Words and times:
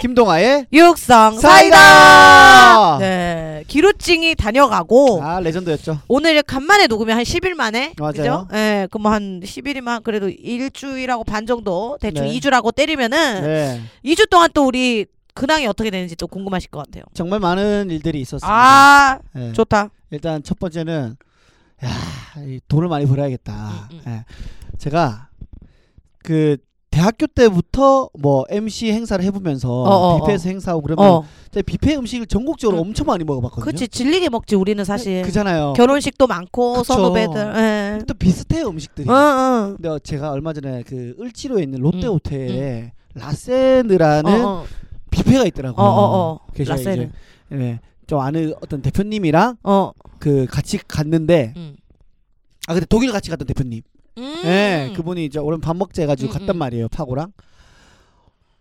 김동아의 0.00 0.66
육성 0.72 1.38
사이다! 1.38 2.98
네, 2.98 3.64
기루찡이 3.68 4.34
다녀가고 4.34 5.22
아 5.22 5.40
레전드였죠. 5.40 6.00
오늘 6.08 6.42
간만에 6.42 6.86
녹으면 6.86 7.18
한 7.18 7.22
10일 7.22 7.54
만에 7.54 7.92
맞아요. 7.98 8.12
그죠? 8.12 8.48
예, 8.54 8.88
그럼 8.90 9.08
한 9.08 9.40
10일이면 9.40 10.02
그래도 10.02 10.30
일주일하고 10.30 11.24
반 11.24 11.44
정도 11.46 11.98
대충 12.00 12.24
네. 12.24 12.38
2주라고 12.38 12.74
때리면은 12.74 13.42
네. 13.42 13.80
2주 14.04 14.30
동안 14.30 14.48
또 14.54 14.66
우리 14.66 15.04
근황이 15.34 15.66
어떻게 15.66 15.90
되는지 15.90 16.16
또 16.16 16.26
궁금하실 16.26 16.70
것 16.70 16.78
같아요. 16.86 17.04
정말 17.12 17.38
많은 17.40 17.90
일들이 17.90 18.20
있었습니다. 18.22 18.48
아, 18.48 19.18
네. 19.34 19.52
좋다. 19.52 19.90
일단 20.10 20.42
첫 20.42 20.58
번째는 20.58 21.16
야, 21.84 21.90
이 22.46 22.60
돈을 22.68 22.88
많이 22.88 23.06
벌어야겠다. 23.06 23.88
음, 23.92 23.98
음. 23.98 24.02
예. 24.06 24.24
제가 24.78 25.28
그 26.22 26.56
대학교 26.90 27.26
때부터 27.28 28.10
뭐 28.18 28.44
MC 28.50 28.90
행사를 28.92 29.24
해보면서 29.24 29.70
어, 29.70 29.88
어, 29.88 30.20
뷔페에서 30.20 30.48
행사하고 30.48 30.82
그러면 30.82 31.06
어, 31.06 31.24
제가 31.52 31.62
뷔페 31.64 31.96
음식을 31.96 32.26
전국적으로 32.26 32.78
음. 32.78 32.88
엄청 32.88 33.06
많이 33.06 33.22
먹어봤거든요. 33.24 33.64
그렇지 33.64 33.88
질리게 33.88 34.28
먹지 34.28 34.56
우리는 34.56 34.84
사실. 34.84 35.22
그잖아요. 35.22 35.74
결혼식도 35.74 36.26
많고 36.26 36.72
그쵸. 36.74 36.84
선후배들. 36.84 37.54
예. 37.56 37.98
또 38.06 38.14
비슷해요 38.14 38.68
음식들이. 38.68 39.08
응, 39.08 39.14
응. 39.14 39.76
근데 39.80 39.98
제가 40.02 40.32
얼마 40.32 40.52
전에 40.52 40.82
그 40.82 41.14
을지로에 41.20 41.62
있는 41.62 41.80
롯데 41.80 42.06
음, 42.08 42.14
호텔에 42.14 42.92
라세느라는 43.14 44.44
어, 44.44 44.48
어, 44.48 44.64
뷔페가 45.10 45.46
있더라고요. 45.46 45.84
어, 45.84 45.88
어, 45.88 46.32
어. 46.32 46.40
이제 46.58 47.10
예, 47.52 47.80
좀 48.06 48.18
아는 48.18 48.52
어떤 48.60 48.82
대표님이랑 48.82 49.58
어. 49.62 49.92
그 50.18 50.46
같이 50.46 50.78
갔는데 50.78 51.54
음. 51.56 51.76
아 52.66 52.74
근데 52.74 52.86
독일 52.88 53.12
같이 53.12 53.30
갔던 53.30 53.46
대표님. 53.46 53.82
음. 54.18 54.34
예, 54.44 54.92
그분이 54.96 55.24
이제 55.24 55.38
오늘 55.38 55.58
밥 55.60 55.76
먹자 55.76 56.02
해가지고 56.02 56.30
음, 56.30 56.38
갔단 56.38 56.56
음. 56.56 56.58
말이에요 56.58 56.88
파고랑. 56.88 57.32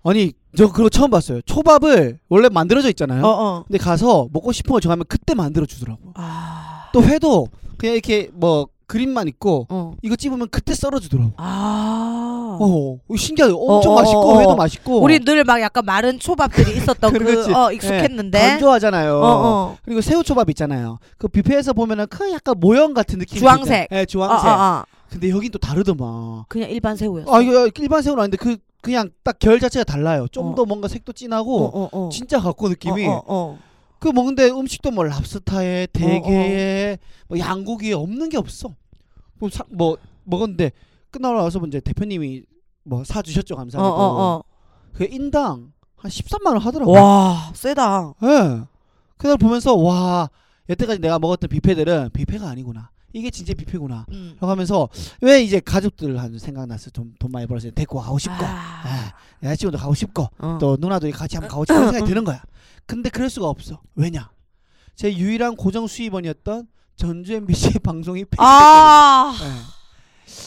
아니 0.04 0.32
저 0.58 0.72
그거 0.72 0.90
처음 0.90 1.12
봤어요. 1.12 1.42
초밥을 1.42 2.20
원래 2.30 2.50
만들어져 2.50 2.90
있잖아요. 2.90 3.24
어, 3.26 3.30
어. 3.30 3.64
근데 3.68 3.78
가서 3.78 4.28
먹고 4.32 4.52
싶은 4.52 4.72
거 4.72 4.80
정하면 4.80 5.06
그때 5.08 5.34
만들어 5.34 5.66
주더라고. 5.66 6.14
아. 6.16 6.90
또 6.94 7.04
회도 7.04 7.48
그냥 7.78 7.96
이렇게 7.96 8.30
뭐 8.34 8.68
그림만 8.88 9.28
있고 9.28 9.68
어. 9.70 9.94
이거 10.02 10.16
찝으면 10.16 10.48
그때 10.50 10.74
썰어 10.74 11.00
주더라고. 11.00 11.34
아. 11.38 12.58
어, 12.62 12.98
이거 13.10 13.18
신기하다. 13.18 13.54
엄청 13.56 13.92
어, 13.92 13.96
어, 13.96 14.00
맛있고 14.00 14.20
어, 14.22 14.36
어. 14.36 14.40
회도 14.40 14.56
맛있고. 14.56 15.02
우리 15.02 15.20
늘 15.20 15.44
막 15.44 15.62
약간 15.62 15.84
마른 15.86 16.18
초밥들이 16.18 16.78
있었던 16.78 17.12
그 17.14 17.20
그렇지. 17.20 17.54
어, 17.54 17.72
익숙했는데. 17.72 18.40
건조하잖아요. 18.40 19.18
어, 19.20 19.28
어. 19.28 19.78
그리고 19.84 20.02
새우 20.02 20.24
초밥 20.24 20.50
있잖아요. 20.52 20.98
그 21.18 21.28
뷔페에서 21.28 21.74
보면은 21.74 22.08
그 22.10 22.32
약간 22.32 22.56
모형 22.60 22.94
같은 22.94 23.20
느낌. 23.20 23.38
주황색. 23.38 23.90
예, 23.92 23.98
아, 24.00 24.06
주황색. 24.06 24.48
아, 24.48 24.52
아. 24.52 24.86
근데 25.10 25.30
여긴 25.30 25.52
또 25.52 25.60
다르더만. 25.60 26.46
그냥 26.48 26.70
일반 26.70 26.96
새우였어. 26.96 27.34
아 27.34 27.42
이거 27.42 27.68
일반 27.78 28.02
새우는 28.02 28.22
아닌데 28.22 28.38
그 28.38 28.58
그냥 28.82 29.10
딱 29.24 29.40
결 29.40 29.60
자체가 29.60 29.84
달라요. 29.84 30.28
좀 30.32 30.52
어. 30.52 30.56
더 30.56 30.66
뭔가 30.66 30.88
색도 30.88 31.14
진하고 31.14 31.66
어, 31.66 31.84
어, 31.84 31.90
어. 31.92 32.10
진짜 32.10 32.40
갖고 32.40 32.70
느낌이 32.70 33.06
어, 33.08 33.12
어, 33.12 33.24
어. 33.28 33.60
그 34.00 34.08
먹는데 34.10 34.50
음식도 34.52 34.92
뭐 34.92 35.04
랍스타에 35.04 35.88
대게에 35.92 36.98
뭐 37.28 37.38
양고기에 37.38 37.94
없는 37.94 38.30
게 38.30 38.38
없어. 38.38 38.74
뭐, 39.40 39.50
사, 39.50 39.64
뭐 39.70 39.98
먹었는데 40.24 40.72
끝나고 41.12 41.38
나서 41.42 41.60
이제 41.68 41.80
대표님이 41.80 42.44
뭐 42.84 43.04
사주셨죠 43.04 43.56
어, 43.56 43.58
감사하게도. 43.58 43.96
어, 43.98 44.44
그 44.94 45.06
인당 45.10 45.74
한 45.98 46.12
13만 46.12 46.48
원 46.48 46.58
어. 46.58 46.60
하더라고. 46.60 46.92
와, 46.92 47.52
세다. 47.54 48.14
예. 48.24 48.62
그날 49.18 49.38
보면서 49.38 49.76
와 49.76 50.30
여태까지 50.70 51.02
내가 51.02 51.20
먹었던 51.20 51.50
뷔페들은 51.50 52.12
뷔페가 52.14 52.48
아니구나. 52.48 52.90
이게 53.14 53.30
진짜 53.30 53.54
뷔페구나. 53.54 54.06
음. 54.12 54.36
라고 54.40 54.52
하면서 54.52 54.88
왜 55.22 55.42
이제 55.42 55.60
가족들 55.60 56.20
한 56.20 56.38
생각났어. 56.38 56.90
좀돈 56.92 57.32
많이 57.32 57.48
벌어서 57.48 57.70
데리고 57.72 58.00
가고 58.00 58.20
싶고, 58.20 58.38
아. 58.40 59.14
예, 59.44 59.48
여자친구도 59.48 59.78
가고 59.78 59.94
싶고, 59.94 60.30
어. 60.38 60.58
또 60.60 60.78
누나도 60.80 61.10
같이 61.12 61.36
한번 61.36 61.50
가고 61.50 61.66
싶은 61.66 61.86
생각이 61.86 62.06
드는 62.06 62.24
거야. 62.24 62.42
근데 62.86 63.10
그럴 63.10 63.30
수가 63.30 63.48
없어. 63.48 63.82
왜냐? 63.96 64.30
제 64.96 65.16
유일한 65.16 65.56
고정 65.56 65.88
수입원이었던 65.88 66.68
전주 66.96 67.34
MBC 67.34 67.80
방송이 67.84 68.26
폐지됐거든요. 68.26 68.48
아. 68.48 69.36
예. 69.42 69.80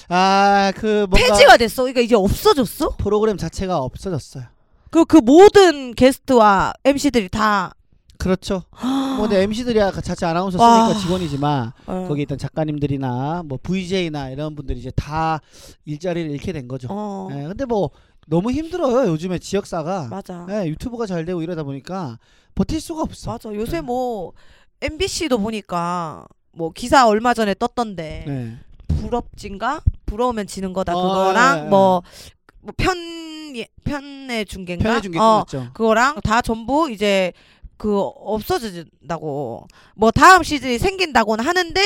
아, 0.09 0.73
그 0.77 1.07
뭔가 1.09 1.17
폐지가 1.17 1.57
됐어. 1.57 1.83
그러니까 1.83 2.01
이제 2.01 2.15
없어졌어? 2.15 2.91
프로그램 2.99 3.37
자체가 3.37 3.79
없어졌어요. 3.79 4.45
그, 4.91 5.05
그 5.07 5.17
모든 5.17 5.95
게스트와 5.95 6.75
MC들이 6.85 7.29
다. 7.31 7.75
그렇죠. 8.23 8.63
뭐 9.17 9.23
근데 9.23 9.43
MC들이야 9.43 9.91
자체 10.01 10.27
아나운서 10.27 10.63
와. 10.63 10.87
쓰니까 10.87 11.01
직원이지만 11.01 11.73
어. 11.87 12.07
거기 12.09 12.23
있던 12.23 12.39
작가님들이나 12.39 13.43
뭐 13.45 13.59
VJ나 13.63 14.31
이런 14.31 14.55
분들이 14.55 14.79
이제 14.79 14.93
다 14.95 15.41
일자리를 15.85 16.31
잃게 16.31 16.53
된 16.53 16.69
거죠. 16.69 16.89
어. 16.91 17.29
예, 17.33 17.43
근데 17.49 17.65
뭐 17.65 17.91
너무 18.29 18.53
힘들어요. 18.53 19.11
요즘에 19.11 19.39
지역사가 19.39 20.09
맞아. 20.09 20.47
예, 20.51 20.69
유튜브가 20.69 21.07
잘 21.07 21.25
되고 21.25 21.43
이러다 21.43 21.65
보니까 21.65 22.19
버틸 22.55 22.81
수가 22.81 23.03
없어. 23.03 23.33
맞아. 23.33 23.53
요새 23.53 23.79
네. 23.79 23.81
뭐 23.81 24.33
MBC도 24.81 25.39
보니까 25.39 26.27
뭐 26.53 26.71
기사 26.71 27.07
얼마 27.09 27.35
전에 27.35 27.55
떴던데 27.55 28.25
네. 28.27 28.57
부럽진가? 28.87 29.83
부러우면 30.07 30.47
지는 30.47 30.73
거다. 30.73 30.97
어, 30.97 31.03
그거랑 31.03 31.59
예, 31.59 31.65
예. 31.65 31.69
뭐, 31.69 32.03
뭐 32.61 32.73
편, 32.77 32.97
편의 33.85 34.47
중계인가? 34.47 34.85
편의 34.85 35.03
중계 35.03 35.19
어, 35.19 35.45
끝났죠. 35.45 35.73
그거랑 35.73 36.21
다 36.23 36.41
전부 36.43 36.91
이제 36.91 37.33
그 37.83 37.99
없어진다고. 37.99 39.67
뭐 39.97 40.11
다음 40.13 40.45
시즌이 40.45 40.79
생긴다고는 40.79 41.45
하는데 41.45 41.81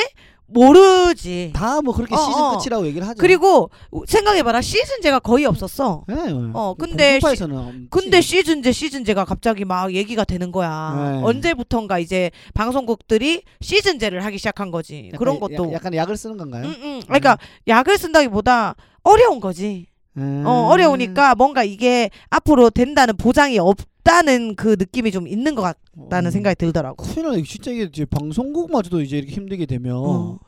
모르지. 0.48 1.52
다 1.54 1.80
뭐 1.80 1.94
그렇게 1.94 2.14
어, 2.14 2.18
시즌 2.18 2.42
어. 2.42 2.58
끝이라고 2.58 2.86
얘기를 2.86 3.08
하죠. 3.08 3.18
그리고 3.18 3.70
생각해봐라 4.06 4.60
시즌제가 4.60 5.20
거의 5.20 5.46
없었어. 5.46 6.04
네. 6.06 6.14
어, 6.52 6.74
근데 6.78 7.12
공중파에서는 7.18 7.56
없지. 7.58 7.86
근데 7.90 8.20
시즌제 8.20 8.72
시즌제가 8.72 9.24
갑자기 9.24 9.64
막 9.64 9.94
얘기가 9.94 10.24
되는 10.24 10.52
거야. 10.52 11.12
네. 11.14 11.22
언제부턴가 11.24 11.98
이제 11.98 12.30
방송국들이 12.52 13.42
시즌제를 13.62 14.22
하기 14.26 14.36
시작한 14.36 14.70
거지. 14.70 15.06
약간 15.08 15.18
그런 15.18 15.40
것도. 15.40 15.70
야- 15.70 15.74
약간 15.76 15.94
약을 15.94 16.16
쓰는 16.18 16.36
건가요? 16.36 16.64
응, 16.66 16.74
응. 16.82 17.00
그러니까 17.06 17.38
약을 17.68 17.96
쓴다기보다 17.96 18.74
어려운 19.02 19.40
거지. 19.40 19.86
음. 20.18 20.44
어, 20.46 20.68
어려우니까 20.68 21.34
뭔가 21.36 21.64
이게 21.64 22.10
앞으로 22.30 22.68
된다는 22.70 23.16
보장이 23.16 23.58
없 23.58 23.78
다는 24.06 24.54
그 24.54 24.76
느낌이 24.78 25.10
좀 25.10 25.26
있는 25.26 25.54
것 25.54 25.62
같다는 25.62 26.28
어. 26.28 26.30
생각이 26.30 26.54
들더라고. 26.56 27.04
큰일 27.04 27.26
나네. 27.26 27.42
진짜 27.42 27.72
이게 27.72 27.82
이제 27.82 28.04
방송국마저도 28.06 29.02
이제 29.02 29.18
이렇게 29.18 29.34
힘들게 29.34 29.66
되면 29.66 29.96
어. 29.96 30.38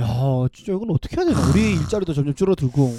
야 0.00 0.46
진짜 0.54 0.72
이건 0.72 0.90
어떻게 0.90 1.16
해야 1.16 1.26
되나 1.26 1.38
우리 1.50 1.72
일자리도 1.72 2.14
점점 2.14 2.34
줄어들고 2.34 2.94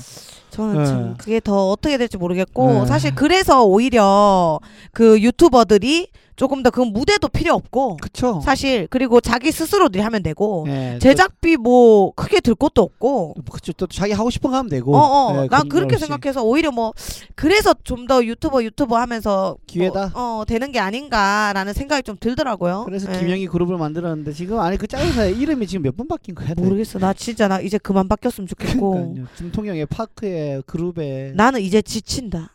저는 0.50 0.78
네. 0.78 0.85
참 0.85 1.16
그게 1.18 1.40
더 1.40 1.69
어떻게 1.69 1.97
될지 1.97 2.18
모르겠고 2.18 2.81
네. 2.81 2.85
사실 2.85 3.16
그래서 3.16 3.63
오히려 3.63 4.59
그 4.91 5.22
유튜버들이 5.22 6.09
조금 6.39 6.63
더 6.63 6.69
그 6.72 6.79
무대도 6.81 7.27
필요 7.27 7.53
없고 7.55 7.97
그쵸 7.97 8.39
사실 8.45 8.88
그리고 8.89 9.19
자기 9.19 9.51
스스로들이 9.51 10.01
하면 10.03 10.23
되고 10.23 10.66
예, 10.69 10.97
제작비 11.01 11.57
뭐 11.57 12.11
크게 12.16 12.39
들 12.39 12.55
것도 12.55 12.81
없고 12.81 13.33
또, 13.35 13.51
그쵸 13.51 13.73
또 13.73 13.88
자기 13.88 14.13
하고 14.13 14.29
싶은 14.29 14.50
거 14.51 14.55
하면 14.57 14.69
되고 14.69 14.95
어어 14.95 15.31
예, 15.33 15.35
난 15.47 15.67
그런 15.67 15.67
그렇게 15.67 15.88
거 15.89 15.95
없이. 15.95 16.05
생각해서 16.05 16.44
오히려 16.44 16.72
뭐 16.72 16.94
그래서 17.35 17.73
좀 17.83 18.07
더 18.07 18.23
유튜버 18.23 18.63
유튜버 18.63 18.97
하면서 18.97 19.57
기회다. 19.67 20.11
뭐, 20.13 20.39
어 20.39 20.45
되는 20.45 20.72
게 20.72 20.79
아닌가라는 20.79 21.73
생각이 21.73 22.01
좀 22.03 22.16
들더라고요. 22.19 22.83
그래서 22.85 23.13
예. 23.13 23.19
김영희 23.19 23.47
그룹을 23.47 23.77
만들었는데 23.77 24.31
지금 24.31 24.59
아니 24.59 24.77
그 24.77 24.88
짤사의 24.88 25.38
이름이 25.38 25.67
지금 25.67 25.83
몇 25.83 25.95
번 25.97 26.07
바뀐 26.07 26.33
거야 26.33 26.53
모르겠어. 26.56 26.97
나 27.00 27.11
진짜 27.13 27.47
나 27.50 27.59
이제 27.59 27.77
그만 27.77 28.07
바뀌었으면 28.07 28.47
좋겠고. 28.47 28.91
그러니까요 28.91 29.25
김통영의 29.38 29.85
파크의 29.88 30.63
그룹에 30.66 31.33
나는 31.35 31.59
이제 31.61 31.81
지친다. 31.81 32.53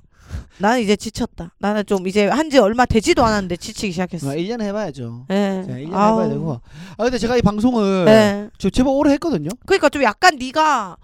나는 0.59 0.81
이제 0.81 0.95
지쳤다. 0.97 1.55
나는 1.59 1.85
좀 1.87 2.07
이제 2.07 2.27
한 2.29 2.51
지 2.51 2.59
얼마 2.59 2.87
되지도 2.87 3.25
않았는데 3.25 3.57
지치기 3.57 3.93
시작했어. 3.93 4.31
아, 4.31 4.35
1년 4.35 4.61
해봐야죠 4.63 5.27
예. 5.31 5.65
자, 5.67 5.73
1년 5.75 5.95
아우. 5.95 6.21
해봐야 6.21 6.29
되고 6.29 6.53
아 6.53 7.03
근데 7.03 7.19
제가 7.19 7.37
이 7.37 7.43
방송을 7.43 8.05
예. 8.09 8.51
저 8.59 8.71
제법 8.71 8.93
오래 8.97 9.13
했거든요 9.13 9.49
그러니까 9.67 9.89
좀 9.89 10.03
약간 10.03 10.37
네가 10.37 10.97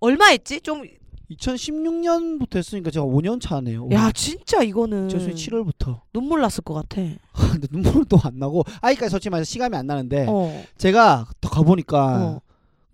얼마 0.00 0.26
했지? 0.26 0.60
좀야 0.60 0.82
2016년부터 1.30 2.56
했으니까 2.56 2.90
제가 2.90 3.04
5년 3.06 3.40
차네요 3.40 3.88
진짜 4.14 4.62
이거는 4.62 5.08
저 5.08 5.18
7월부터 5.18 6.00
눈물 6.12 6.40
났을 6.40 6.62
것 6.64 6.74
같아. 6.74 7.02
근데 7.52 7.66
눈물도 7.70 8.18
안 8.22 8.38
나고 8.38 8.62
아이까지 8.80 9.10
솔직히 9.10 9.30
말해서 9.30 9.48
시간이 9.48 9.76
안 9.76 9.86
나는데 9.86 10.26
어. 10.28 10.64
제가 10.78 11.26
더 11.40 11.48
가보니까 11.50 12.16
어. 12.16 12.40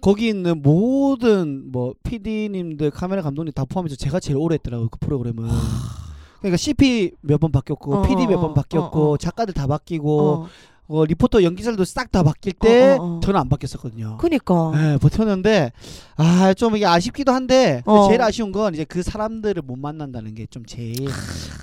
거기 0.03 0.29
있는 0.29 0.61
모든 0.61 1.71
뭐 1.71 1.95
PD님들 2.03 2.91
카메라 2.91 3.23
감독님 3.23 3.53
다 3.53 3.65
포함해서 3.65 3.97
제가 3.97 4.19
제일 4.21 4.37
오래 4.37 4.55
했더라고요 4.55 4.89
그 4.91 4.99
프로그램은. 4.99 5.49
그러니까 6.41 6.57
CP 6.57 7.13
몇 7.21 7.39
번 7.39 7.53
바뀌었고 7.53 7.95
어, 7.95 8.03
PD 8.03 8.27
몇 8.27 8.39
어, 8.39 8.41
번 8.41 8.51
어, 8.51 8.55
바뀌었고 8.55 9.01
어, 9.01 9.11
어. 9.13 9.17
작가들 9.17 9.55
다 9.55 9.69
바뀌고 9.69 10.47
어. 10.89 10.99
어, 10.99 11.05
리포터 11.07 11.43
연기자들도 11.43 11.85
싹 11.85 12.11
다 12.13 12.23
바뀔 12.23 12.53
때 12.53 12.91
어, 12.93 12.97
어, 13.03 13.17
어. 13.17 13.21
저는 13.23 13.41
안 13.41 13.49
바뀌었었거든요. 13.49 14.19
그니까. 14.19 14.73
네, 14.75 14.99
버텼는데 14.99 15.73
아 16.17 16.53
좀 16.55 16.77
이게 16.77 16.85
아쉽기도 16.85 17.33
한데 17.33 17.83
어. 17.87 18.09
제일 18.09 18.21
아쉬운 18.21 18.53
건 18.53 18.75
이제 18.75 18.85
그 18.85 19.03
사람들을 19.03 19.63
못 19.65 19.77
만난다는 19.77 20.35
게 20.35 20.47
좀 20.51 20.67
제일 20.67 21.09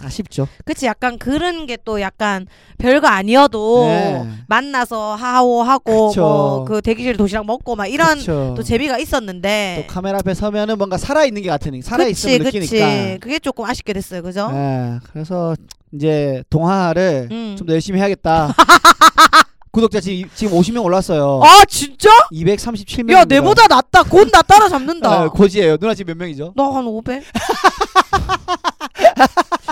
아쉽죠. 0.04 0.48
그치 0.66 0.86
약간 0.88 1.18
그런 1.20 1.68
게 1.68 1.78
또 1.86 2.02
약간 2.02 2.48
별거 2.78 3.08
아니어도 3.08 3.86
네. 3.86 4.28
만나서 4.48 5.16
하오하고 5.16 6.10
그쵸. 6.10 6.22
뭐 6.22 6.66
그 6.66 6.82
대기실 6.82 7.16
도시락 7.18 7.46
먹고 7.46 7.76
막 7.76 7.86
이런 7.88 8.18
그쵸. 8.18 8.54
또 8.58 8.64
재미가 8.64 8.98
있었는데 9.00 9.86
또 9.88 9.94
카메라 9.94 10.18
앞에 10.20 10.34
서면은 10.34 10.78
뭔가 10.78 10.98
살아 10.98 11.24
있는 11.26 11.42
게 11.44 11.50
같으니 11.50 11.82
살아 11.82 12.04
그치 12.06 12.12
있으면 12.36 12.52
그치 12.52 12.60
느끼니까. 12.60 13.18
그게 13.20 13.38
조금 13.40 13.66
아쉽게 13.66 13.94
됐어요 13.94 14.22
그죠? 14.24 14.52
네, 14.52 15.00
그래서 15.12 15.56
이제 15.94 16.44
동화를 16.50 17.28
음. 17.32 17.56
좀더 17.58 17.74
열심히 17.74 18.00
해야겠다. 18.00 18.54
구독자 19.72 20.00
지금 20.00 20.28
지금 20.34 20.58
50명 20.58 20.84
올랐어요. 20.84 21.42
아 21.44 21.64
진짜? 21.66 22.10
237명. 22.32 23.12
야 23.14 23.26
내보다 23.26 23.68
낫다. 23.68 24.04
곧 24.04 24.30
나 24.32 24.42
따라잡는다. 24.42 25.12
아, 25.12 25.30
고지예요. 25.30 25.78
누나 25.78 25.94
지금 25.94 26.14
몇 26.14 26.18
명이죠? 26.24 26.54
나 26.56 26.64
한 26.72 26.86
500? 26.88 27.24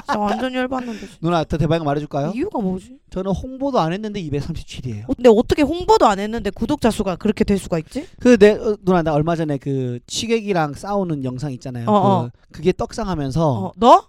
진짜 0.06 0.20
완전 0.20 0.54
열받는데. 0.54 1.00
진짜. 1.00 1.14
누나 1.22 1.44
더 1.44 1.58
대박인 1.58 1.80
거 1.80 1.86
말해줄까요? 1.86 2.32
이유가 2.36 2.60
뭐지? 2.60 2.98
저는 3.10 3.32
홍보도 3.32 3.80
안 3.80 3.92
했는데 3.94 4.22
237이에요. 4.22 5.04
어, 5.10 5.14
근데 5.16 5.30
어떻게 5.30 5.62
홍보도 5.64 6.06
안 6.06 6.20
했는데 6.20 6.50
구독자 6.52 6.92
수가 6.92 7.16
그렇게 7.16 7.44
될 7.44 7.58
수가 7.58 7.80
있지? 7.80 8.08
그내 8.20 8.52
어, 8.52 8.78
누나 8.84 9.02
나 9.02 9.14
얼마 9.14 9.36
전에 9.36 9.58
그 9.58 10.00
취객이랑 10.08 10.74
싸우는 10.76 11.24
영상 11.24 11.52
있잖아요. 11.54 11.88
어, 11.90 11.94
어. 11.94 12.30
그, 12.52 12.58
그게 12.60 12.72
떡상하면서 12.72 13.50
어, 13.52 13.72
너? 13.78 14.06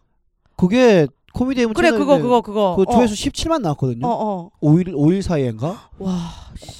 그게 0.57 1.07
코미디 1.35 1.63
엠 1.63 1.73
그래 1.73 1.91
그거 1.91 2.19
그거 2.19 2.41
그거. 2.41 2.75
그 2.77 2.83
어. 2.83 2.93
조회수 2.93 3.15
17만 3.15 3.61
나왔거든요. 3.61 4.07
어 4.07 4.11
어. 4.11 4.51
5일 4.63 4.89
5일 4.95 5.23
사이인가? 5.23 5.91
와. 5.99 6.31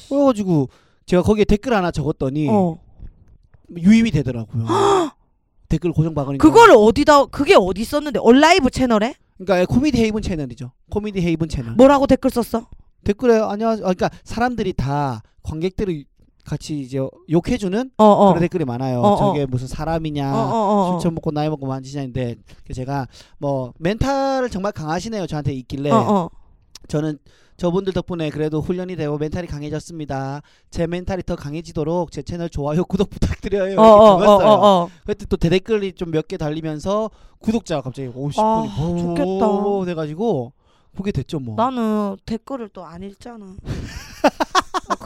그래가지고 0.09 0.69
제가 1.07 1.23
거기에 1.23 1.45
댓글 1.45 1.75
하나 1.75 1.91
적었더니 1.91 2.49
어. 2.51 2.79
유입이 3.77 4.11
되더라고요. 4.11 4.65
댓글 5.69 5.93
고정 5.93 6.15
박으니까. 6.15 6.43
그거를 6.47 6.75
어디다 6.77 7.27
그게 7.27 7.55
어디 7.55 7.85
썼는데 7.85 8.21
얼라이브 8.21 8.71
채널에 8.71 9.15
그러니까 9.39 9.73
코미디 9.73 10.03
헤이븐 10.03 10.23
채널이죠. 10.23 10.73
코미디 10.91 11.21
헤이븐 11.21 11.49
채널. 11.49 11.75
뭐라고 11.75 12.07
댓글 12.07 12.31
썼어? 12.31 12.67
댓글에 13.05 13.39
안녕하세요. 13.39 13.87
아, 13.87 13.93
그러니까 13.93 14.11
사람들이 14.25 14.73
다 14.73 15.23
관객들을 15.43 16.05
같이 16.49 16.81
이제 16.81 16.99
욕해주는 17.31 17.91
어 17.99 18.05
어. 18.05 18.29
그런 18.29 18.41
댓글이 18.41 18.65
많아요. 18.65 19.01
어, 19.01 19.13
어. 19.13 19.17
저게 19.17 19.47
무슨 19.47 19.67
사람이냐. 19.69 20.35
어, 20.35 20.39
어, 20.39 20.89
어. 20.89 20.91
술 20.93 21.01
처음 21.03 21.15
먹고 21.15 21.31
나이 21.31 21.49
먹고 21.49 21.67
만지냐인데 21.67 22.37
제가 22.75 23.07
뭐 23.39 23.73
멘탈을 23.79 24.51
정말 24.51 24.73
강하시네요 24.73 25.27
저한테 25.27 25.53
있길래. 25.55 25.91
저는 26.89 27.19
저분들 27.59 27.93
덕분에 27.93 28.31
그래도 28.31 28.61
훈련이 28.61 28.95
되고 28.95 29.19
멘탈이 29.19 29.49
강해졌습니다 29.49 30.43
제 30.71 30.87
멘탈이 30.87 31.25
더 31.27 31.35
강해지도록 31.35 32.13
제 32.13 32.23
채널 32.23 32.49
좋아요 32.49 32.85
구독 32.85 33.11
부탁드려요 33.11 33.65
이렇게 33.73 33.81
어, 33.81 33.83
어, 33.83 34.15
어, 34.15 34.19
적었어요. 34.21 34.91
그때 35.05 35.27
또 35.27 35.37
대댓글이 35.37 35.93
좀 35.95 36.11
몇 36.13 36.29
개 36.29 36.37
달리면서 36.37 37.11
구독자가 37.41 37.83
갑자기 37.83 38.09
50분이 38.09 38.39
아, 38.39 38.99
좋겠다. 38.99 39.85
돼가지고 39.87 40.53
그게 40.97 41.11
됐죠 41.13 41.41
뭐 41.41 41.57
나는 41.57 42.17
댓글을 42.27 42.69
또 42.69 42.85
안 42.85 43.03
읽잖아. 43.03 43.55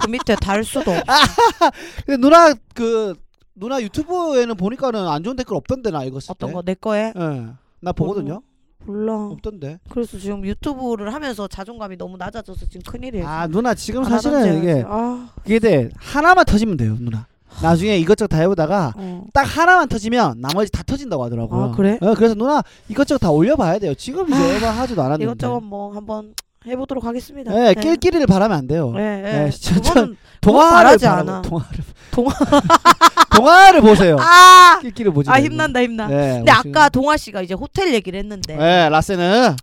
아, 0.03 0.07
그 0.07 0.11
밑에 0.11 0.35
달 0.37 0.65
수도 0.65 0.91
없어. 0.91 1.05
근데 2.07 2.21
누나 2.21 2.55
그 2.75 3.15
누나 3.55 3.81
유튜브에는 3.81 4.57
보니까는 4.57 5.07
안 5.09 5.23
좋은 5.23 5.37
댓글 5.37 5.57
없던데 5.57 5.91
나 5.91 6.05
읽었을 6.05 6.33
어떤 6.33 6.49
때거내 6.51 6.75
거에? 6.75 7.13
예. 7.17 7.47
나 7.81 7.93
보거든요 7.93 8.43
몰라. 8.85 9.15
없던데 9.15 9.79
그래서 9.91 10.19
지금 10.19 10.45
유튜브를 10.45 11.13
하면서 11.15 11.47
자존감이 11.47 11.97
너무 11.97 12.17
낮아져서 12.17 12.67
지금 12.67 12.83
큰일이에요. 12.83 13.27
아 13.27 13.47
누나 13.47 13.75
지금 13.75 14.05
안 14.05 14.11
사실은 14.11 14.39
하던지 14.39 14.59
이게. 14.59 14.85
아, 14.87 15.29
이게 15.45 15.59
돼 15.59 15.91
하나만 15.97 16.45
터지면 16.45 16.77
돼요 16.77 16.97
누나 16.99 17.27
나중에 17.63 17.99
이것저것 17.99 18.29
다 18.29 18.39
해보다가 18.39 18.95
어. 18.97 19.25
딱 19.35 19.43
하나만 19.43 19.89
터지면 19.89 20.41
나머지 20.41 20.73
다 20.73 20.83
터진다고 20.83 21.23
하더라고요 21.25 21.63
아, 21.65 21.71
그래? 21.73 21.99
어, 22.01 22.15
그래서 22.15 22.35
누나 22.35 22.63
이것저것 22.89 23.19
다 23.19 23.31
올려봐야 23.31 23.79
돼요 23.79 23.95
지금 23.95 24.27
이제 24.29 24.37
아, 24.37 24.55
얼마 24.55 24.71
하지도 24.71 25.03
않았는데 25.03 25.25
이것저것 25.25 25.61
뭐 25.61 25.93
한번 25.95 26.35
해보도록 26.67 27.05
하겠습니다. 27.05 27.53
예, 27.69 27.75
낄끼리를 27.75 28.27
바라면 28.27 28.57
안 28.59 28.67
돼요 28.67 28.93
네, 28.93 29.23
네. 29.23 29.51
그거는 29.75 30.17
동화를 30.41 31.07
않아. 31.09 31.43
동화를 31.43 31.79
동화- 32.11 32.35
동화를 33.37 33.81
보세요 33.81 34.17
아, 34.21 34.79
낄끼리 34.83 35.11
보지 35.11 35.29
아 35.31 35.35
말고. 35.35 35.47
힘난다 35.47 35.83
힘나. 35.83 36.07
네, 36.07 36.43
근데 36.45 36.53
뭐 36.53 36.73
아까 36.73 36.89
동아 36.89 37.17
씨가 37.17 37.43
이제 37.43 37.55
호텔 37.55 37.93
얘기를 37.95 38.19
했는데 38.19 38.57
네, 38.57 38.89
라세는 38.89 39.57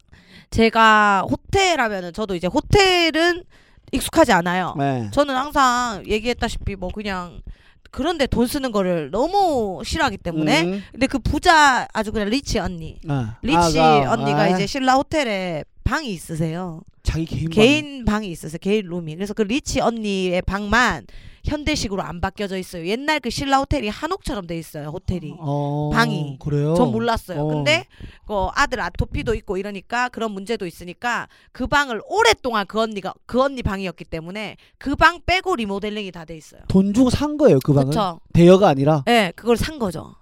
제가 0.51 1.25
호텔 1.30 1.80
하면은 1.80 2.12
저도 2.13 2.36
이제 2.36 2.48
호텔은 2.48 3.44
익숙하지 3.92 4.31
않아요. 4.34 4.75
네. 4.78 5.10
저는 5.12 5.36
항상 5.36 6.04
얘기했다시피 6.07 6.75
뭐 6.75 6.90
그냥 6.94 7.42
그런데 7.92 8.28
돈 8.28 8.46
쓰는 8.46 8.72
거를 8.72 9.10
너무 9.12 9.81
싫어하기 9.84 10.18
때문에 10.18 10.62
음. 10.63 10.84
근데 10.92 11.07
그 11.07 11.18
부자 11.19 11.88
아주 11.92 12.12
그냥 12.12 12.30
리치 12.30 12.60
언니 12.60 13.00
아, 13.07 13.38
리치 13.42 13.80
아, 13.80 13.84
아, 13.84 14.12
언니가 14.13 14.42
아, 14.42 14.48
이제 14.50 14.68
신라 14.68 14.94
호텔에 14.96 15.63
방이 15.89 16.12
있으세요. 16.12 16.81
자기 17.01 17.25
개인 17.25 17.50
개인 17.50 18.06
방이 18.06 18.30
있으세요. 18.30 18.59
개인 18.62 18.86
룸이. 18.86 19.15
그래서 19.15 19.33
그 19.33 19.41
리치 19.41 19.80
언니의 19.80 20.44
방만 20.44 21.07
현대식으로 21.45 22.03
안 22.03 22.21
바뀌어져 22.21 22.57
있어요. 22.57 22.86
옛날 22.86 23.19
그 23.19 23.31
신라 23.31 23.57
호텔이 23.59 23.88
한옥처럼 23.88 24.45
돼 24.45 24.56
있어요. 24.59 24.89
호텔이. 24.89 25.33
어, 25.39 25.89
방이. 25.91 26.38
그래요 26.39 26.75
전 26.75 26.91
몰랐어요. 26.91 27.41
어. 27.41 27.47
근데 27.47 27.86
그 28.27 28.33
아들 28.53 28.80
아토피도 28.81 29.33
있고 29.36 29.57
이러니까 29.57 30.09
그런 30.09 30.31
문제도 30.31 30.68
있으니까 30.68 31.27
그 31.51 31.65
방을 31.65 32.01
오랫동안 32.07 32.68
그 32.68 32.80
언니가 32.80 33.13
그 33.25 33.41
언니 33.41 33.63
방이었기 33.63 34.06
때문에 34.06 34.57
그 34.77 34.95
방 34.95 35.21
빼고 35.25 35.56
리모델링이 35.56 36.12
다 36.12 36.25
돼 36.25 36.38
있어요. 36.38 36.62
돈 36.68 36.94
주고 36.94 37.09
산 37.09 37.38
거예요 37.38 37.57
그 37.63 37.74
방은 37.74 37.89
그렇죠. 37.89 38.19
대여가 38.33 38.68
아니라 38.68 39.03
예, 39.07 39.33
그걸 39.36 39.57
산 39.57 39.80
거죠. 39.80 40.13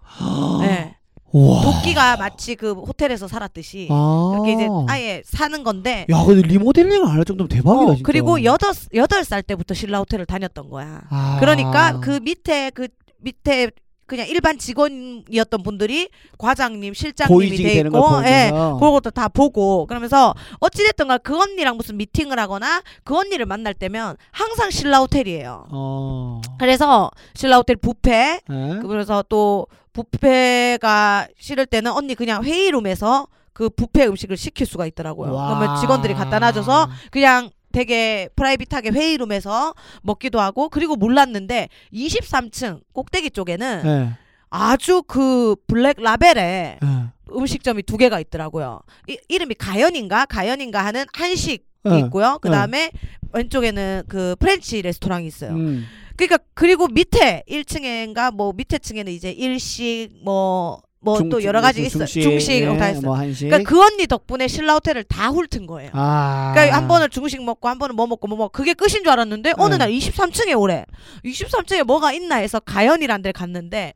예. 1.37 1.49
와. 1.49 1.61
도끼가 1.61 2.17
마치 2.17 2.55
그 2.55 2.73
호텔에서 2.73 3.27
살았듯이 3.27 3.87
아. 3.91 4.31
이렇게 4.35 4.53
이제 4.53 4.67
아예 4.87 5.21
사는 5.25 5.63
건데 5.63 6.05
야 6.09 6.23
근데 6.25 6.47
리모델링을 6.47 7.05
안 7.07 7.17
할 7.17 7.25
정도면 7.25 7.49
대박이다 7.49 7.91
어, 7.91 7.95
진짜 7.95 8.03
그리고 8.05 8.43
여덟 8.43 8.73
여덟 8.93 9.23
살 9.23 9.41
때부터 9.43 9.73
신라 9.73 9.99
호텔을 9.99 10.25
다녔던 10.25 10.69
거야. 10.69 11.01
아. 11.09 11.37
그러니까 11.39 11.99
그 11.99 12.19
밑에 12.21 12.69
그 12.71 12.87
밑에 13.21 13.71
그냥 14.07 14.25
일반 14.27 14.57
직원이었던 14.57 15.63
분들이 15.63 16.09
과장님, 16.37 16.93
실장님이 16.93 17.57
돼 17.57 17.73
있고, 17.81 18.23
예, 18.25 18.49
그런 18.51 18.91
것도 18.93 19.11
다 19.11 19.27
보고 19.27 19.85
그러면서 19.85 20.33
어찌 20.59 20.83
됐든가 20.85 21.19
그 21.19 21.37
언니랑 21.37 21.77
무슨 21.77 21.97
미팅을 21.97 22.39
하거나 22.39 22.81
그 23.03 23.15
언니를 23.15 23.45
만날 23.45 23.73
때면 23.73 24.15
항상 24.31 24.71
신라 24.71 24.99
호텔이에요. 24.99 25.67
어. 25.69 26.41
그래서 26.57 27.11
신라 27.35 27.57
호텔 27.57 27.75
뷔페 27.75 28.39
예? 28.49 28.79
그래서 28.81 29.23
또 29.27 29.67
뷔페가 29.93 31.27
싫을 31.37 31.65
때는 31.65 31.91
언니 31.91 32.15
그냥 32.15 32.43
회의룸에서 32.43 33.27
그 33.53 33.69
뷔페 33.69 34.05
음식을 34.07 34.37
시킬 34.37 34.65
수가 34.67 34.85
있더라고요. 34.85 35.33
와. 35.33 35.47
그러면 35.47 35.77
직원들이 35.77 36.13
갖다 36.13 36.39
놔줘서 36.39 36.89
그냥 37.11 37.49
되게 37.71 38.29
private하게 38.35 38.89
회의룸에서 38.89 39.73
먹기도 40.03 40.39
하고 40.39 40.69
그리고 40.69 40.95
몰랐는데 40.95 41.69
23층 41.93 42.81
꼭대기 42.93 43.31
쪽에는 43.31 43.81
예. 43.85 44.09
아주 44.49 45.03
그 45.03 45.55
black 45.67 46.01
label에 46.01 46.79
예. 46.81 47.03
음식점이 47.35 47.83
두 47.83 47.97
개가 47.97 48.19
있더라고요. 48.19 48.81
이, 49.07 49.17
이름이 49.27 49.55
가연인가 49.55 50.25
가연인가 50.25 50.85
하는 50.85 51.05
한식이 51.13 51.63
어. 51.83 51.97
있고요. 51.99 52.39
그 52.41 52.49
다음에 52.49 52.91
왼쪽에는 53.33 54.03
그 54.07 54.35
French 54.39 54.81
레스토랑이 54.81 55.27
있어요. 55.27 55.51
음. 55.51 55.85
그러니까 56.15 56.39
그리고 56.53 56.87
밑에 56.87 57.43
1층인가 57.47 58.33
뭐 58.33 58.51
밑에 58.53 58.79
층에는 58.79 59.11
이제 59.11 59.31
일식 59.31 60.09
뭐 60.23 60.81
뭐또 60.99 61.39
중- 61.39 61.43
여러 61.43 61.61
가지 61.61 61.77
중- 61.77 61.85
있어요. 61.85 62.05
중식, 62.05 62.21
중식 62.23 62.51
예, 62.63 62.77
다 62.77 62.89
있어요. 62.89 63.01
뭐 63.01 63.15
한식. 63.15 63.47
그러니까 63.47 63.69
그 63.69 63.81
언니 63.81 64.07
덕분에 64.07 64.47
신라 64.47 64.73
호텔을 64.75 65.03
다 65.03 65.29
훑은 65.29 65.67
거예요. 65.67 65.91
아. 65.93 66.51
그러니까 66.53 66.75
한 66.77 66.87
번은 66.87 67.09
중식 67.11 67.43
먹고 67.43 67.67
한 67.69 67.77
번은 67.77 67.95
뭐 67.95 68.07
먹고 68.07 68.27
뭐 68.27 68.37
먹고 68.37 68.49
그게 68.51 68.73
끝인 68.73 69.03
줄 69.03 69.09
알았는데 69.09 69.53
어느 69.57 69.73
네. 69.73 69.77
날 69.77 69.91
23층에 69.91 70.59
오래. 70.59 70.85
23층에 71.23 71.83
뭐가 71.83 72.13
있나 72.13 72.37
해서 72.37 72.59
가연이란 72.59 73.21
데를 73.21 73.33
갔는데 73.33 73.93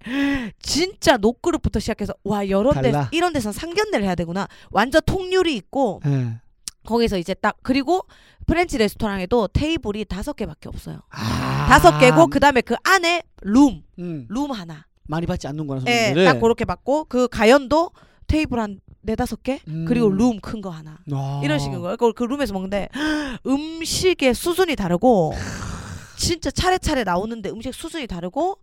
진짜 0.61 1.17
놋그릇부터 1.17 1.79
시작해서 1.79 2.13
와 2.23 2.43
이런 2.43 2.81
데 2.81 2.91
달라. 2.91 3.09
이런 3.11 3.33
데선 3.33 3.51
상견례를 3.51 4.05
해야 4.05 4.15
되구나. 4.15 4.47
완전 4.69 5.01
통유리 5.05 5.55
있고 5.55 6.01
예. 6.05 6.37
거기서 6.85 7.17
이제 7.17 7.33
딱 7.33 7.57
그리고 7.61 8.05
French 8.47 8.77
레스토랑에도 8.77 9.47
테이블이 9.49 10.05
다섯 10.05 10.33
개밖에 10.33 10.67
없어요. 10.69 10.99
아. 11.09 11.67
다섯 11.69 11.99
개고 11.99 12.27
그 12.27 12.39
다음에 12.39 12.61
그 12.61 12.75
안에 12.83 13.21
룸, 13.43 13.83
음. 13.99 14.25
룸 14.29 14.51
하나. 14.51 14.85
많이 15.11 15.27
받지 15.27 15.45
않는구나 15.47 15.81
예, 15.87 15.91
손님들을. 16.07 16.25
딱 16.25 16.39
그렇게 16.39 16.65
받고 16.65 17.05
그 17.05 17.27
가연도 17.27 17.91
테이블 18.27 18.59
한 18.59 18.79
네다섯 19.01 19.43
개 19.43 19.59
음. 19.67 19.85
그리고 19.87 20.09
룸 20.09 20.39
큰 20.41 20.61
거 20.61 20.69
하나. 20.69 20.97
아. 21.11 21.41
이런 21.43 21.59
식인 21.59 21.79
거예요. 21.81 21.97
그걸 21.97 22.13
그 22.13 22.23
룸에서 22.23 22.53
먹는데 22.53 22.87
음식의 23.45 24.33
수준이 24.33 24.75
다르고 24.75 25.33
진짜 26.17 26.49
차례차례 26.51 27.03
나오는데 27.03 27.49
음식 27.49 27.73
수준이 27.73 28.07
다르고 28.07 28.57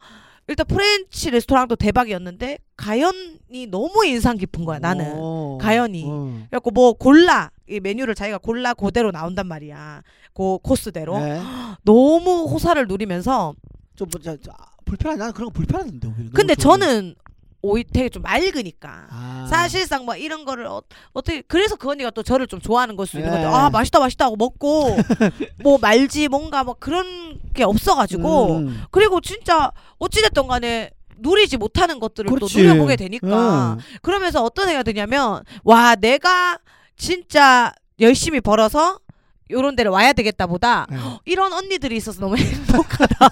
일단 0.47 0.65
French 0.67 1.31
레스토랑도 1.31 1.77
대박이었는데 1.77 2.59
가연이 2.77 3.67
너무 3.71 4.07
인상 4.07 4.37
깊은 4.39 4.65
거야 4.65 4.79
나는. 4.79 5.13
어. 5.17 5.59
가연이. 5.61 6.05
어. 6.07 6.45
그래갖고 6.49 6.71
뭐 6.71 6.93
골라 6.95 7.51
이 7.69 7.81
메뉴를 7.81 8.15
자기가 8.15 8.39
골라 8.39 8.73
그대로 8.73 9.11
나온단 9.11 9.47
말이야. 9.47 10.03
그 10.35 10.57
코스대로 10.63 11.19
예. 11.21 11.41
너무 11.85 12.45
호사를 12.47 12.87
누리면서 12.87 13.55
좀 13.97 14.09
뭐, 14.11 14.21
저, 14.23 14.37
저, 14.39 14.53
아, 14.53 14.65
불편하지 14.89 15.19
나는 15.19 15.33
그런 15.33 15.49
거 15.49 15.53
불편하던데 15.53 16.09
오히려. 16.09 16.31
근데 16.33 16.55
좋은데. 16.55 16.87
저는 16.87 17.15
오히 17.61 17.85
되게 17.85 18.09
좀 18.09 18.23
맑으니까 18.23 19.09
아. 19.11 19.47
사실상 19.51 20.05
뭐 20.05 20.15
이런 20.17 20.45
거를 20.45 20.67
어, 20.67 20.81
어떻게 21.13 21.43
그래서 21.43 21.75
그 21.77 21.91
언니가 21.91 22.11
또 22.11 22.23
저를 22.23 22.47
좀 22.47 22.61
좋아하는 22.61 22.95
걸수 22.97 23.17
있는 23.19 23.31
예. 23.31 23.33
건데 23.35 23.49
아 23.49 23.69
맛있다 23.71 23.99
맛있다 23.99 24.27
하고 24.27 24.37
먹고 24.37 24.97
뭐 25.63 25.79
말지 25.79 26.29
뭔가 26.29 26.63
뭐 26.63 26.77
그런 26.79 27.41
게 27.55 27.65
없어가지고 27.65 28.59
음. 28.59 28.83
그리고 28.93 29.21
진짜 29.21 29.73
어찌됐든 29.99 30.47
간에 30.47 30.91
누리지 31.19 31.57
못하는 31.57 31.99
것들을 31.99 32.31
그렇지. 32.31 32.55
또 32.55 32.61
누려보게 32.61 32.95
되니까 32.95 33.73
음. 33.73 33.79
그러면서 34.03 34.45
어떤 34.45 34.67
생각이 34.67 34.93
드냐면 34.93 35.43
와 35.65 35.97
내가 35.97 36.59
진짜 36.97 37.73
열심히 37.99 38.41
벌어서 38.41 39.01
요런 39.51 39.77
데를 39.77 39.91
와야 39.91 40.13
되겠다 40.13 40.47
보다 40.47 40.87
네. 40.91 40.97
이런 41.25 41.53
언니들이 41.53 41.97
있어서 41.97 42.21
너무 42.21 42.37
행복하다. 42.39 43.29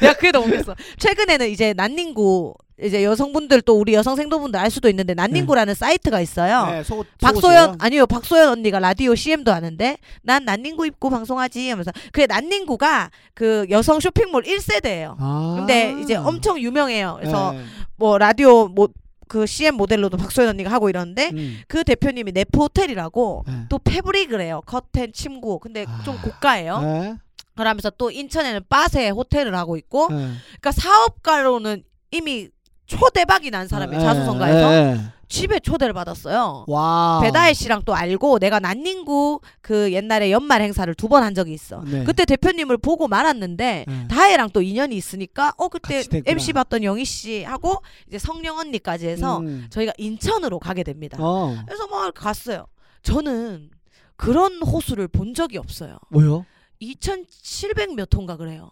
내가 0.00 0.14
그게 0.14 0.32
너무 0.32 0.48
웃겼어. 0.48 0.74
최근에는 0.98 1.48
이제 1.50 1.72
난닝구 1.74 2.54
이제 2.82 3.02
여성분들 3.04 3.62
또 3.62 3.78
우리 3.78 3.94
여성 3.94 4.16
생도분들 4.16 4.60
알 4.60 4.70
수도 4.70 4.90
있는데 4.90 5.14
난닝구라는 5.14 5.74
사이트가 5.74 6.20
있어요. 6.20 6.66
네, 6.66 6.82
소, 6.82 7.04
박소현? 7.22 7.76
아니요 7.80 8.06
박소현 8.06 8.48
언니가 8.50 8.78
라디오 8.78 9.14
CM도 9.14 9.50
하는데 9.50 9.96
난 10.22 10.44
난닝구 10.44 10.86
입고 10.86 11.08
방송하지 11.08 11.70
하면서 11.70 11.90
그게 12.12 12.26
난닝구가 12.26 13.10
그 13.34 13.66
여성 13.70 13.98
쇼핑몰 14.00 14.42
1세대예요. 14.42 15.16
아. 15.18 15.54
근데 15.58 15.96
이제 16.02 16.16
엄청 16.16 16.60
유명해요. 16.60 17.16
그래서 17.18 17.52
네. 17.52 17.62
뭐 17.96 18.18
라디오 18.18 18.68
뭐 18.68 18.88
그 19.28 19.46
CM 19.46 19.74
모델로도 19.76 20.16
박소현 20.16 20.50
언니가 20.50 20.70
하고 20.70 20.88
이러는데 20.88 21.30
음. 21.30 21.60
그 21.68 21.84
대표님이 21.84 22.32
네프 22.32 22.58
호텔이라고 22.58 23.44
네. 23.46 23.52
또 23.68 23.78
fabric을 23.78 24.40
해요. 24.40 24.62
커튼, 24.66 25.12
침구. 25.12 25.58
근데 25.58 25.84
아. 25.88 26.02
좀 26.04 26.16
고가예요. 26.20 26.80
네. 26.80 27.16
그러면서 27.56 27.90
또 27.90 28.10
인천에는 28.10 28.62
바세 28.68 29.08
호텔을 29.08 29.54
하고 29.54 29.76
있고 29.76 30.08
네. 30.10 30.32
그러니까 30.60 30.72
사업가로는 30.72 31.82
이미 32.10 32.48
초대박이 32.86 33.50
난 33.50 33.68
사람이 33.68 33.96
네, 33.96 34.02
자수성가에서 34.02 34.70
네, 34.70 34.94
네. 34.94 35.00
집에 35.28 35.58
초대를 35.58 35.92
받았어요. 35.92 36.66
와. 36.68 37.18
배다혜 37.20 37.52
씨랑 37.52 37.82
또 37.84 37.94
알고 37.96 38.38
내가 38.38 38.60
난닝구 38.60 39.40
그 39.60 39.92
옛날에 39.92 40.30
연말 40.30 40.62
행사를 40.62 40.92
두 40.94 41.08
번 41.08 41.24
한 41.24 41.34
적이 41.34 41.52
있어. 41.54 41.82
네. 41.84 42.04
그때 42.04 42.24
대표님을 42.24 42.78
보고 42.78 43.08
말았는데 43.08 43.84
네. 43.88 44.08
다혜랑 44.08 44.50
또 44.50 44.62
인연이 44.62 44.94
있으니까 44.96 45.52
어 45.56 45.68
그때. 45.68 46.04
MC 46.24 46.52
봤던 46.52 46.84
영희 46.84 47.04
씨 47.04 47.42
하고 47.42 47.82
이제 48.06 48.18
성령 48.18 48.58
언니까지 48.58 49.08
해서 49.08 49.38
음. 49.40 49.66
저희가 49.70 49.92
인천으로 49.98 50.60
가게 50.60 50.84
됩니다. 50.84 51.18
어. 51.20 51.56
그래서 51.66 51.88
막 51.88 52.14
갔어요. 52.14 52.66
저는 53.02 53.70
그런 54.16 54.62
호수를 54.62 55.08
본 55.08 55.34
적이 55.34 55.58
없어요. 55.58 55.98
뭐요? 56.10 56.46
2,700몇 56.80 58.14
호인가 58.14 58.36
그래요. 58.36 58.70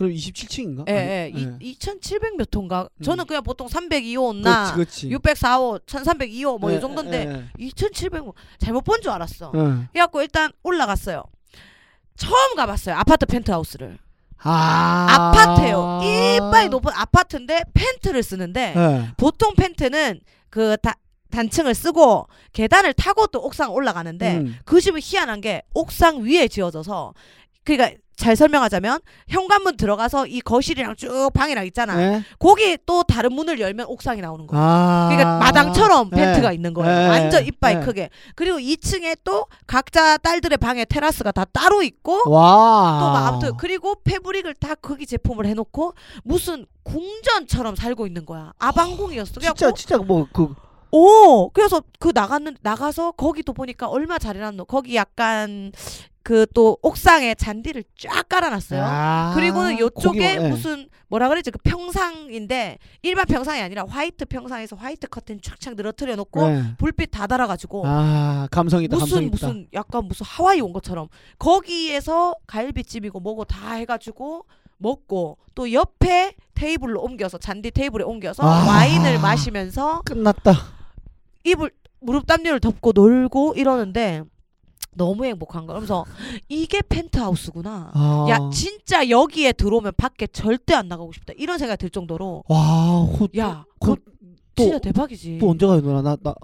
그럼 0.00 0.14
27층인가? 0.14 0.88
예, 0.88 1.30
예. 1.36 1.58
이, 1.60 1.76
2,700몇 1.76 2.56
호인가. 2.56 2.88
저는 3.04 3.24
음. 3.24 3.26
그냥 3.26 3.42
보통 3.42 3.66
302호나 3.68 4.72
그렇지, 4.72 5.08
그렇지. 5.08 5.08
604호, 5.10 5.84
1,302호 5.84 6.58
뭐이 6.58 6.76
예, 6.76 6.80
정도인데 6.80 7.28
예, 7.28 7.44
2,700 7.58 8.24
잘못 8.58 8.80
본 8.80 9.02
줄 9.02 9.10
알았어. 9.10 9.52
예. 9.54 9.58
예. 9.58 9.88
그래갖고 9.92 10.22
일단 10.22 10.52
올라갔어요. 10.62 11.22
처음 12.16 12.56
가봤어요. 12.56 12.94
아파트 12.96 13.26
펜트하우스를. 13.26 13.98
아. 14.38 15.06
아파트예요. 15.10 16.00
이빨 16.02 16.70
높은 16.70 16.92
아파트인데 16.94 17.64
펜트를 17.74 18.22
쓰는데 18.22 18.72
예. 18.74 19.08
보통 19.18 19.52
펜트는 19.54 20.20
그 20.48 20.78
다, 20.78 20.94
단층을 21.30 21.74
쓰고 21.74 22.26
계단을 22.54 22.94
타고 22.94 23.26
또 23.26 23.40
옥상 23.44 23.70
올라가는데 23.74 24.38
음. 24.38 24.56
그 24.64 24.80
집은 24.80 25.00
희한한 25.02 25.42
게 25.42 25.60
옥상 25.74 26.24
위에 26.24 26.48
지어져서 26.48 27.12
그러니까 27.64 27.98
잘 28.20 28.36
설명하자면 28.36 29.00
현관문 29.28 29.78
들어가서 29.78 30.26
이 30.26 30.42
거실이랑 30.42 30.94
쭉 30.96 31.30
방이랑 31.32 31.64
있잖아. 31.66 32.00
예? 32.02 32.22
거기 32.38 32.76
또 32.84 33.02
다른 33.02 33.32
문을 33.32 33.58
열면 33.58 33.86
옥상이 33.88 34.20
나오는 34.20 34.46
거야. 34.46 34.60
아. 34.60 35.08
그러니까 35.08 35.38
마당처럼 35.38 36.10
예. 36.12 36.16
펜트가 36.16 36.52
있는 36.52 36.74
거예요. 36.74 37.04
예. 37.04 37.08
완전 37.08 37.46
이빨 37.46 37.76
예. 37.76 37.80
크게. 37.80 38.10
그리고 38.34 38.58
2층에 38.58 39.16
또 39.24 39.46
각자 39.66 40.18
딸들의 40.18 40.58
방에 40.58 40.84
테라스가 40.84 41.32
다 41.32 41.46
따로 41.46 41.82
있고 41.82 42.30
와. 42.30 42.98
또막 43.00 43.26
아무튼 43.26 43.56
그리고 43.56 43.94
패브릭을 44.04 44.54
다 44.54 44.74
거기 44.74 45.06
제품을 45.06 45.46
해놓고 45.46 45.94
무슨 46.22 46.66
궁전처럼 46.82 47.74
살고 47.74 48.06
있는 48.06 48.26
거야. 48.26 48.52
아방궁이었어. 48.58 49.40
진짜 49.40 49.72
진짜 49.72 49.96
뭐그 49.96 50.54
오 50.92 51.50
그래서 51.50 51.82
그 51.98 52.10
나갔는 52.14 52.56
나가서 52.62 53.12
거기도 53.12 53.52
보니까 53.52 53.88
얼마 53.88 54.18
잘해놨노. 54.18 54.64
거기 54.66 54.94
약간 54.96 55.72
그 56.22 56.46
또 56.52 56.76
옥상에 56.82 57.34
잔디를 57.34 57.82
쫙 57.98 58.28
깔아놨어요. 58.28 58.82
아. 58.84 59.32
그리고는 59.34 59.78
요쪽에 59.78 60.36
고기- 60.36 60.44
예. 60.44 60.48
무슨 60.50 60.88
뭐라 61.08 61.28
그러지 61.28 61.50
그 61.50 61.58
평상인데 61.64 62.78
일반 63.02 63.24
평상이 63.26 63.60
아니라 63.60 63.84
화이트 63.88 64.26
평상에서 64.26 64.76
화이트 64.76 65.08
커튼 65.08 65.40
쫙쫙 65.42 65.74
늘어뜨려 65.76 66.16
놓고 66.16 66.42
예. 66.46 66.62
불빛 66.78 67.10
다 67.10 67.26
달아가지고 67.26 67.84
아 67.86 68.46
감성 68.50 68.82
있다 68.82 68.98
감성 68.98 69.24
무슨 69.24 69.28
있다. 69.28 69.46
무슨 69.48 69.66
약간 69.72 70.04
무슨 70.04 70.26
하와이 70.26 70.60
온 70.60 70.72
것처럼 70.72 71.08
거기에서 71.38 72.34
갈비찜이고 72.46 73.18
뭐고 73.20 73.44
다 73.44 73.72
해가지고 73.74 74.44
먹고 74.78 75.38
또 75.54 75.72
옆에 75.72 76.34
테이블로 76.54 77.00
옮겨서 77.00 77.38
잔디 77.38 77.70
테이블에 77.70 78.04
옮겨서 78.04 78.42
아. 78.44 78.66
와인을 78.66 79.18
마시면서 79.20 80.02
끝났다. 80.04 80.52
이불 81.44 81.70
무릎 82.00 82.26
담요를 82.26 82.60
덮고 82.60 82.92
놀고 82.92 83.54
이러는데 83.56 84.22
너무 84.92 85.24
행복한 85.24 85.62
거. 85.66 85.68
그러면서 85.72 86.04
이게 86.48 86.82
펜트하우스구나. 86.88 87.90
아. 87.94 88.26
야 88.28 88.50
진짜 88.52 89.08
여기에 89.08 89.52
들어오면 89.52 89.92
밖에 89.96 90.26
절대 90.26 90.74
안 90.74 90.88
나가고 90.88 91.12
싶다. 91.12 91.32
이런 91.36 91.58
생각이 91.58 91.78
들 91.80 91.90
정도로 91.90 92.42
와. 92.48 93.00
호, 93.02 93.28
야 93.38 93.64
그- 93.80 93.94
그거 93.94 93.96
또- 94.56 94.62
진짜 94.64 94.78
대박이지. 94.78 95.38
또 95.38 95.50
언제 95.50 95.66
가요 95.66 95.80
누나 95.80 96.02
나나 96.02 96.16
한번 96.16 96.34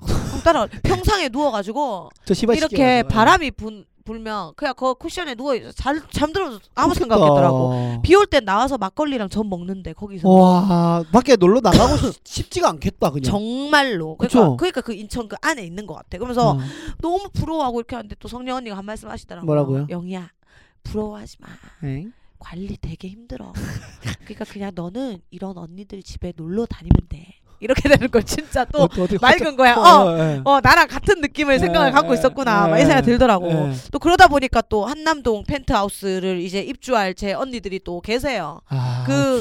따라 0.44 0.66
평상에 0.82 1.28
누워가지고 1.28 2.08
저 2.24 2.34
시발 2.34 2.56
이렇게. 2.56 3.02
바람이 3.02 3.50
분, 3.50 3.84
불면 4.06 4.52
그냥 4.56 4.72
그 4.74 4.94
쿠션에 4.94 5.34
누워 5.34 5.54
있어 5.54 5.70
잘 5.72 6.00
잠들어도 6.10 6.60
아무 6.74 6.94
좋겠다. 6.94 7.14
생각 7.16 7.20
없겠더라고. 7.20 8.00
비올땐 8.02 8.44
나와서 8.46 8.78
막걸리랑 8.78 9.28
전 9.28 9.50
먹는데 9.50 9.92
거기서 9.92 10.26
와 10.28 11.04
밖에 11.12 11.36
놀러 11.36 11.60
나가고 11.60 11.96
싶- 12.12 12.20
쉽지가 12.24 12.70
않겠다 12.70 13.10
그냥. 13.10 13.24
정말로 13.24 14.16
그러니까? 14.16 14.56
그러니까 14.56 14.80
그 14.80 14.94
인천 14.94 15.28
그 15.28 15.36
안에 15.42 15.62
있는 15.64 15.86
것 15.86 15.94
같아. 15.94 16.16
그러면서 16.16 16.52
어. 16.52 16.58
너무 17.02 17.28
부러워하고 17.34 17.80
이렇게 17.80 17.96
하는데 17.96 18.14
또 18.18 18.28
성령 18.28 18.56
언니가 18.56 18.76
한 18.78 18.84
말씀 18.86 19.10
하시더라고. 19.10 19.44
뭐라고요? 19.44 19.86
영희야 19.90 20.30
부러워하지 20.84 21.36
마. 21.40 21.48
엥? 21.88 22.12
관리 22.38 22.76
되게 22.80 23.08
힘들어. 23.08 23.52
그러니까 24.24 24.44
그냥 24.44 24.70
너는 24.74 25.20
이런 25.30 25.58
언니들 25.58 26.02
집에 26.02 26.32
놀러 26.36 26.64
다니면 26.66 26.96
돼. 27.08 27.34
이렇게 27.60 27.88
되는 27.88 28.10
걸 28.10 28.22
진짜 28.22 28.64
또 28.66 28.82
어떻게 28.82 29.16
맑은 29.20 29.56
거야. 29.56 29.74
활짝- 29.74 30.06
어, 30.06 30.18
예. 30.18 30.40
어 30.44 30.60
나랑 30.62 30.88
같은 30.88 31.20
느낌을 31.20 31.58
생각을 31.58 31.88
예, 31.88 31.92
갖고 31.92 32.12
예, 32.12 32.18
있었구나. 32.18 32.68
막 32.68 32.78
예, 32.78 32.82
이 32.82 32.86
생각 32.86 33.02
들더라고. 33.02 33.50
예. 33.50 33.72
또 33.92 33.98
그러다 33.98 34.28
보니까 34.28 34.62
또 34.62 34.84
한남동 34.84 35.44
펜트하우스를 35.46 36.40
이제 36.40 36.60
입주할 36.60 37.14
제 37.14 37.32
언니들이 37.32 37.80
또 37.84 38.00
계세요. 38.00 38.60
아, 38.68 39.04
그 39.06 39.40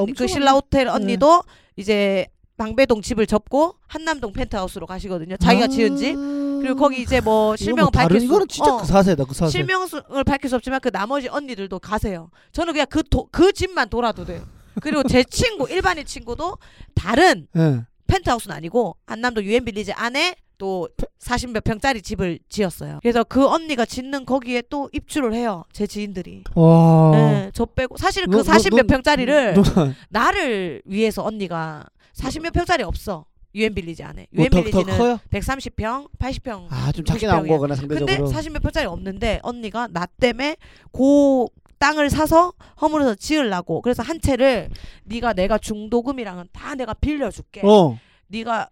엄청 0.00 0.14
그 0.16 0.26
신라 0.26 0.52
호텔 0.52 0.84
네. 0.84 0.90
언니도 0.90 1.42
이제 1.76 2.26
방배동 2.56 3.02
집을 3.02 3.26
접고 3.26 3.76
한남동 3.86 4.32
펜트하우스로 4.32 4.86
가시거든요. 4.86 5.36
자기가 5.36 5.64
아. 5.66 5.68
지은 5.68 5.96
집. 5.96 6.16
그리고 6.60 6.74
거기 6.74 7.00
이제 7.02 7.20
뭐 7.20 7.54
실명을 7.54 7.82
뭐 7.84 7.90
밝힐 7.90 8.18
수 8.18 8.26
이거는 8.26 8.48
진짜 8.48 8.74
어, 8.74 8.78
그 8.78 8.84
사세다 8.86 9.24
그 9.24 9.32
사세. 9.32 9.52
실명을 9.52 10.24
밝힐 10.26 10.50
수 10.50 10.56
없지만 10.56 10.80
그 10.80 10.90
나머지 10.90 11.28
언니들도 11.28 11.78
가세요. 11.78 12.30
저는 12.50 12.72
그냥 12.72 12.86
그그 12.90 13.52
집만 13.52 13.88
돌아도 13.88 14.24
돼요. 14.24 14.42
그리고 14.80 15.02
제 15.02 15.22
친구 15.24 15.68
일반인 15.70 16.04
친구도 16.06 16.56
다른 16.94 17.46
예. 17.56 17.82
펜트하우스는 18.06 18.54
아니고 18.56 18.96
한남도 19.06 19.44
유엔 19.44 19.64
빌리지 19.64 19.92
안에 19.92 20.34
또 20.56 20.88
40몇 21.20 21.62
평짜리 21.62 22.02
집을 22.02 22.40
지었어요. 22.48 22.98
그래서 23.02 23.22
그 23.22 23.46
언니가 23.46 23.84
짓는 23.84 24.24
거기에 24.24 24.62
또 24.68 24.88
입주를 24.92 25.32
해요. 25.34 25.62
제 25.72 25.86
지인들이. 25.86 26.42
와. 26.54 27.10
네, 27.12 27.50
저 27.54 27.64
빼고 27.64 27.96
사실 27.96 28.24
그 28.26 28.30
너- 28.30 28.36
너- 28.38 28.42
40 28.42 28.74
몇 28.74 28.82
너- 28.82 28.86
평짜리를 28.94 29.54
누나 29.54 29.94
나를 30.08 30.82
위해서 30.84 31.22
언니가 31.24 31.84
40 32.14 32.42
몇 32.42 32.52
평짜리 32.52 32.82
없어. 32.82 33.24
유엔 33.54 33.72
빌리지 33.74 34.02
안에. 34.02 34.26
뭐 34.32 34.42
유엔 34.42 34.50
더, 34.50 34.58
더 34.58 34.62
빌리지는 34.64 34.98
커요? 34.98 35.20
130평, 35.30 36.08
80평. 36.18 36.66
아 36.70 36.92
좀 36.92 37.04
작게 37.04 37.26
나온 37.26 37.44
90평이야. 37.44 37.48
거구나 37.48 37.74
근데 37.76 37.94
상대적으로. 37.98 38.26
40 38.28 38.52
몇 38.52 38.62
평짜리 38.62 38.86
없는데 38.86 39.40
언니가 39.42 39.86
나 39.90 40.06
때문에 40.06 40.56
고 40.90 41.50
땅을 41.78 42.10
사서 42.10 42.52
허물어서 42.80 43.14
지으려고 43.14 43.80
그래서 43.82 44.02
한 44.02 44.20
채를 44.20 44.68
네가 45.04 45.32
내가 45.32 45.58
중도금이랑은 45.58 46.48
다 46.52 46.74
내가 46.74 46.94
빌려줄게 46.94 47.62
어. 47.64 47.98
네가 48.28 48.68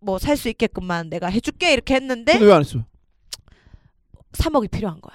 뭐 0.00 0.18
살 0.18 0.36
수 0.36 0.48
있게끔만 0.48 1.10
내가 1.10 1.28
해줄게 1.28 1.72
이렇게 1.72 1.94
했는데 1.94 2.38
왜안 2.38 2.60
했어? 2.60 2.84
3억이 4.32 4.70
필요한 4.70 5.00
거야 5.00 5.14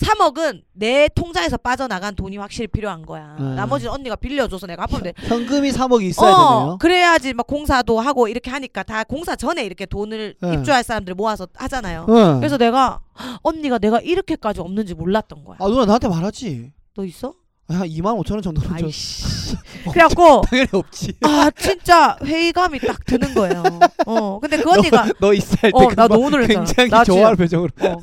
3억은 0.00 0.62
내 0.72 1.08
통장에서 1.14 1.56
빠져나간 1.56 2.14
돈이 2.14 2.36
확실히 2.36 2.66
필요한 2.66 3.04
거야 3.06 3.36
음. 3.40 3.54
나머지는 3.54 3.92
언니가 3.92 4.14
빌려줘서 4.16 4.66
내가 4.66 4.86
갚으면 4.86 5.02
돼 5.04 5.12
현금이 5.16 5.70
3억이 5.72 6.02
있어야 6.04 6.32
어, 6.32 6.36
되네요. 6.60 6.78
그래야지 6.78 7.34
막 7.34 7.46
공사도 7.46 7.98
하고 8.00 8.28
이렇게 8.28 8.50
하니까 8.50 8.82
다 8.82 9.04
공사 9.04 9.34
전에 9.36 9.64
이렇게 9.64 9.86
돈을 9.86 10.34
네. 10.40 10.54
입주할 10.54 10.82
사람들 10.84 11.14
모아서 11.14 11.46
하잖아요 11.54 12.06
응. 12.08 12.38
그래서 12.40 12.56
내가 12.58 13.00
언니가 13.42 13.78
내가 13.78 14.00
이렇게까지 14.00 14.60
없는지 14.60 14.94
몰랐던 14.94 15.44
거야. 15.44 15.56
아 15.60 15.66
누나 15.68 15.86
나한테 15.86 16.08
말하지. 16.08 16.72
너 16.94 17.04
있어? 17.04 17.32
한 17.68 17.80
2만 17.88 18.22
5천 18.22 18.32
원 18.32 18.42
정도는 18.42 18.76
좀 18.78 18.86
아이씨. 18.86 19.56
그래갖고 19.90 20.42
당연히 20.42 20.68
없지. 20.72 21.14
아 21.22 21.50
진짜 21.58 22.16
회의감이 22.22 22.78
딱 22.80 23.04
드는 23.04 23.34
거예요. 23.34 23.62
어 24.06 24.38
근데 24.38 24.58
그 24.58 24.70
언니가 24.70 25.04
너, 25.06 25.12
너 25.28 25.32
있을 25.34 25.58
때 25.62 25.70
어 25.72 25.88
나 25.96 26.06
너무 26.06 26.30
놀랐잖아. 26.30 26.64
굉장히 26.64 26.90
나 26.90 27.02
좋아하는 27.02 27.36
표정으로. 27.36 27.70
어. 27.80 27.96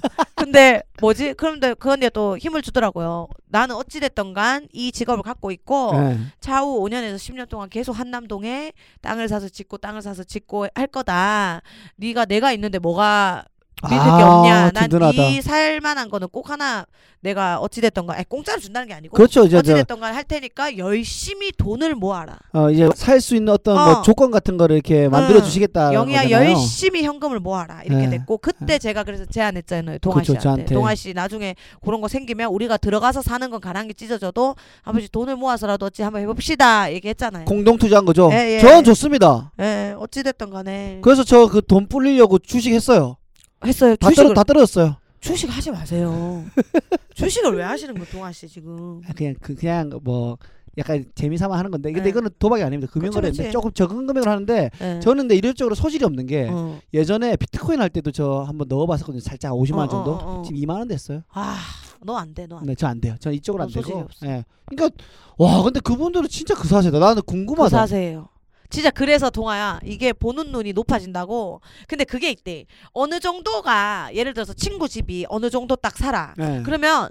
근데 0.44 0.82
뭐지? 1.00 1.34
그런데 1.36 1.74
그 1.74 1.92
언니가 1.92 2.10
또 2.10 2.38
힘을 2.38 2.62
주더라고요. 2.62 3.28
나는 3.48 3.76
어찌됐든 3.76 4.34
간이 4.34 4.92
직업을 4.92 5.24
갖고 5.24 5.52
있고 5.52 5.92
예. 5.96 6.18
차후 6.40 6.82
5년에서 6.82 7.16
10년 7.16 7.50
동안 7.50 7.70
계속 7.70 7.94
한남동에 7.94 8.74
땅을 9.02 9.28
사서 9.28 9.50
짓고 9.50 9.78
땅을 9.78 10.02
사서 10.02 10.24
짓고 10.24 10.68
할 10.76 10.88
거다. 10.88 11.62
네가 11.96 12.26
내가 12.26 12.52
있는데 12.54 12.80
뭐가 12.80 13.46
믿을 13.84 13.98
게 13.98 14.12
아, 14.24 14.40
없냐. 14.40 14.72
든든하다. 14.72 15.18
난네 15.22 15.42
살만한 15.42 16.10
거는 16.10 16.28
꼭 16.32 16.50
하나 16.50 16.86
내가 17.22 17.60
어찌됐든 17.60 18.06
간 18.06 18.18
아니, 18.18 18.28
공짜로 18.28 18.60
준다는 18.60 18.88
게 18.88 18.94
아니고 18.94 19.16
그렇죠. 19.16 19.46
이제 19.46 19.52
저, 19.52 19.60
어찌됐든 19.60 20.00
간할 20.00 20.24
테니까 20.26 20.78
열심히 20.78 21.52
돈을 21.54 21.96
모아라. 21.96 22.38
어, 22.54 22.70
이제 22.70 22.90
살 22.96 23.22
수 23.22 23.36
있는 23.36 23.54
어떤 23.54 23.78
어. 23.78 23.86
뭐 23.86 24.02
조건 24.02 24.30
같은 24.32 24.58
거를 24.58 24.76
이렇게 24.76 25.08
만들어 25.08 25.40
응. 25.40 25.44
주시겠다. 25.44 25.94
영희야 25.94 26.30
열심히 26.32 27.04
현금을 27.04 27.40
모아라 27.40 27.82
이렇게 27.84 28.08
네. 28.08 28.18
됐고 28.18 28.40
그때 28.40 28.78
제가 28.78 29.04
그래서 29.04 29.24
제안했잖아요 29.26 30.00
동아 30.00 30.16
그쵸, 30.16 30.34
씨한테 30.34 30.44
저한테. 30.44 30.76
동아 30.76 30.94
씨 30.96 31.14
나중에 31.14 31.56
그런 31.84 32.02
거 32.02 32.08
생기면 32.10 32.50
우리가 32.50 32.76
들어가서 32.78 33.22
사는 33.22 33.50
건 33.50 33.62
가랑이 33.62 33.94
찢어져도 33.94 34.56
아버지 34.84 35.08
돈을 35.10 35.38
모아서라도 35.38 35.86
어찌 35.86 36.02
한번 36.04 36.22
해봅시다 36.24 36.92
얘기했잖아요 36.92 37.46
공동 37.46 37.78
투자한 37.78 38.04
거죠. 38.06 38.30
예, 38.34 38.56
예. 38.56 38.60
전 38.60 38.84
좋습니다. 38.84 39.52
예 39.62 39.96
어찌됐든 39.98 40.50
간에 40.50 41.00
그래서 41.02 41.24
저 41.24 41.48
그 41.48 41.62
돈 41.62 41.88
불리려고 41.88 42.40
주식 42.40 42.74
했어요. 42.74 43.16
했어요 43.66 43.96
다 43.96 44.10
주식을 44.10 44.24
떨어 44.30 44.34
다 44.36 44.44
떨어졌어요. 44.44 44.96
주식 45.20 45.48
하지 45.50 45.72
마세요 45.72 46.44
주식을 47.16 47.56
왜 47.56 47.64
하시는 47.64 47.94
거 47.98 48.04
동아 48.06 48.32
씨 48.32 48.48
지금 48.48 49.02
아, 49.08 49.14
그냥 49.14 49.36
그 49.42 49.56
그냥 49.56 49.90
뭐 50.04 50.38
약간 50.78 51.06
재미삼아 51.16 51.56
하는 51.58 51.70
건데 51.70 51.90
근데 51.92 52.04
네. 52.06 52.10
이거는 52.10 52.32
도박이 52.40 52.64
아닙니다. 52.64 52.92
금융거래인데 52.92 53.44
그치. 53.44 53.52
조금 53.54 53.72
적은 53.72 54.08
금액으로 54.08 54.32
하는데 54.32 54.72
예. 54.82 55.00
저는 55.02 55.24
근데 55.24 55.36
이런쪽으로 55.36 55.76
소질이 55.76 56.04
없는 56.04 56.26
게 56.26 56.50
어. 56.52 56.80
예전에 56.94 57.36
비트코인 57.38 57.80
할 57.80 57.90
때도 57.92 58.12
저 58.12 58.44
한번 58.48 58.68
넣어봤었거든요. 58.68 59.22
살짝 59.22 59.52
50만 59.54 59.78
원 59.78 59.88
어, 59.88 59.92
정도. 59.92 60.12
어, 60.14 60.16
어, 60.16 60.40
어. 60.40 60.42
지금 60.42 60.60
2만 60.60 60.80
원 60.80 60.88
됐어요. 60.88 61.22
아너 61.30 62.16
안돼너안돼 62.18 62.66
네, 62.66 62.76
저안 62.76 63.00
돼요. 63.00 63.16
저 63.20 63.32
이쪽으로 63.32 63.64
안너 63.64 63.72
소질이 63.72 63.88
되고. 63.94 64.00
없어. 64.00 64.26
예. 64.26 64.44
그러니까 64.66 65.04
와 65.38 65.62
근데 65.62 65.80
그분들은 65.80 66.28
진짜 66.28 66.56
그 66.56 66.68
사세다. 66.68 66.98
나는 66.98 67.16
그 67.18 67.22
궁금하다. 67.22 67.70
사세예요. 67.70 68.30
진짜 68.74 68.90
그래서 68.90 69.30
동아야 69.30 69.80
이게 69.84 70.12
보는 70.14 70.52
눈이 70.52 70.74
높아진다고. 70.74 71.62
근데 71.88 72.04
그게 72.06 72.32
있대. 72.32 72.66
어느 72.92 73.20
정도가 73.20 74.10
예를 74.16 74.34
들어서 74.34 74.54
친구 74.54 74.90
집이 74.90 75.28
어느 75.30 75.52
정도 75.52 75.76
딱 75.76 75.96
살아. 75.96 76.34
예. 76.40 76.64
그러면 76.66 77.10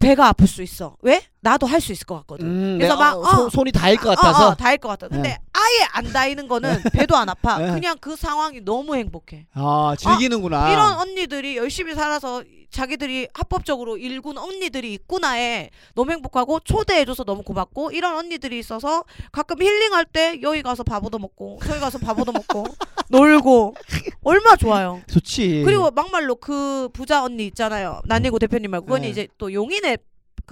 배가 0.00 0.26
아플 0.26 0.48
수 0.48 0.60
있어. 0.60 0.96
왜? 1.02 1.22
나도 1.44 1.66
할 1.66 1.80
수 1.80 1.90
있을 1.92 2.06
것 2.06 2.14
같거든. 2.20 2.46
음, 2.46 2.78
그래서 2.78 2.94
내가, 2.94 3.10
막, 3.14 3.18
어, 3.18 3.24
손- 3.36 3.46
어. 3.46 3.50
손이 3.50 3.72
닿을 3.72 3.96
것 3.96 4.10
어, 4.10 4.14
같아서. 4.14 4.48
어, 4.50 4.54
다일 4.54 4.78
것 4.78 4.88
같아. 4.88 5.08
근데 5.08 5.30
네. 5.30 5.38
아예 5.52 5.88
안 5.92 6.12
닿이는 6.12 6.46
거는 6.46 6.82
배도 6.92 7.16
안 7.16 7.28
아파. 7.28 7.58
네. 7.58 7.72
그냥 7.72 7.96
그 8.00 8.14
상황이 8.14 8.60
너무 8.64 8.94
행복해. 8.94 9.46
아 9.54 9.94
즐기는구나. 9.98 10.70
이런 10.72 10.98
언니들이 11.00 11.56
열심히 11.56 11.94
살아서 11.94 12.44
자기들이 12.70 13.28
합법적으로 13.34 13.98
일군 13.98 14.38
언니들이 14.38 14.94
있구나에 14.94 15.70
너무 15.94 16.12
행복하고 16.12 16.60
초대해줘서 16.60 17.24
너무 17.24 17.42
고맙고 17.42 17.90
이런 17.90 18.16
언니들이 18.16 18.58
있어서 18.60 19.04
가끔 19.32 19.60
힐링할 19.60 20.06
때 20.06 20.38
여기 20.42 20.62
가서 20.62 20.82
밥 20.84 20.97
얻어 20.97 21.18
먹고 21.18 21.58
저기 21.66 21.80
가서 21.80 21.98
밥 21.98 22.11
얻어 22.11 22.32
먹고 22.32 22.64
놀고 23.10 23.74
얼마 24.22 24.56
좋아요. 24.56 25.02
좋지. 25.08 25.62
그리고 25.66 25.90
막말로 25.90 26.36
그 26.36 26.88
부자 26.94 27.22
언니 27.24 27.46
있잖아요. 27.48 28.00
난닝구 28.06 28.38
대표님 28.38 28.70
말고 28.70 28.86
그건 28.86 29.02
네. 29.02 29.08
이제 29.10 29.28
또 29.38 29.52
용인에 29.52 29.98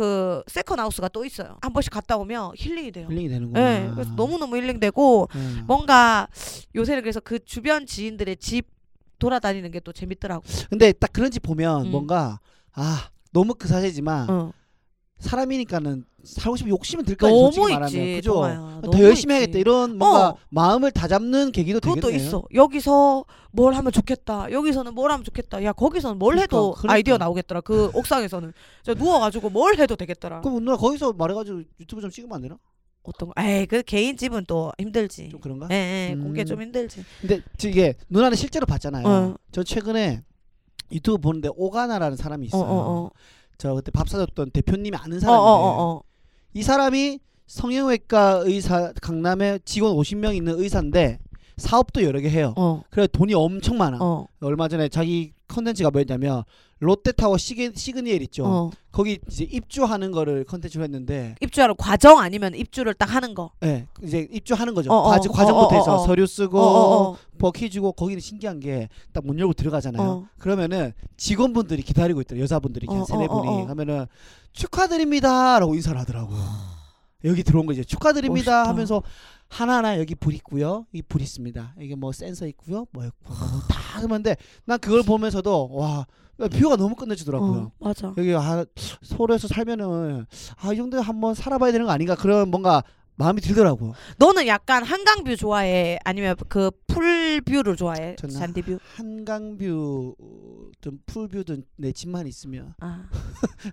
그 0.00 0.42
second 0.46 0.80
house가 0.80 1.08
또 1.08 1.26
있어요. 1.26 1.58
한 1.60 1.74
번씩 1.74 1.92
갔다 1.92 2.16
오면 2.16 2.52
힐링이 2.56 2.90
돼요. 2.90 3.06
힐링이 3.10 3.28
되는구나. 3.28 3.60
네, 3.60 3.90
그래서 3.92 4.10
너무 4.16 4.38
너무 4.38 4.56
힐링되고 4.56 5.28
예. 5.34 5.62
뭔가 5.66 6.26
요새는 6.74 7.02
그래서 7.02 7.20
그 7.20 7.38
주변 7.44 7.84
지인들의 7.84 8.38
집 8.38 8.66
돌아다니는 9.18 9.70
게 9.70 9.80
또 9.80 9.92
재밌더라고. 9.92 10.42
근데 10.70 10.92
딱 10.92 11.12
그런 11.12 11.30
집 11.30 11.42
보면 11.42 11.84
음. 11.84 11.90
뭔가 11.90 12.40
아 12.72 13.10
너무 13.30 13.54
그 13.54 13.68
사세지만 13.68 14.30
어. 14.30 14.52
사람이니까는 15.20 16.04
살고 16.22 16.56
싶은 16.56 16.70
욕심은 16.70 17.04
들 17.04 17.16
거 17.16 17.26
아니에요. 17.28 17.40
너무 17.40 17.52
솔직히 17.52 17.72
있지. 17.72 17.96
말하면 17.98 18.16
그죠. 18.16 18.32
동아야. 18.34 18.80
더 18.82 18.90
너무 18.90 19.02
열심히 19.04 19.34
있지. 19.36 19.40
해야겠다 19.40 19.58
이런 19.58 19.96
뭔가 19.98 20.28
어. 20.30 20.36
마음을 20.50 20.90
다잡는 20.90 21.52
계기도 21.52 21.80
그것도 21.80 22.08
되겠네요. 22.08 22.26
있어. 22.26 22.42
여기서 22.54 23.24
뭘 23.52 23.74
하면 23.74 23.90
좋겠다. 23.92 24.50
여기서는 24.52 24.94
뭘 24.94 25.10
하면 25.12 25.24
좋겠다. 25.24 25.64
야 25.64 25.72
거기서는 25.72 26.18
뭘 26.18 26.34
그러니까, 26.34 26.56
해도 26.56 26.72
그러니까. 26.72 26.92
아이디어 26.94 27.16
나오겠더라. 27.18 27.60
그 27.62 27.90
옥상에서는 27.94 28.52
저 28.82 28.94
누워가지고 28.94 29.50
뭘 29.50 29.78
해도 29.78 29.96
되겠더라. 29.96 30.40
그럼 30.42 30.56
누나 30.64 30.76
거기서 30.76 31.12
말해가지고 31.14 31.62
유튜브 31.80 32.02
좀 32.02 32.10
찍으면 32.10 32.34
안 32.36 32.42
되나? 32.42 32.58
어떤 33.02 33.30
거? 33.30 33.42
에이 33.42 33.64
그 33.66 33.82
개인 33.82 34.14
집은 34.16 34.44
또 34.46 34.72
힘들지. 34.78 35.30
좀 35.30 35.40
그런가? 35.40 35.68
예, 35.70 36.10
예, 36.10 36.12
음. 36.14 36.44
좀 36.44 36.60
힘들지. 36.60 37.02
근데 37.22 37.40
지- 37.56 37.70
이게 37.70 37.94
누나는 38.10 38.36
실제로 38.36 38.66
봤잖아요. 38.66 39.06
어. 39.08 39.34
저 39.52 39.62
최근에 39.62 40.22
유튜브 40.92 41.16
보는데 41.18 41.48
오가나라는 41.56 42.16
사람이 42.18 42.44
어, 42.44 42.48
있어요. 42.48 42.62
어, 42.62 42.66
어, 43.06 43.10
저 43.60 43.74
그때 43.74 43.90
밥 43.90 44.08
사줬던 44.08 44.52
대표님이 44.52 44.96
아는 44.96 45.18
어, 45.18 45.20
사람인데 45.20 45.44
어, 45.46 45.52
어, 45.52 45.82
어. 45.82 46.02
이 46.54 46.62
사람이 46.62 47.20
성형외과 47.46 48.42
의사 48.44 48.92
강남에 49.02 49.58
직원 49.66 49.94
50명 49.94 50.34
있는 50.34 50.58
의사인데 50.58 51.18
사업도 51.58 52.02
여러 52.02 52.20
개 52.20 52.30
해요. 52.30 52.54
어, 52.56 52.82
그래 52.88 53.06
돈이 53.06 53.34
엄청 53.34 53.76
많아. 53.76 53.98
어, 54.00 54.26
얼마 54.40 54.66
전에 54.66 54.88
자기 54.88 55.34
컨텐츠가 55.50 55.90
뭐였냐면 55.90 56.44
롯데타워 56.78 57.36
시그, 57.36 57.72
시그니엘 57.76 58.22
있죠. 58.22 58.44
어. 58.46 58.70
거기 58.90 59.18
이제 59.30 59.44
입주하는 59.44 60.10
거를 60.12 60.44
컨텐츠로 60.44 60.82
했는데 60.84 61.34
입주하는 61.40 61.74
과정 61.76 62.18
아니면 62.18 62.54
입주를 62.54 62.94
딱 62.94 63.14
하는 63.14 63.34
거. 63.34 63.50
예, 63.64 63.86
이제 64.02 64.26
입주하는 64.32 64.74
거죠. 64.74 64.90
어, 64.90 64.96
어, 64.96 65.10
과정, 65.10 65.30
어, 65.32 65.34
과정부터 65.34 65.66
어, 65.66 65.68
어, 65.68 65.80
해서 65.80 65.94
어. 65.96 66.06
서류 66.06 66.26
쓰고. 66.26 67.16
뭐 67.38 67.60
키 67.60 67.70
주고 67.70 67.92
거기는 67.92 68.20
신기한 68.20 68.60
게 68.60 68.88
딱 69.12 69.24
문 69.24 69.38
열고 69.38 69.54
들어가잖아요. 69.54 70.02
어. 70.02 70.26
그러면은 70.38 70.92
직원분들이 71.16 71.82
기다리고 71.82 72.20
있더라고요. 72.22 72.42
여자분들이 72.42 72.86
어, 72.88 72.94
한 72.94 73.04
세네 73.04 73.28
분이 73.28 73.48
어. 73.48 73.66
하면은 73.66 74.06
축하드립니다라고 74.52 75.74
인사를 75.74 75.98
하더라고요. 76.00 76.38
여기 77.24 77.42
들어온 77.42 77.66
거 77.66 77.72
이제 77.72 77.84
축하드립니다 77.84 78.50
멋있다. 78.52 78.68
하면서 78.70 79.02
하나하나 79.50 79.98
여기 79.98 80.14
불 80.14 80.32
있고요. 80.34 80.86
이 80.92 81.02
불 81.02 81.20
있습니다. 81.22 81.74
이게 81.80 81.94
뭐 81.94 82.12
센서 82.12 82.46
있고요. 82.48 82.86
뭐 82.92 83.04
있고 83.04 83.34
뭐다 83.34 83.78
하는데 84.00 84.36
난 84.64 84.78
그걸 84.78 85.02
보면서도 85.02 85.70
와 85.72 86.06
뷰가 86.38 86.76
너무 86.76 86.94
끝내주더라고요. 86.94 87.72
어, 87.80 87.84
맞아. 87.86 88.14
여기 88.16 88.34
아, 88.34 88.64
서울에서 89.02 89.48
살면은 89.48 90.24
아 90.56 90.72
이 90.72 90.76
정도에 90.76 91.00
한번 91.00 91.34
살아봐야 91.34 91.72
되는 91.72 91.84
거 91.84 91.92
아닌가 91.92 92.14
그런 92.14 92.50
뭔가 92.50 92.82
마음이 93.20 93.42
들더라고요. 93.42 93.92
너는 94.16 94.46
약간 94.46 94.82
한강뷰 94.82 95.36
좋아해? 95.36 95.98
아니면 96.04 96.36
그 96.48 96.70
풀뷰를 96.86 97.76
좋아해? 97.76 98.16
저는 98.16 98.34
잔디뷰? 98.34 98.78
한강뷰 98.96 100.14
든 100.80 100.98
풀view든 101.04 101.64
내 101.76 101.92
집만 101.92 102.26
있으면 102.26 102.74
아, 102.80 103.04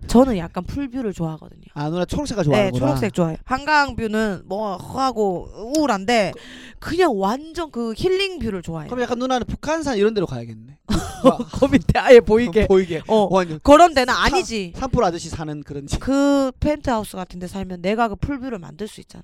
저는 0.08 0.38
약간 0.38 0.66
풀view를 0.66 1.14
좋아하거든요. 1.14 1.64
아 1.74 1.90
누나 1.90 2.04
초록색깔 2.04 2.44
네, 2.44 2.50
좋아하는구나. 2.50 2.86
초록색 2.86 3.14
좋아해요. 3.14 3.38
한강view는 3.46 4.44
뭐 4.46 4.76
허하고 4.76 5.50
우울한데 5.78 6.34
그냥 6.80 7.18
완전 7.18 7.72
그 7.72 7.94
힐링 7.96 8.40
view를 8.40 8.62
좋아해요. 8.62 8.90
그럼 8.90 9.02
약간 9.02 9.18
누나는 9.18 9.48
북한산 9.48 9.98
이런 9.98 10.14
데로 10.14 10.26
가야겠네. 10.28 10.78
그 11.60 11.66
밑에 11.66 12.00
아예 12.00 12.20
보이게. 12.20 12.68
보이게. 12.68 13.02
어, 13.08 13.28
완전 13.32 13.60
그런 13.64 13.94
데는 13.94 14.14
아니지. 14.14 14.74
산불 14.76 15.04
아저씨 15.04 15.30
사는 15.30 15.64
그런 15.64 15.88
집. 15.88 16.00
그 16.00 16.52
펜트하우스 16.60 17.16
같은 17.18 17.40
데 17.40 17.48
살면 17.48 17.82
내가 17.82 18.08
그 18.10 18.16
풀view를 18.16 18.60
만들 18.60 18.88
수 18.88 19.00
있잖아. 19.02 19.24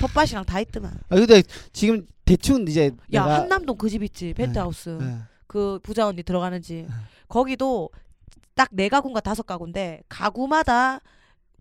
텃밭이랑 0.00 0.44
다 0.44 0.60
있더만. 0.60 0.92
아 1.08 1.14
근데 1.16 1.42
지금 1.72 2.06
대충 2.24 2.66
이제 2.68 2.86
야, 3.12 3.22
내가 3.24 3.34
한남동 3.42 3.76
그 3.76 3.88
집 3.88 4.02
있지. 4.02 4.32
펜트하우스. 4.34 4.88
네. 5.00 5.18
그 5.46 5.78
부자 5.82 6.06
언니 6.06 6.22
들어가는 6.22 6.60
집. 6.62 6.86
거기도 7.28 7.90
딱 8.54 8.68
네 8.72 8.88
가구인가 8.88 9.20
다섯 9.20 9.44
가구인데 9.46 10.02
가구마다 10.08 11.00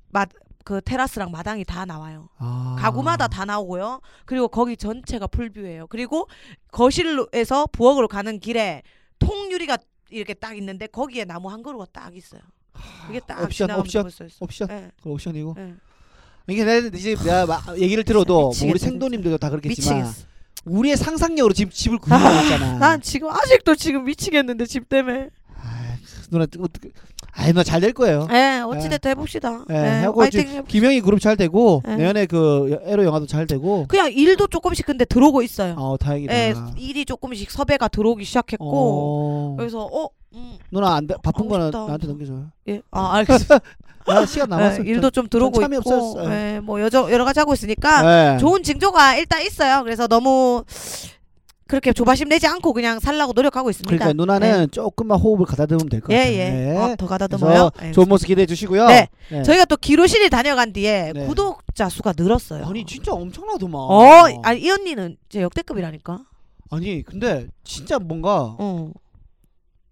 마, 0.10 0.26
그 0.66 0.82
테라스랑 0.82 1.32
마당이 1.32 1.64
다 1.66 1.86
나와요. 1.86 2.30
아. 2.38 2.76
가구마다 2.80 3.28
다 3.28 3.46
나오고요. 3.46 4.02
그리고 4.26 4.48
거기 4.48 4.76
전체가 4.78 5.28
풀뷰예요. 5.28 5.88
그리고 5.88 6.28
거실에서 6.72 7.68
부엌으로 7.68 8.08
가는 8.08 8.40
길에 8.40 8.82
통유리가 9.20 9.78
이렇게 10.10 10.34
딱 10.34 10.58
있는데 10.58 10.88
거기에 10.88 11.26
나무 11.26 11.50
한 11.50 11.64
그루가 11.64 11.86
딱 11.94 12.16
있어요. 12.16 12.42
그게 13.08 13.20
딱 13.22 13.42
옵션, 13.42 13.68
지나가면서 13.68 13.82
옵션. 13.82 14.04
볼수 14.04 14.24
있어. 14.26 14.38
옵션 14.42 14.70
예, 14.72 14.92
그 15.02 15.10
옵션이고 15.10 15.56
예. 15.58 15.76
이게 16.50 16.64
내가 16.66 16.88
이제 16.96 17.16
내가 17.16 17.46
막 17.46 17.80
얘기를 17.80 18.04
들어도 18.04 18.34
뭐 18.34 18.46
우리 18.50 18.56
미치겠다, 18.74 18.78
생도님들도 18.86 19.38
다 19.38 19.50
그렇겠지만 19.50 20.00
미치겠어. 20.04 20.26
우리의 20.66 20.98
상상력으로 20.98 21.54
집 21.54 21.72
집을 21.72 21.98
구성하고 21.98 22.36
아, 22.38 22.42
있잖아. 22.44 22.78
난 22.78 23.02
지금 23.02 23.30
아직도 23.30 23.76
지금 23.76 24.04
미치겠는데 24.06 24.66
집 24.66 24.90
때문에. 24.90 25.30
아이, 25.56 25.96
누나 26.30 26.44
어떻게 26.60 26.90
아이 27.34 27.48
누나 27.48 27.64
잘 27.64 27.80
될 27.82 27.94
거예요. 27.94 28.28
예, 28.32 28.62
어찌됐든 28.66 29.12
해봅시다. 29.12 29.64
예, 29.72 29.76
예, 29.76 30.04
하고 30.04 30.28
지금 30.30 30.46
해봅시다. 30.46 30.68
김영희 30.68 31.02
그룹 31.02 31.20
잘 31.20 31.36
되고 31.38 31.82
예. 31.88 31.96
내년에 31.96 32.26
그 32.26 32.80
에로 32.84 33.06
영화도 33.06 33.26
잘 33.28 33.48
되고. 33.48 33.86
그냥 33.88 34.12
일도 34.12 34.48
조금씩 34.48 34.86
근데 34.86 35.06
들어오고 35.06 35.42
있어요. 35.42 35.76
어 35.78 35.98
다행이다. 35.98 36.34
예, 36.34 36.54
일이 36.78 37.06
조금씩 37.06 37.50
섭외가 37.50 37.88
들어오기 37.88 38.24
시작했고 38.26 38.66
어. 39.54 39.56
그래서 39.58 39.84
어, 39.86 40.10
음, 40.34 40.58
누나 40.72 40.96
안 40.96 41.08
돼, 41.08 41.16
바쁜 41.24 41.42
하고 41.46 41.50
거는 41.50 41.68
싶다. 41.68 41.80
나한테 41.86 42.08
넘겨줘요. 42.08 42.52
예, 42.70 42.82
아 42.92 43.14
알겠어. 43.16 43.60
나 44.06 44.26
시간 44.26 44.50
남았어. 44.50 44.86
예, 44.86 44.90
일도 44.90 45.12
좀 45.12 45.28
들어오고 45.28 45.62
참이 45.62 45.78
있고, 45.78 45.94
없었어요. 45.94 46.32
예, 46.32 46.60
뭐 46.60 46.82
여러 46.82 47.12
여러 47.12 47.26
가지 47.26 47.40
하고 47.40 47.54
있으니까 47.54 48.02
네. 48.02 48.38
좋은 48.38 48.64
징조가 48.64 49.18
일단 49.18 49.42
있어요. 49.42 49.84
그래서 49.84 50.08
너무 50.08 50.64
그렇게 51.68 51.94
조바심 51.94 52.28
내지 52.28 52.48
않고 52.48 52.74
그냥 52.74 53.00
살라고 53.00 53.32
노력하고 53.34 53.70
있습니다. 53.70 53.96
그러니까 53.96 54.14
누나는 54.14 54.72
조금만 54.72 55.18
호흡을 55.20 55.46
가다듬으면 55.46 55.88
될것 55.88 56.12
예, 56.12 56.18
같아요. 56.18 56.34
예. 56.34 56.50
네. 56.50 56.78
어, 56.78 56.96
더 56.98 57.08
가다듬어요. 57.08 57.72
예. 57.84 57.92
좋은 57.94 58.10
모습 58.10 58.28
기대해 58.28 58.46
주시고요. 58.46 58.88
네. 58.88 59.08
네. 59.30 59.44
저희가 59.44 59.64
또 59.66 59.78
기로신이 59.78 60.30
다녀간 60.30 60.74
뒤에 60.74 61.14
네. 61.16 61.26
구독자 61.26 61.88
수가 61.88 62.14
늘었어요. 62.18 62.66
아니 62.66 62.86
진짜 62.86 63.14
엄청나더만. 63.14 63.74
어, 63.82 64.26
아니 64.44 64.62
이 64.62 64.70
언니는 64.70 65.16
이제 65.30 65.42
역대급이라니까. 65.42 66.20
아니 66.72 67.04
근데 67.04 67.48
진짜 67.64 68.00
뭔가 68.00 68.56
어. 68.60 68.92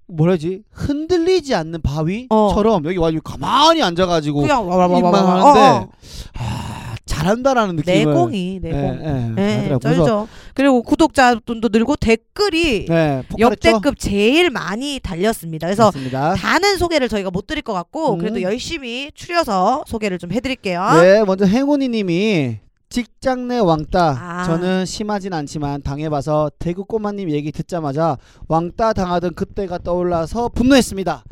뭐라지 0.10 0.64
흔들리지 0.72 1.54
않는 1.56 1.82
바위처럼 1.82 2.84
여기 2.86 2.98
와가지고 2.98 3.22
가만히 3.24 3.82
앉아가지고 3.84 4.42
그냥 4.42 4.68
와와와와. 4.68 5.14
하는데 5.14 5.60
어, 5.60 5.82
어. 5.84 5.90
아, 6.38 6.96
잘한다라는 7.06 7.76
느낌을 7.78 7.98
내공이 7.98 8.60
내공. 8.62 9.00
예, 9.04 9.42
예. 9.42 9.64
그래서 9.66 9.80
쩔죠. 9.80 10.28
그리고 10.54 10.82
구독자분도 10.82 11.70
늘고 11.72 11.96
댓글이 11.98 12.86
네. 12.86 13.24
역대급 13.38 14.00
제일 14.00 14.50
많이 14.50 15.00
달렸습니다. 15.02 15.68
그래서 15.68 15.86
맞습니다. 15.86 16.34
다는 16.36 16.78
소개를 16.78 17.08
저희가 17.08 17.30
못 17.32 17.48
드릴 17.48 17.62
것 17.62 17.74
같고 17.74 18.14
음. 18.14 18.20
그래도 18.20 18.42
열심히 18.42 19.12
추려서 19.14 19.84
소개를 19.88 20.18
좀 20.18 20.32
해드릴게요. 20.32 21.02
네, 21.02 21.24
먼저 21.24 21.46
행운이님이 21.46 22.58
직장 22.90 23.48
내 23.48 23.60
왕따 23.60 24.18
아. 24.20 24.44
저는 24.46 24.86
심하진 24.86 25.32
않지만 25.34 25.84
당해봐서 25.84 26.50
대구 26.58 26.86
꼬마님 26.86 27.30
얘기 27.30 27.52
듣자마자 27.52 28.18
왕따 28.48 28.94
당하던 28.94 29.36
그때가 29.36 29.78
떠올라서 29.78 30.50
분노했습니다. 30.50 31.24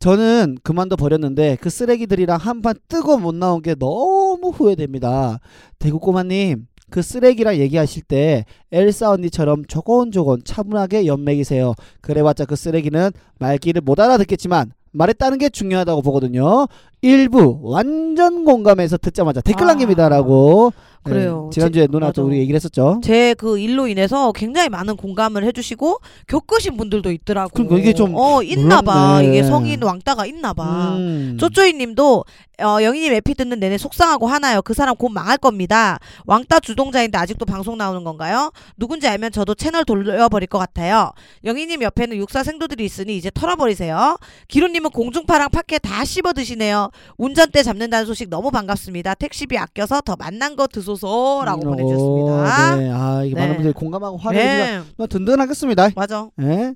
저는 0.00 0.58
그만둬 0.62 0.96
버렸는데 0.96 1.56
그 1.60 1.70
쓰레기들이랑 1.70 2.38
한판 2.38 2.74
뜨고 2.88 3.16
못 3.16 3.34
나온 3.34 3.62
게 3.62 3.74
너무 3.74 4.50
후회됩니다. 4.50 5.40
대구 5.78 5.98
꼬마님 5.98 6.66
그 6.90 7.00
쓰레기랑 7.00 7.56
얘기하실 7.56 8.02
때 8.02 8.44
엘사 8.70 9.10
언니처럼 9.10 9.64
조곤조곤 9.64 10.42
차분하게 10.44 11.06
연맥이세요. 11.06 11.74
그래봤자 12.02 12.44
그 12.44 12.54
쓰레기는 12.54 13.10
말귀를 13.38 13.80
못 13.80 13.98
알아듣겠지만 13.98 14.72
말했다는 14.92 15.38
게 15.38 15.48
중요하다고 15.48 16.02
보거든요. 16.02 16.66
일부 17.02 17.60
완전 17.62 18.44
공감해서 18.44 18.96
듣자마자 18.96 19.40
댓글 19.40 19.64
아. 19.64 19.68
남깁니다라고. 19.68 20.72
네, 21.04 21.10
그래요. 21.12 21.50
지난주에 21.52 21.82
제- 21.84 21.88
누나 21.90 22.12
또. 22.12 22.24
우리 22.26 22.38
얘기를 22.38 22.56
했었죠. 22.56 23.00
제 23.02 23.34
그 23.38 23.58
일로 23.58 23.86
인해서 23.88 24.32
굉장히 24.32 24.68
많은 24.68 24.96
공감을 24.96 25.44
해주시고 25.44 25.98
겪으신 26.26 26.76
분들도 26.76 27.10
있더라고. 27.12 27.50
그러니까 27.54 27.76
이게 27.78 27.92
좀 27.92 28.14
어 28.16 28.42
있나봐. 28.42 28.94
놀랍네. 28.94 29.28
이게 29.28 29.42
성인 29.44 29.82
왕따가 29.82 30.26
있나봐. 30.26 30.96
음. 30.96 31.36
쪼쪼이님도 31.38 32.24
어, 32.60 32.82
영희님 32.82 33.12
에피 33.12 33.34
듣는 33.34 33.60
내내 33.60 33.78
속상하고 33.78 34.26
하나요. 34.26 34.60
그 34.62 34.74
사람 34.74 34.96
곧 34.96 35.10
망할 35.10 35.38
겁니다. 35.38 36.00
왕따 36.26 36.58
주동자인데 36.58 37.16
아직도 37.16 37.44
방송 37.44 37.78
나오는 37.78 38.02
건가요? 38.02 38.50
누군지 38.76 39.06
알면 39.06 39.30
저도 39.30 39.54
채널 39.54 39.84
돌려버릴 39.84 40.48
것 40.48 40.58
같아요. 40.58 41.12
영희님 41.44 41.82
옆에는 41.82 42.16
육사 42.16 42.42
생도들이 42.42 42.84
있으니 42.84 43.16
이제 43.16 43.30
털어버리세요. 43.32 44.18
기루님은 44.48 44.90
공중파랑 44.90 45.50
파케 45.50 45.78
다 45.78 46.04
씹어 46.04 46.32
드시네요. 46.32 46.90
운전대 47.16 47.62
잡는다는 47.62 48.06
소식 48.06 48.28
너무 48.28 48.50
반갑습니다. 48.50 49.14
택시비 49.14 49.56
아껴서 49.56 50.00
더 50.00 50.16
만난 50.16 50.56
거 50.56 50.66
드소 50.66 50.87
서라고 50.96 51.62
음, 51.62 51.70
보내주셨습니다. 51.70 52.74
오, 52.76 52.76
네. 52.80 52.90
아, 52.92 53.22
이게 53.24 53.34
네. 53.34 53.40
많은 53.40 53.54
분들이 53.56 53.72
공감하고 53.72 54.16
화를 54.16 54.38
네. 54.38 54.80
네, 54.96 55.06
든든하겠습니다. 55.06 55.90
맞아. 55.96 56.28
예. 56.42 56.74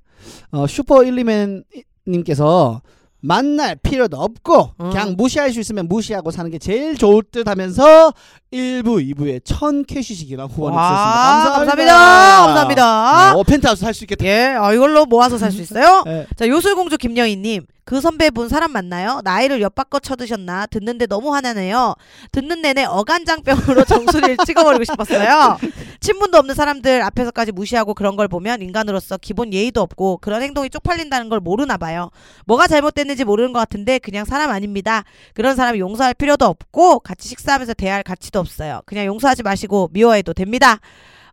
어, 0.52 0.66
슈퍼 0.66 1.02
일리맨 1.04 1.64
님께서 2.06 2.80
만날 3.24 3.76
필요도 3.76 4.16
없고 4.16 4.54
어. 4.76 4.90
그냥 4.90 5.14
무시할 5.16 5.52
수 5.52 5.60
있으면 5.60 5.86
무시하고 5.86 6.32
사는 6.32 6.50
게 6.50 6.58
제일 6.58 6.96
좋을 6.96 7.22
듯 7.30 7.46
하면서 7.46 8.12
1부, 8.52 9.14
2부에 9.14 9.40
천 9.44 9.84
캐시씩이나 9.84 10.46
후원해 10.46 10.76
와, 10.76 10.88
주셨습니다. 10.88 11.52
감사합니다. 11.58 11.92
감사합니다. 11.92 12.46
감사합니다. 12.46 13.32
네, 13.34 13.38
어, 13.38 13.42
펜트하우스 13.44 13.82
살 13.82 13.94
수 13.94 14.02
있겠다. 14.04 14.24
예, 14.26 14.56
아, 14.58 14.72
이걸로 14.74 15.06
모아서 15.06 15.38
살 15.38 15.52
수 15.52 15.62
있어요? 15.62 16.02
예. 16.08 16.26
자 16.36 16.48
요술공주 16.48 16.98
김여희님 16.98 17.64
그 17.84 18.00
선배분 18.00 18.48
사람 18.48 18.72
맞나요? 18.72 19.20
나이를 19.24 19.60
엿바꿔 19.60 19.98
쳐드셨나? 19.98 20.66
듣는데 20.66 21.06
너무 21.06 21.34
화나네요. 21.34 21.94
듣는 22.30 22.62
내내 22.62 22.84
어간장병으로 22.84 23.84
정수리를 23.86 24.36
찍어버리고 24.46 24.84
싶었어요. 24.84 25.58
친분도 26.00 26.38
없는 26.38 26.54
사람들 26.54 27.02
앞에서까지 27.02 27.52
무시하고 27.52 27.94
그런 27.94 28.16
걸 28.16 28.28
보면 28.28 28.62
인간으로서 28.62 29.18
기본 29.18 29.52
예의도 29.52 29.80
없고 29.80 30.18
그런 30.18 30.42
행동이 30.42 30.70
쪽팔린다는 30.70 31.28
걸 31.28 31.40
모르나 31.40 31.76
봐요. 31.76 32.10
뭐가 32.46 32.68
잘못됐는지 32.68 33.24
모르는 33.24 33.52
것 33.52 33.58
같은데 33.58 33.98
그냥 33.98 34.24
사람 34.24 34.50
아닙니다. 34.50 35.04
그런 35.34 35.56
사람 35.56 35.76
용서할 35.76 36.14
필요도 36.14 36.46
없고 36.46 37.00
같이 37.00 37.28
식사하면서 37.28 37.74
대화할 37.74 38.02
가치도 38.04 38.38
없어요. 38.38 38.82
그냥 38.86 39.06
용서하지 39.06 39.42
마시고 39.42 39.90
미워해도 39.92 40.34
됩니다. 40.34 40.78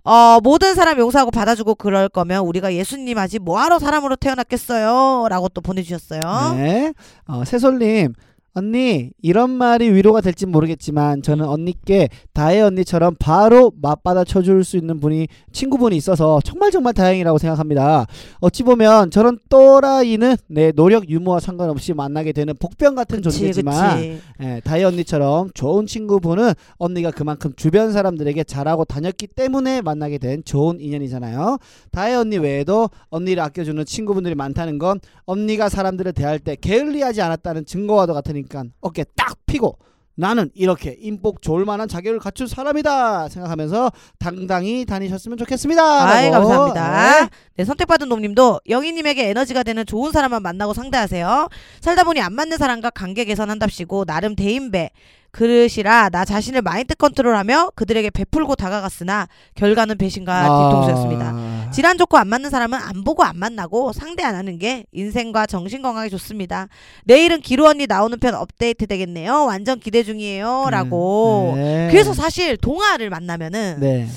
어, 0.03 0.39
모든 0.41 0.75
사람 0.75 0.97
용서하고 0.99 1.31
받아주고 1.31 1.75
그럴 1.75 2.09
거면 2.09 2.41
우리가 2.45 2.73
예수님 2.73 3.17
하지 3.17 3.38
뭐하러 3.39 3.79
사람으로 3.79 4.15
태어났겠어요? 4.15 5.27
라고 5.29 5.49
또 5.49 5.62
보내주셨어요. 5.62 6.55
네. 6.55 6.93
어, 7.27 7.43
새솔님 7.45 8.13
언니 8.53 9.12
이런 9.21 9.49
말이 9.49 9.91
위로가 9.91 10.21
될지 10.21 10.45
모르겠지만 10.45 11.21
저는 11.21 11.45
언니께 11.45 12.09
다혜 12.33 12.62
언니처럼 12.62 13.15
바로 13.19 13.71
맞받아 13.81 14.23
쳐줄 14.23 14.63
수 14.63 14.77
있는 14.77 14.99
분이 14.99 15.27
친구분이 15.51 15.95
있어서 15.97 16.39
정말 16.43 16.71
정말 16.71 16.93
다행이라고 16.93 17.38
생각합니다. 17.38 18.07
어찌 18.39 18.63
보면 18.63 19.12
저런 19.12 19.38
또라이는 19.49 20.35
내 20.47 20.71
노력 20.71 21.09
유무와 21.09 21.39
상관없이 21.39 21.93
만나게 21.93 22.31
되는 22.31 22.53
복병 22.55 22.95
같은 22.95 23.21
그치, 23.21 23.39
존재지만 23.39 23.97
그치. 23.97 24.21
예, 24.41 24.62
다혜 24.63 24.83
언니처럼 24.83 25.51
좋은 25.53 25.85
친구분은 25.85 26.53
언니가 26.77 27.12
그만큼 27.12 27.51
주변 27.55 27.91
사람들에게 27.91 28.43
잘하고 28.45 28.85
다녔기 28.85 29.27
때문에 29.27 29.81
만나게 29.81 30.17
된 30.17 30.43
좋은 30.43 30.79
인연이잖아요. 30.79 31.57
다혜 31.91 32.15
언니 32.15 32.38
외에도 32.38 32.89
언니를 33.09 33.43
아껴주는 33.43 33.83
친구분들이 33.85 34.35
많다는 34.35 34.79
건 34.79 34.99
언니가 35.25 35.69
사람들을 35.69 36.13
대할 36.13 36.39
때 36.39 36.55
게을리하지 36.55 37.21
않았다는 37.21 37.65
증거와도 37.65 38.13
같 38.13 38.29
으니까 38.39 38.65
어깨 38.82 39.06
딱 39.15 39.38
피고 39.45 39.78
나는 40.19 40.52
이렇게 40.54 40.97
인복 40.99 41.41
좋을 41.41 41.63
만한 41.63 41.88
자격을 41.88 42.19
갖춘 42.19 42.45
사람이다 42.45 43.30
생각하면서 43.30 43.89
당당히 44.17 44.86
다니셨으면 44.86 45.38
좋겠습니다. 45.38 45.82
아이. 46.10 46.30
감사합니다. 46.30 47.21
네. 47.21 47.30
네, 47.56 47.63
선택받은 47.63 48.10
놈님도 48.10 48.60
영희님에게 48.67 49.30
에너지가 49.30 49.63
되는 49.63 49.86
좋은 49.86 50.12
사람만 50.12 50.43
만나고 50.43 50.73
상대하세요. 50.73 51.47
살다 51.80 52.04
보니 52.04 52.19
안 52.19 52.34
맞는 52.34 52.58
사람과 52.58 52.89
관계 52.89 53.23
개선한답시고 53.23 54.04
나름 54.04 54.36
대인배 54.36 54.89
그릇이라 55.32 56.10
나 56.10 56.26
자신을 56.26 56.62
마인드 56.62 56.96
컨트롤하며 56.96 57.72
그들에게 57.76 58.10
베풀고 58.10 58.56
다가갔으나 58.56 59.28
결과는 59.56 59.98
배신과 59.98 60.42
뒤통수였습니다. 60.42 61.32
아. 61.34 61.70
질환 61.72 61.98
좋고 61.98 62.18
안 62.18 62.28
맞는 62.28 62.50
사람은 62.50 62.78
안 62.78 63.04
보고 63.04 63.24
안 63.24 63.38
만나고 63.38 63.94
상대 63.94 64.24
안 64.24 64.36
하는 64.36 64.58
게 64.58 64.86
인생과 64.92 65.46
정신 65.46 65.82
건강에 65.82 66.10
좋습니다. 66.10 66.68
내일은 67.06 67.42
기루 67.42 67.68
언니 67.68 67.86
나오는 67.88 68.18
편 68.20 68.34
업데이트 68.36 68.88
되겠네요. 68.88 69.46
완전 69.46 69.80
기대 69.80 70.04
중이에요.라고. 70.04 71.54
네. 71.56 71.88
그래서 71.92 72.13
사실 72.13 72.58
동아를 72.58 73.10
만나면은 73.10 73.78
네. 73.80 74.08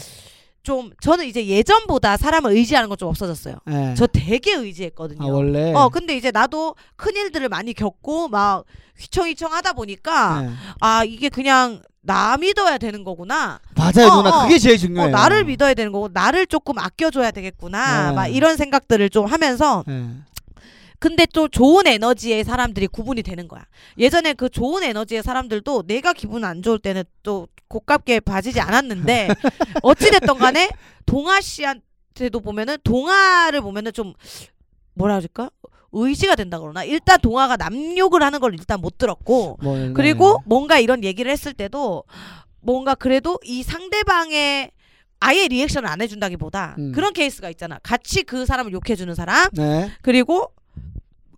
좀 0.62 0.90
저는 1.00 1.26
이제 1.26 1.46
예전보다 1.46 2.16
사람을 2.16 2.52
의지하는 2.52 2.88
건 2.88 2.92
좀 2.98 3.08
없어졌어요. 3.08 3.56
네. 3.66 3.94
저 3.96 4.06
되게 4.06 4.52
의지했거든요. 4.54 5.22
아, 5.24 5.26
원래 5.26 5.72
어 5.74 5.88
근데 5.88 6.16
이제 6.16 6.30
나도 6.30 6.76
큰 6.96 7.16
일들을 7.16 7.48
많이 7.48 7.72
겪고 7.72 8.28
막 8.28 8.64
휘청휘청 8.98 9.52
하다 9.52 9.72
보니까 9.72 10.42
네. 10.42 10.50
아 10.80 11.02
이게 11.04 11.28
그냥 11.30 11.82
나 12.02 12.36
믿어야 12.36 12.78
되는 12.78 13.02
거구나. 13.02 13.60
맞아요 13.76 14.08
어, 14.10 14.16
누나 14.22 14.38
어. 14.38 14.42
그게 14.42 14.58
제일 14.58 14.74
어, 14.74 14.78
중요해요. 14.78 15.10
나를 15.10 15.44
믿어야 15.44 15.74
되는 15.74 15.90
거고 15.90 16.08
나를 16.12 16.46
조금 16.46 16.78
아껴줘야 16.78 17.30
되겠구나. 17.32 18.10
네. 18.10 18.14
막 18.16 18.26
이런 18.28 18.56
생각들을 18.56 19.08
좀 19.10 19.26
하면서 19.26 19.82
네. 19.86 20.08
근데 20.98 21.26
또 21.32 21.48
좋은 21.48 21.86
에너지의 21.88 22.44
사람들이 22.44 22.86
구분이 22.86 23.24
되는 23.24 23.48
거야. 23.48 23.64
예전에 23.98 24.34
그 24.34 24.48
좋은 24.48 24.84
에너지의 24.84 25.24
사람들도 25.24 25.84
내가 25.88 26.12
기분 26.12 26.44
안 26.44 26.62
좋을 26.62 26.78
때는 26.78 27.02
또 27.24 27.48
고깝게 27.72 28.20
봐지지 28.20 28.60
않았는데 28.60 29.28
어찌됐던 29.82 30.38
간에 30.38 30.70
동아 31.06 31.40
씨한테도 31.40 32.40
보면은 32.40 32.76
동아를 32.84 33.62
보면은 33.62 33.92
좀 33.92 34.12
뭐라 34.94 35.16
그럴까? 35.16 35.50
의지가 35.92 36.36
된다 36.36 36.58
그러나 36.58 36.84
일단 36.84 37.18
동아가 37.20 37.56
남욕을 37.56 38.22
하는 38.22 38.40
걸 38.40 38.54
일단 38.54 38.80
못 38.80 38.98
들었고 38.98 39.58
뭐, 39.62 39.76
네. 39.78 39.92
그리고 39.92 40.42
뭔가 40.46 40.78
이런 40.78 41.04
얘기를 41.04 41.30
했을 41.30 41.52
때도 41.52 42.04
뭔가 42.60 42.94
그래도 42.94 43.38
이 43.44 43.62
상대방의 43.62 44.70
아예 45.20 45.48
리액션을 45.48 45.88
안 45.88 46.00
해준다기보다 46.00 46.76
음. 46.78 46.92
그런 46.92 47.12
케이스가 47.12 47.48
있잖아. 47.50 47.78
같이 47.82 48.22
그 48.22 48.44
사람을 48.44 48.72
욕해주는 48.72 49.14
사람 49.14 49.48
네. 49.52 49.90
그리고 50.02 50.52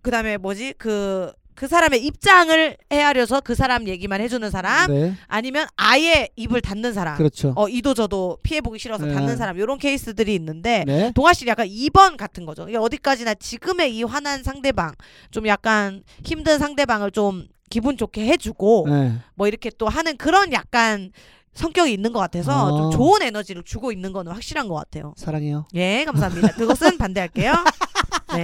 그다음에 0.01 0.37
뭐지 0.37 0.73
그 0.77 1.31
그 1.55 1.67
사람의 1.67 2.05
입장을 2.05 2.77
헤아려서 2.91 3.41
그 3.41 3.55
사람 3.55 3.87
얘기만 3.87 4.21
해주는 4.21 4.49
사람 4.51 4.91
네. 4.91 5.15
아니면 5.27 5.67
아예 5.77 6.29
입을 6.35 6.61
닫는 6.61 6.93
사람 6.93 7.17
그렇죠. 7.17 7.53
어 7.55 7.67
이도 7.69 7.93
저도 7.93 8.37
피해 8.43 8.61
보기 8.61 8.77
싫어서 8.77 9.05
네. 9.05 9.13
닫는 9.13 9.37
사람 9.37 9.57
이런 9.57 9.77
케이스들이 9.77 10.35
있는데 10.35 10.83
네. 10.85 11.11
동아 11.15 11.33
씨 11.33 11.47
약간 11.47 11.67
2번 11.67 12.17
같은 12.17 12.45
거죠. 12.45 12.67
이게 12.67 12.77
어디까지나 12.77 13.35
지금의 13.35 13.95
이 13.95 14.03
화난 14.03 14.43
상대방 14.43 14.93
좀 15.31 15.47
약간 15.47 16.03
힘든 16.23 16.59
상대방을 16.59 17.11
좀 17.11 17.47
기분 17.69 17.97
좋게 17.97 18.25
해주고 18.27 18.87
네. 18.89 19.13
뭐 19.35 19.47
이렇게 19.47 19.71
또 19.77 19.87
하는 19.87 20.17
그런 20.17 20.51
약간 20.53 21.11
성격이 21.53 21.91
있는 21.93 22.11
것 22.11 22.19
같아서 22.19 22.67
아. 22.67 22.69
좀 22.77 22.91
좋은 22.91 23.21
에너지를 23.21 23.63
주고 23.63 23.91
있는 23.91 24.11
거는 24.11 24.33
확실한 24.33 24.67
것 24.67 24.75
같아요. 24.75 25.13
사랑해요. 25.15 25.65
예, 25.73 26.03
감사합니다. 26.05 26.49
그것은 26.49 26.97
반대할게요. 26.99 27.53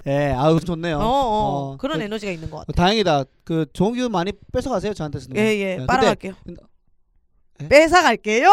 예, 0.08 0.32
아우 0.32 0.60
좋네요. 0.60 0.98
어, 0.98 1.02
어, 1.04 1.72
어, 1.74 1.78
그런 1.78 2.00
그- 2.00 2.04
에너지가 2.06 2.32
있는 2.32 2.50
것 2.50 2.58
같아요. 2.58 2.74
다행이다. 2.74 3.24
그 3.44 3.66
좋은 3.74 3.94
기운 3.94 4.12
많이 4.12 4.32
뺏어 4.52 4.70
가세요 4.70 4.94
저한테서. 4.94 5.30
예, 5.36 5.40
예, 5.42 5.76
근데 5.78 5.88
빨아갈게요. 5.88 6.34
예? 7.62 7.68
뺏어 7.68 8.02
갈게요. 8.02 8.50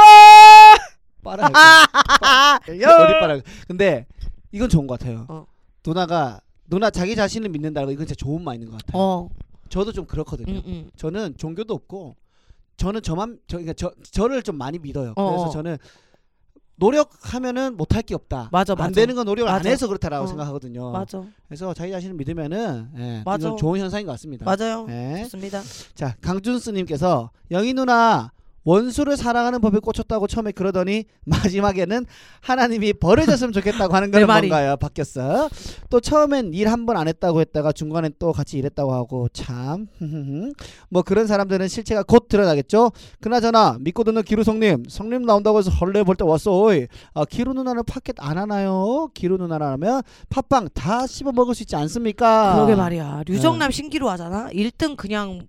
빨아. 1.22 1.50
아, 1.52 2.59
어디 2.66 2.78
빨아? 2.85 3.40
근데 3.66 4.07
이건 4.52 4.68
좋은 4.68 4.87
것 4.87 4.98
같아요. 4.98 5.26
어. 5.28 5.46
누나가 5.85 6.40
누나 6.68 6.90
자기 6.90 7.16
자신을 7.16 7.48
믿는다는 7.48 7.87
거 7.87 7.92
이건 7.92 8.07
진짜 8.07 8.18
좋은 8.18 8.42
마인드인 8.42 8.70
것 8.70 8.78
같아요. 8.85 9.02
어, 9.02 9.28
저도 9.68 9.92
좀 9.92 10.07
그렇거든요. 10.07 10.52
음, 10.52 10.62
음. 10.66 10.90
저는 10.96 11.37
종교도 11.37 11.72
없고 11.74 12.16
저는 12.76 13.02
저만 13.02 13.38
저 13.48 13.57
그러니까 13.59 13.72
저 13.74 13.90
저를 14.11 14.42
좀 14.42 14.57
많이 14.57 14.78
믿어요. 14.78 15.12
어, 15.16 15.31
그래서 15.31 15.44
어. 15.46 15.50
저는 15.50 15.78
노력하면은 16.79 17.77
못할 17.77 18.03
게 18.03 18.14
없다. 18.14 18.49
맞아, 18.53 18.73
안 18.73 18.79
맞아. 18.79 18.91
되는 18.93 19.14
건 19.14 19.27
노력을 19.27 19.51
안 19.51 19.59
맞아. 19.59 19.69
해서 19.69 19.87
그렇다라고 19.88 20.25
어. 20.25 20.27
생각하거든요. 20.29 20.93
맞아, 20.93 21.23
그래서 21.49 21.75
자기 21.75 21.91
자신을 21.93 22.14
믿으면은 22.14 22.88
예, 22.97 23.23
맞아. 23.25 23.49
이건 23.49 23.59
좋은 23.59 23.81
현상인 23.81 24.07
것 24.07 24.12
같습니다. 24.12 24.45
맞아요. 24.45 24.87
예. 24.88 25.23
좋습니다. 25.25 25.61
자 25.95 26.14
강준수님께서 26.21 27.31
영희 27.51 27.75
누나 27.75 28.31
원수를 28.68 29.16
사랑하는 29.16 29.61
법에 29.62 29.78
꽂혔다고 29.78 30.26
처음에 30.26 30.52
그러더니 30.52 31.04
마지막에는 31.24 32.04
하나님이 32.42 32.92
버려졌으면 32.94 33.52
좋겠다고 33.54 33.94
하는 33.94 34.11
내 34.11 34.20
건. 34.24 34.26
뭔가요? 34.40 34.76
바뀌었어. 34.76 35.48
또 35.88 36.00
처음엔 36.00 36.52
일 36.52 36.68
한 36.68 36.85
번 36.85 36.96
안 36.98 37.09
했다고 37.09 37.40
했다가 37.40 37.72
중간엔 37.72 38.14
또 38.18 38.33
같이 38.33 38.59
일했다고 38.59 38.92
하고 38.92 39.28
참. 39.33 39.87
뭐 40.90 41.02
그런 41.02 41.26
사람들은 41.26 41.68
실체가 41.68 42.02
곧 42.02 42.28
드러나겠죠. 42.28 42.92
그나저나 43.20 43.78
믿고 43.81 44.04
듣는 44.04 44.22
기루 44.22 44.44
성님, 44.44 44.85
성님 44.88 45.22
나온다고 45.22 45.59
해서 45.59 45.70
헐레 45.70 46.02
볼 46.02 46.16
때 46.16 46.24
왔어. 46.24 46.52
어이. 46.62 46.87
아, 47.14 47.24
기루 47.24 47.52
누나는 47.54 47.85
팟켓 47.87 48.16
안 48.18 48.37
하나요? 48.38 49.09
기루 49.14 49.37
누나라면 49.38 50.02
팥빵 50.28 50.68
다 50.74 51.07
씹어 51.07 51.33
먹을 51.33 51.54
수 51.54 51.62
있지 51.62 51.74
않습니까? 51.76 52.54
그러게 52.57 52.74
말이야. 52.74 53.22
네. 53.26 53.33
류정남 53.33 53.70
신기루 53.70 54.09
하잖아. 54.11 54.48
1등 54.50 54.96
그냥 54.96 55.40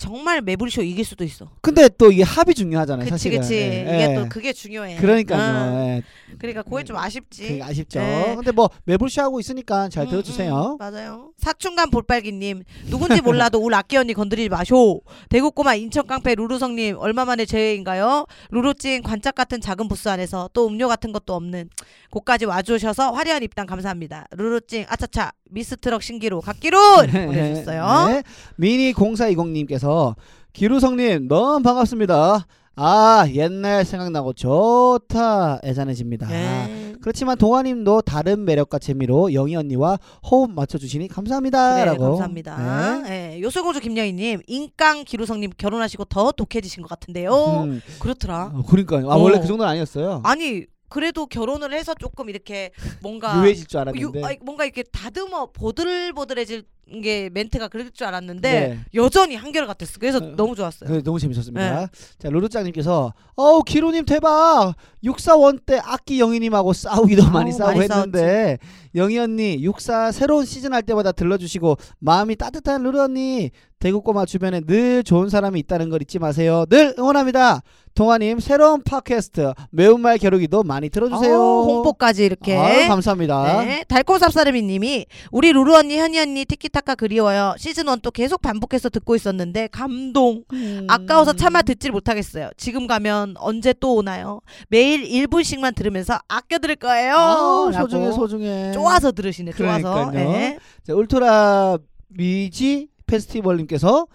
정말 0.00 0.40
매불쇼 0.40 0.80
이길 0.82 1.04
수도 1.04 1.24
있어. 1.24 1.46
근데 1.60 1.86
또 1.98 2.10
이게 2.10 2.22
합이 2.22 2.54
중요하잖아요. 2.54 3.04
그치 3.04 3.10
사실은. 3.10 3.40
그치. 3.40 3.54
예, 3.56 3.80
이게 3.82 4.10
예. 4.10 4.14
또 4.14 4.26
그게 4.30 4.54
중요해. 4.54 4.96
그러니까요. 4.96 5.74
응. 5.74 5.88
예. 5.98 6.02
그러니까 6.38 6.62
그게 6.62 6.84
좀 6.84 6.96
아쉽지. 6.96 7.46
그게 7.46 7.62
아쉽죠. 7.62 8.00
네. 8.00 8.34
근데 8.34 8.50
뭐 8.50 8.70
매불쇼 8.84 9.20
하고 9.20 9.40
있으니까 9.40 9.90
잘 9.90 10.06
음, 10.06 10.10
들어주세요. 10.10 10.54
음, 10.54 10.76
맞아요. 10.78 11.32
사춘간 11.36 11.90
볼빨기님 11.90 12.62
누군지 12.88 13.20
몰라도 13.20 13.60
울 13.60 13.74
악기 13.74 13.98
언니 13.98 14.14
건드리지 14.14 14.48
마쇼. 14.48 15.02
대구 15.28 15.50
꼬마 15.50 15.74
인천 15.74 16.06
깡패 16.06 16.34
루루성님 16.34 16.96
얼마 16.98 17.26
만에 17.26 17.44
재회인가요? 17.44 18.24
루루찐 18.52 19.02
관짝 19.02 19.34
같은 19.34 19.60
작은 19.60 19.86
부스 19.86 20.08
안에서 20.08 20.48
또 20.54 20.66
음료 20.66 20.88
같은 20.88 21.12
것도 21.12 21.34
없는 21.34 21.68
곳까지 22.10 22.46
와주셔서 22.46 23.12
화려한 23.12 23.42
입당 23.42 23.66
감사합니다. 23.66 24.28
루루찐 24.30 24.86
아차차 24.88 25.32
미스트럭 25.50 26.02
신기루 26.02 26.40
갓기루 26.40 26.78
이렇게 27.04 27.26
보내주셨어요. 27.26 28.08
네. 28.08 28.22
미니 28.56 28.92
0420님께서 28.92 30.14
기루성님 30.52 31.28
너무 31.28 31.62
반갑습니다. 31.62 32.46
아 32.76 33.26
옛날 33.34 33.84
생각나고 33.84 34.32
좋다 34.32 35.60
애잔해집니다. 35.64 36.28
네. 36.28 36.94
그렇지만 37.02 37.36
동아님도 37.36 38.02
다른 38.02 38.44
매력과 38.44 38.78
재미로 38.78 39.32
영희 39.32 39.56
언니와 39.56 39.98
호흡 40.30 40.50
맞춰주시니 40.52 41.08
네, 41.08 41.14
감사합니다라고. 41.14 42.02
감사합니다. 42.04 43.02
네. 43.04 43.40
요술공주 43.40 43.80
김여희님 43.80 44.42
인깡 44.46 45.04
기루성님 45.04 45.50
결혼하시고 45.56 46.06
더 46.06 46.32
독해지신 46.32 46.82
것 46.82 46.88
같은데요. 46.90 47.62
음, 47.64 47.82
그렇더라. 47.98 48.52
어, 48.54 48.62
그러니까요. 48.66 49.10
아 49.10 49.14
어. 49.16 49.18
원래 49.18 49.38
그 49.40 49.46
정도는 49.46 49.70
아니었어요. 49.70 50.20
아니 50.24 50.64
그래도 50.90 51.26
결혼을 51.26 51.72
해서 51.72 51.94
조금 51.94 52.28
이렇게 52.28 52.72
뭔가 53.00 53.32
유해질 53.42 53.66
줄 53.66 53.78
유, 53.78 53.80
알았는데. 53.80 54.24
아니, 54.24 54.36
뭔가 54.42 54.64
이렇게 54.64 54.82
다듬어 54.82 55.52
보들보들해질 55.52 56.64
게 57.02 57.30
멘트가 57.32 57.68
그럴 57.68 57.90
줄 57.92 58.06
알았는데 58.06 58.50
네. 58.50 58.78
여전히 58.94 59.36
한결 59.36 59.66
같았어. 59.66 59.98
그래서 60.00 60.18
어, 60.18 60.32
너무 60.36 60.56
좋았어요. 60.56 60.90
네, 60.90 61.02
너무 61.02 61.20
재밌었습니다. 61.20 61.80
네. 61.80 61.86
자 62.18 62.28
루루짱님께서 62.30 63.12
어우 63.36 63.62
기로님 63.62 64.04
대박 64.04 64.74
육사원 65.04 65.60
때 65.64 65.80
악기 65.84 66.18
영희님하고 66.18 66.72
싸우기도 66.72 67.30
많이 67.30 67.52
아우, 67.52 67.58
싸우고 67.58 67.78
많이 67.78 67.80
했는데 67.82 68.58
영희 68.96 69.18
언니 69.18 69.62
육사 69.62 70.10
새로운 70.10 70.44
시즌 70.44 70.72
할 70.72 70.82
때마다 70.82 71.12
들러주시고 71.12 71.76
마음이 72.00 72.34
따뜻한 72.34 72.82
루루 72.82 73.00
언니 73.02 73.50
대구 73.78 74.02
꼬마 74.02 74.26
주변에 74.26 74.60
늘 74.60 75.02
좋은 75.04 75.30
사람이 75.30 75.58
있다는 75.60 75.88
걸 75.88 76.02
잊지 76.02 76.18
마세요. 76.18 76.66
늘 76.68 76.94
응원합니다. 76.98 77.62
동아님 77.94 78.38
새로운 78.38 78.82
팟캐스트 78.82 79.52
매운말 79.70 80.18
겨루기도 80.18 80.62
많이 80.64 80.90
들어주세요. 80.90 81.34
어우, 81.34 81.64
홍보까지 81.64 82.24
이렇게. 82.24 82.56
아유, 82.56 82.88
감사합니다. 82.88 83.64
네, 83.64 83.84
달콤삽사르미님이 83.88 85.06
우리 85.32 85.52
루루 85.52 85.74
언니, 85.76 85.96
현이 85.98 86.18
언니 86.18 86.44
티키타카 86.44 86.94
그리워요. 86.94 87.54
시즌 87.58 87.84
1 87.84 87.91
또 87.91 88.12
계속 88.12 88.40
반복해서 88.42 88.88
듣고 88.88 89.14
있었는데 89.16 89.68
감동. 89.68 90.44
음. 90.52 90.86
아까워서 90.88 91.32
차마 91.34 91.62
듣질 91.62 91.92
못하겠어요. 91.92 92.50
지금 92.56 92.86
가면 92.86 93.34
언제 93.38 93.72
또 93.72 93.94
오나요? 93.94 94.40
매일 94.68 95.02
1분씩만 95.04 95.74
들으면서 95.74 96.18
아껴 96.28 96.58
들을 96.58 96.76
거예요. 96.76 97.12
라고. 97.14 97.72
소중해 97.72 98.12
소중해. 98.12 98.72
좋아서 98.72 99.12
들으시네. 99.12 99.52
좋아서. 99.52 100.10
그러니까요. 100.10 100.28
예. 100.30 100.58
자, 100.86 100.94
울트라 100.94 101.78
미지 102.08 102.88
페스티벌님께서 103.06 104.06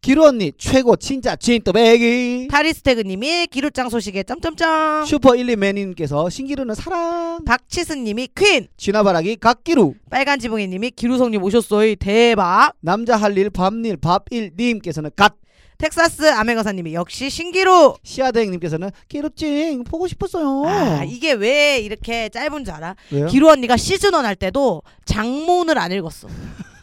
기루 0.00 0.24
언니 0.24 0.50
최고 0.56 0.96
진짜 0.96 1.36
진또 1.36 1.72
배기 1.72 2.48
타리스테그님이 2.50 3.48
기루짱 3.48 3.90
소식에 3.90 4.22
점점점. 4.22 5.04
슈퍼 5.04 5.32
12매님께서 5.32 6.30
신기루는 6.30 6.74
사랑 6.74 7.44
박치스님이 7.44 8.28
퀸. 8.34 8.68
쥐나바라기 8.78 9.36
각기루 9.36 9.92
빨간 10.08 10.38
지붕이님이 10.38 10.92
기루성님 10.92 11.42
오셨어요. 11.42 11.96
대박. 11.96 12.72
남자 12.80 13.16
할 13.16 13.36
일 13.36 13.50
밤일 13.50 13.98
밥일 13.98 14.52
님께서는 14.56 15.10
갓 15.14 15.36
텍사스 15.80 16.30
아메거사님이 16.32 16.92
역시 16.94 17.30
신기루. 17.30 17.96
시아대행님께서는 18.02 18.90
기루찡 19.08 19.84
보고 19.84 20.06
싶었어요 20.06 20.64
아 20.66 21.04
이게 21.04 21.32
왜 21.32 21.78
이렇게 21.78 22.28
짧은 22.28 22.64
줄 22.64 22.74
알아? 22.74 22.94
왜요? 23.10 23.26
기루 23.26 23.48
언니가 23.48 23.76
시즌 23.76 24.10
1할 24.10 24.38
때도 24.38 24.82
장문을 25.06 25.78
안 25.78 25.90
읽었어. 25.92 26.28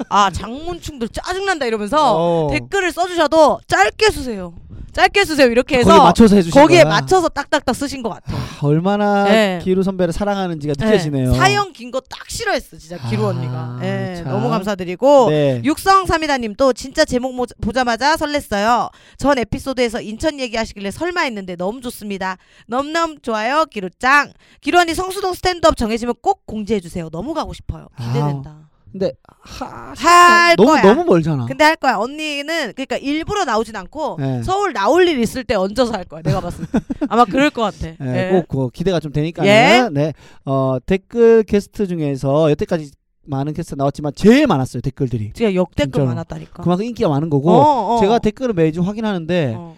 아 0.10 0.30
장문충들 0.32 1.10
짜증난다 1.10 1.66
이러면서 1.66 2.46
어. 2.46 2.50
댓글을 2.52 2.92
써주셔도 2.92 3.60
짧게 3.68 4.12
쓰세요. 4.12 4.54
짧게 4.98 5.26
쓰세요 5.26 5.48
이렇게 5.48 5.78
해서 5.78 5.90
거기에 5.90 6.04
맞춰서 6.04 6.36
해주신 6.38 6.60
거기에 6.60 6.84
거야. 6.84 6.94
맞춰서 6.96 7.30
딱딱딱 7.30 7.76
쓰신 7.76 8.02
것 8.02 8.10
같아. 8.10 8.36
아, 8.36 8.58
얼마나 8.64 9.26
네. 9.26 9.60
기루 9.64 9.84
선배를 9.84 10.12
사랑하는지가 10.12 10.74
느껴지네요 10.78 11.32
네, 11.32 11.38
사연 11.38 11.72
긴거 11.72 12.02
딱 12.10 12.28
싫어했어 12.30 12.78
진짜 12.78 12.98
기루 13.08 13.26
아, 13.26 13.30
언니가. 13.30 13.80
예, 13.84 14.16
참. 14.18 14.32
너무 14.32 14.50
감사드리고 14.50 15.30
네. 15.30 15.62
육성 15.64 16.08
삼이다님도 16.08 16.74
진짜 16.74 17.06
제목 17.06 17.36
모- 17.36 17.46
보자마자 17.62 18.16
설렜어요. 18.16 18.90
전 19.20 19.38
에피소드에서 19.38 20.02
인천 20.02 20.40
얘기하시길래 20.40 20.90
설마 20.92 21.22
했는데 21.22 21.56
너무 21.56 21.80
좋습니다. 21.82 22.38
넘넘 22.68 23.20
좋아요 23.22 23.66
기루짱. 23.66 24.34
기루 24.62 24.80
언니 24.80 24.96
성수동 24.96 25.34
스탠드업 25.34 25.78
정해지면 25.78 26.16
꼭 26.22 26.46
공지해 26.48 26.80
주세요. 26.80 27.10
너무 27.12 27.34
가고 27.36 27.54
싶어요. 27.54 27.88
기대된다. 27.98 28.67
근데 28.92 29.12
하... 29.42 29.94
할 29.98 30.56
너무 30.56 30.72
거야. 30.72 30.82
너무 30.82 31.04
멀잖아 31.04 31.46
근데 31.46 31.64
할 31.64 31.76
거야. 31.76 31.98
언니는 31.98 32.74
그러니까 32.74 32.98
일부러 32.98 33.46
나오진 33.46 33.76
않고 33.76 34.18
네. 34.20 34.44
서울 34.44 34.74
나올 34.74 35.08
일 35.08 35.20
있을 35.20 35.44
때 35.44 35.56
얹어서 35.56 35.94
할 35.94 36.06
거야. 36.06 36.22
내가 36.22 36.40
봤을 36.42 36.66
때 36.66 36.80
아마 37.10 37.26
그럴 37.26 37.50
것 37.50 37.62
같아. 37.62 37.94
네, 38.00 38.28
예. 38.28 38.32
꼭 38.32 38.48
그거 38.48 38.70
기대가 38.74 39.00
좀 39.00 39.12
되니까요. 39.12 39.48
예. 39.48 39.90
네. 39.92 40.14
어, 40.46 40.78
댓글 40.86 41.44
게스트 41.44 41.88
중에서 41.88 42.50
여태까지 42.52 42.92
많은 43.26 43.54
게스트 43.54 43.76
나왔지만 43.76 44.14
제일 44.16 44.48
많았어요 44.48 44.82
댓글들이. 44.82 45.32
진짜 45.34 45.54
역대급 45.54 45.94
진짜로. 45.94 46.06
많았다니까. 46.08 46.64
그만큼 46.64 46.86
인기가 46.86 47.10
많은 47.10 47.30
거고 47.30 47.52
어, 47.52 47.96
어. 47.96 48.00
제가 48.00 48.20
댓글을 48.20 48.54
매주 48.54 48.82
확인하는데 48.82 49.54
어. 49.58 49.76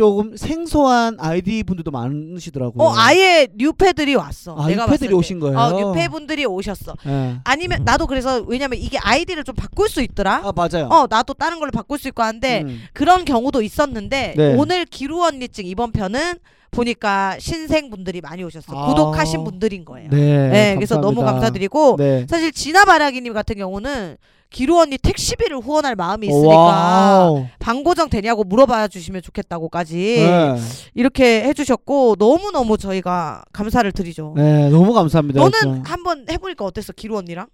조금 0.00 0.34
생소한 0.34 1.18
아이디 1.20 1.62
분들도 1.62 1.90
많으시더라고요. 1.90 2.82
어, 2.82 2.94
아예 2.96 3.46
뉴페들이 3.54 4.14
왔어. 4.14 4.56
아, 4.56 4.66
내가 4.66 4.86
때. 4.86 5.12
오신 5.12 5.40
거예요? 5.40 5.58
어, 5.58 5.72
뉴페분들이 5.78 6.46
오셨어. 6.46 6.94
예. 7.06 7.36
아니면 7.44 7.84
나도 7.84 8.06
그래서 8.06 8.42
왜냐면 8.46 8.78
이게 8.78 8.96
아이디를 8.96 9.44
좀 9.44 9.54
바꿀 9.54 9.90
수 9.90 10.00
있더라. 10.00 10.40
아 10.42 10.52
맞아요. 10.56 10.86
어, 10.90 11.06
나도 11.10 11.34
다른 11.34 11.58
걸로 11.58 11.70
바꿀 11.70 11.98
수 11.98 12.08
있고 12.08 12.22
한데 12.22 12.62
음. 12.62 12.80
그런 12.94 13.26
경우도 13.26 13.60
있었는데 13.60 14.34
네. 14.38 14.54
오늘 14.56 14.86
기루 14.86 15.22
언니증 15.22 15.66
이번 15.66 15.92
편은 15.92 16.38
보니까 16.70 17.36
신생 17.38 17.90
분들이 17.90 18.20
많이 18.20 18.42
오셨어. 18.44 18.72
아. 18.76 18.86
구독하신 18.88 19.44
분들인 19.44 19.84
거예요. 19.84 20.08
네. 20.10 20.48
네, 20.48 20.74
그래서 20.76 20.96
너무 20.96 21.16
감사합니다. 21.16 21.32
감사드리고 21.32 21.96
네. 21.98 22.26
사실 22.28 22.52
진아 22.52 22.84
바라기님 22.84 23.32
같은 23.32 23.56
경우는 23.56 24.16
기루 24.50 24.78
언니 24.80 24.98
택시비를 24.98 25.58
후원할 25.58 25.94
마음이 25.94 26.26
있으니까 26.26 26.56
와우. 26.56 27.46
반고정 27.60 28.08
되냐고 28.10 28.42
물어봐 28.42 28.88
주시면 28.88 29.22
좋겠다고까지 29.22 29.96
네. 29.96 30.56
이렇게 30.94 31.42
해주셨고 31.44 32.16
너무 32.16 32.50
너무 32.50 32.76
저희가 32.76 33.44
감사를 33.52 33.90
드리죠. 33.92 34.34
네, 34.36 34.68
너무 34.70 34.92
감사합니다. 34.92 35.38
너는 35.40 35.52
진짜. 35.60 35.82
한번 35.92 36.26
해보니까 36.28 36.64
어땠어 36.64 36.92
기루 36.92 37.16
언니랑? 37.16 37.46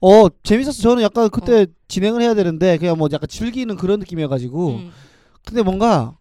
어 0.00 0.26
재밌었어. 0.42 0.80
저는 0.80 1.02
약간 1.02 1.28
그때 1.28 1.66
진행을 1.88 2.22
해야 2.22 2.32
되는데 2.34 2.78
그냥 2.78 2.96
뭐 2.96 3.08
약간 3.12 3.28
즐기는 3.28 3.74
그런 3.76 3.98
느낌이어가지고 4.00 4.68
음. 4.68 4.92
근데 5.44 5.62
뭔가 5.62 6.14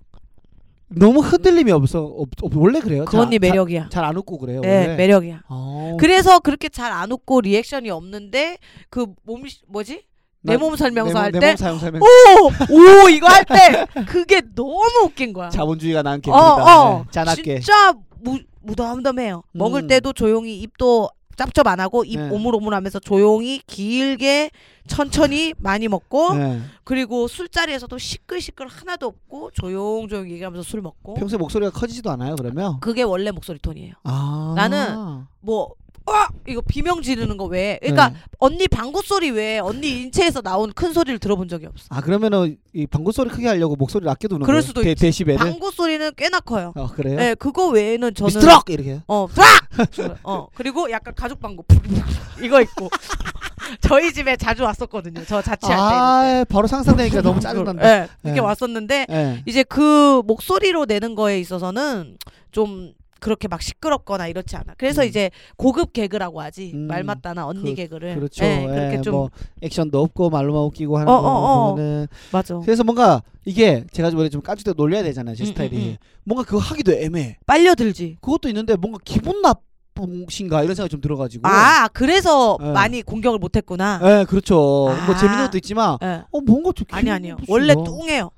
너무 0.89 1.19
흔들림이 1.19 1.71
없어. 1.71 2.01
없, 2.03 2.29
없- 2.41 2.55
원래 2.55 2.79
그래요. 2.79 3.05
그 3.05 3.17
언니 3.19 3.39
매력이야. 3.39 3.89
잘 3.89 4.03
안 4.05 4.15
웃고 4.15 4.37
그래요. 4.37 4.61
네, 4.61 4.85
원래. 4.85 4.95
매력이야. 4.95 5.41
어. 5.49 5.97
그래서 5.99 6.39
그렇게 6.39 6.69
잘 6.69 6.91
안 6.91 7.11
웃고 7.11 7.41
리액션이 7.41 7.89
없는데 7.89 8.57
그 8.89 9.05
몸 9.23 9.43
뭐지? 9.67 10.03
내 10.43 10.53
나- 10.53 10.59
몸 10.59 10.75
설명서 10.77 11.13
내할 11.13 11.31
몸- 11.31 11.41
때. 11.41 11.55
오! 11.99 13.05
오! 13.05 13.09
이거 13.09 13.27
할 13.27 13.43
때 13.43 13.85
그게 14.07 14.41
너무 14.55 14.81
웃긴 15.03 15.33
거야. 15.33 15.49
자본주의가 15.49 16.03
난 16.03 16.19
어, 16.19 16.21
개입니다. 16.21 16.79
어. 16.81 16.99
네, 16.99 17.05
짠하게. 17.11 17.59
진짜 17.59 17.93
무, 18.21 18.39
무덤덤해요. 18.61 19.43
먹을 19.53 19.83
음. 19.83 19.87
때도 19.87 20.13
조용히 20.13 20.57
입도 20.59 21.09
짭짭 21.37 21.67
안 21.67 21.79
하고 21.79 22.03
입 22.03 22.19
네. 22.19 22.29
오물오물하면서 22.29 22.99
조용히 22.99 23.61
길게 23.65 24.51
천천히 24.87 25.53
많이 25.57 25.87
먹고 25.87 26.33
네. 26.33 26.61
그리고 26.83 27.27
술자리에서도 27.27 27.97
시끌시끌 27.97 28.67
하나도 28.67 29.07
없고 29.07 29.51
조용조용 29.51 30.29
얘기하면서 30.31 30.67
술 30.67 30.81
먹고 30.81 31.13
평소에 31.13 31.37
목소리가 31.37 31.71
커지지도 31.71 32.09
않아요. 32.11 32.35
그러면. 32.35 32.79
그게 32.79 33.03
원래 33.03 33.31
목소리 33.31 33.59
톤이에요. 33.59 33.93
아. 34.03 34.53
나는 34.55 35.25
뭐 35.39 35.75
어! 36.07 36.27
이거 36.47 36.61
비명 36.61 37.01
지르는 37.01 37.35
거 37.35 37.45
외에 37.45 37.77
그러니까 37.81 38.09
네. 38.09 38.15
언니 38.39 38.67
방구 38.67 39.01
소리 39.01 39.29
외에 39.29 39.59
언니 39.59 40.03
인체에서 40.03 40.41
나온 40.41 40.71
큰 40.71 40.93
소리를 40.93 41.19
들어본 41.19 41.49
적이 41.49 41.65
없어. 41.65 41.85
아 41.89 41.99
그러면은 41.99 42.57
이 42.73 42.87
방구 42.87 43.11
소리 43.11 43.29
크게 43.29 43.47
하려고 43.47 43.75
목소리를 43.75 44.09
아껴 44.09 44.27
두는 44.29 44.45
그럴 44.45 44.61
거예요? 44.61 44.67
수도 44.67 44.81
데, 44.81 44.91
있지. 44.91 45.01
데시벨을. 45.01 45.37
방구 45.37 45.71
소리는 45.71 46.09
꽤나 46.15 46.39
커요. 46.39 46.71
어 46.75 46.87
그래요? 46.87 47.17
네, 47.17 47.35
그거 47.35 47.67
외에는 47.67 48.13
저는 48.13 48.27
미스트럭 48.27 48.69
이렇게. 48.69 49.01
어, 49.07 49.27
쫙! 49.35 49.43
어, 50.23 50.47
그리고 50.55 50.89
약간 50.91 51.13
가죽 51.13 51.39
방구 51.41 51.63
이거 52.41 52.61
있고 52.61 52.89
저희 53.81 54.13
집에 54.13 54.37
자주 54.37 54.63
왔었거든요. 54.63 55.25
저 55.27 55.41
자취할 55.41 55.77
때. 55.77 55.83
아 55.83 56.45
바로 56.47 56.67
상상되니까 56.67 57.21
너무 57.21 57.41
짜증난다. 57.41 57.83
네, 57.83 58.07
그렇게 58.21 58.39
네. 58.39 58.45
왔었는데 58.45 59.05
예. 59.09 59.43
이제 59.45 59.63
그 59.63 60.21
목소리로 60.25 60.85
내는 60.85 61.15
거에 61.15 61.39
있어서는 61.41 62.17
좀 62.51 62.93
그렇게 63.19 63.47
막 63.47 63.61
시끄럽거나 63.61 64.27
이렇지 64.27 64.55
않아. 64.55 64.73
그래서 64.77 65.03
음. 65.03 65.07
이제 65.07 65.31
고급 65.55 65.93
개그라고 65.93 66.41
하지. 66.41 66.71
음, 66.73 66.87
말 66.87 67.03
맞다나 67.03 67.45
언니 67.47 67.71
그- 67.71 67.75
개그를. 67.75 68.15
그렇죠. 68.15 68.43
네, 68.43 68.63
예, 68.63 68.67
그렇게 68.67 69.01
좀뭐 69.01 69.29
액션도 69.61 70.01
없고 70.01 70.29
말로만 70.29 70.61
웃기고 70.63 70.97
하는 70.97 71.11
어, 71.11 71.21
거 71.21 71.27
어, 71.27 71.31
어. 71.31 71.69
보면은 71.75 72.07
맞아. 72.31 72.57
그래서 72.59 72.83
뭔가 72.83 73.21
이게 73.45 73.85
제가 73.91 74.11
원래 74.15 74.29
좀 74.29 74.41
까줄 74.41 74.63
때 74.63 74.73
놀려야 74.75 75.03
되잖아요. 75.03 75.35
제 75.35 75.43
음, 75.43 75.45
스타일이. 75.47 75.77
음, 75.77 75.81
음. 75.91 75.97
뭔가 76.23 76.43
그거 76.43 76.57
하기도 76.59 76.93
애매해. 76.93 77.37
빨려들지. 77.45 78.17
그것도 78.21 78.49
있는데 78.49 78.75
뭔가 78.75 78.99
기분 79.05 79.41
나쁜신가 79.41 80.63
이런 80.63 80.75
생각이 80.75 80.91
좀 80.91 81.01
들어가지고. 81.01 81.47
아, 81.47 81.87
그래서 81.89 82.57
네. 82.61 82.71
많이 82.71 83.01
공격을 83.01 83.39
못 83.39 83.55
했구나. 83.55 83.99
예, 84.03 84.25
그렇죠. 84.27 84.55
뭐 84.55 84.91
아. 84.91 85.17
재밌는 85.17 85.45
것도 85.45 85.57
있지만 85.57 85.97
예. 86.03 86.23
어 86.31 86.41
뭔가 86.41 86.71
좀 86.75 86.85
아니 86.91 87.09
아니요. 87.09 87.37
원래 87.47 87.73
뭐. 87.73 87.83
뚱해요. 87.83 88.29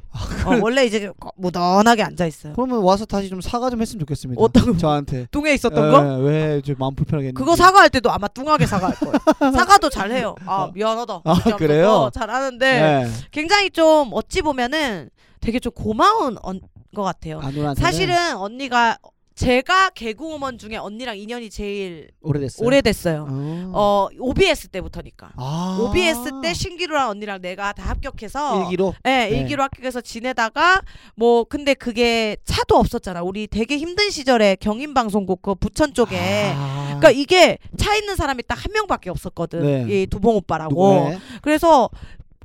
어, 0.45 0.59
원래 0.61 0.85
이제 0.85 1.11
무던하게 1.35 2.03
앉아 2.03 2.25
있어요. 2.25 2.53
그러면 2.53 2.79
와서 2.79 3.05
다시 3.05 3.29
좀 3.29 3.41
사과 3.41 3.69
좀 3.69 3.81
했으면 3.81 3.99
좋겠습니다. 3.99 4.41
어떤 4.41 4.65
거? 4.65 4.77
저한테. 4.77 5.27
뚱해 5.31 5.53
있었던 5.53 5.91
거? 5.91 6.17
왜저 6.23 6.73
마음 6.77 6.95
불편하게 6.95 7.31
그거 7.31 7.55
사과할 7.55 7.89
때도 7.89 8.11
아마 8.11 8.27
뚱하게 8.27 8.65
사과할 8.65 8.95
거예요. 8.95 9.13
사과도 9.53 9.89
잘 9.89 10.11
해요. 10.11 10.35
아 10.45 10.63
어. 10.63 10.71
미안하다. 10.73 11.21
아, 11.23 11.39
그래요? 11.57 11.89
어, 11.89 12.09
잘하는데 12.09 12.81
네. 12.81 13.11
굉장히 13.31 13.69
좀 13.69 14.09
어찌 14.13 14.41
보면은 14.41 15.09
되게 15.39 15.59
좀 15.59 15.71
고마운 15.73 16.37
언, 16.41 16.59
것 16.95 17.03
같아요. 17.03 17.39
아누나한테 17.39 17.81
사실은 17.81 18.35
언니가 18.35 18.97
제가 19.39 19.91
개그우먼 19.91 20.57
중에 20.57 20.75
언니랑 20.75 21.17
인연이 21.17 21.49
제일 21.49 22.09
오래됐어요. 22.21 22.67
오래됐어요. 22.67 23.27
어. 23.29 23.71
어 23.73 24.07
OBS 24.19 24.67
때부터니까. 24.67 25.31
아. 25.37 25.79
OBS 25.81 26.41
때 26.43 26.53
신기루랑 26.53 27.09
언니랑 27.09 27.41
내가 27.41 27.71
다 27.71 27.83
합격해서 27.89 28.63
일기로. 28.63 28.93
네, 29.03 29.29
네. 29.29 29.37
일기로 29.37 29.63
합격해서 29.63 30.01
지내다가 30.01 30.81
뭐 31.15 31.45
근데 31.45 31.73
그게 31.73 32.35
차도 32.43 32.75
없었잖아. 32.75 33.21
우리 33.23 33.47
되게 33.47 33.77
힘든 33.77 34.09
시절에 34.09 34.57
경인 34.59 34.93
방송국 34.93 35.41
그 35.41 35.55
부천 35.55 35.93
쪽에 35.93 36.17
아. 36.53 36.97
그러니까 36.99 37.11
이게 37.11 37.59
차 37.77 37.95
있는 37.95 38.17
사람이 38.17 38.43
딱 38.43 38.59
한 38.59 38.73
명밖에 38.73 39.09
없었거든. 39.09 39.61
네. 39.61 40.01
이 40.01 40.07
두봉 40.07 40.35
오빠라고. 40.35 40.93
누구네? 40.95 41.19
그래서 41.41 41.89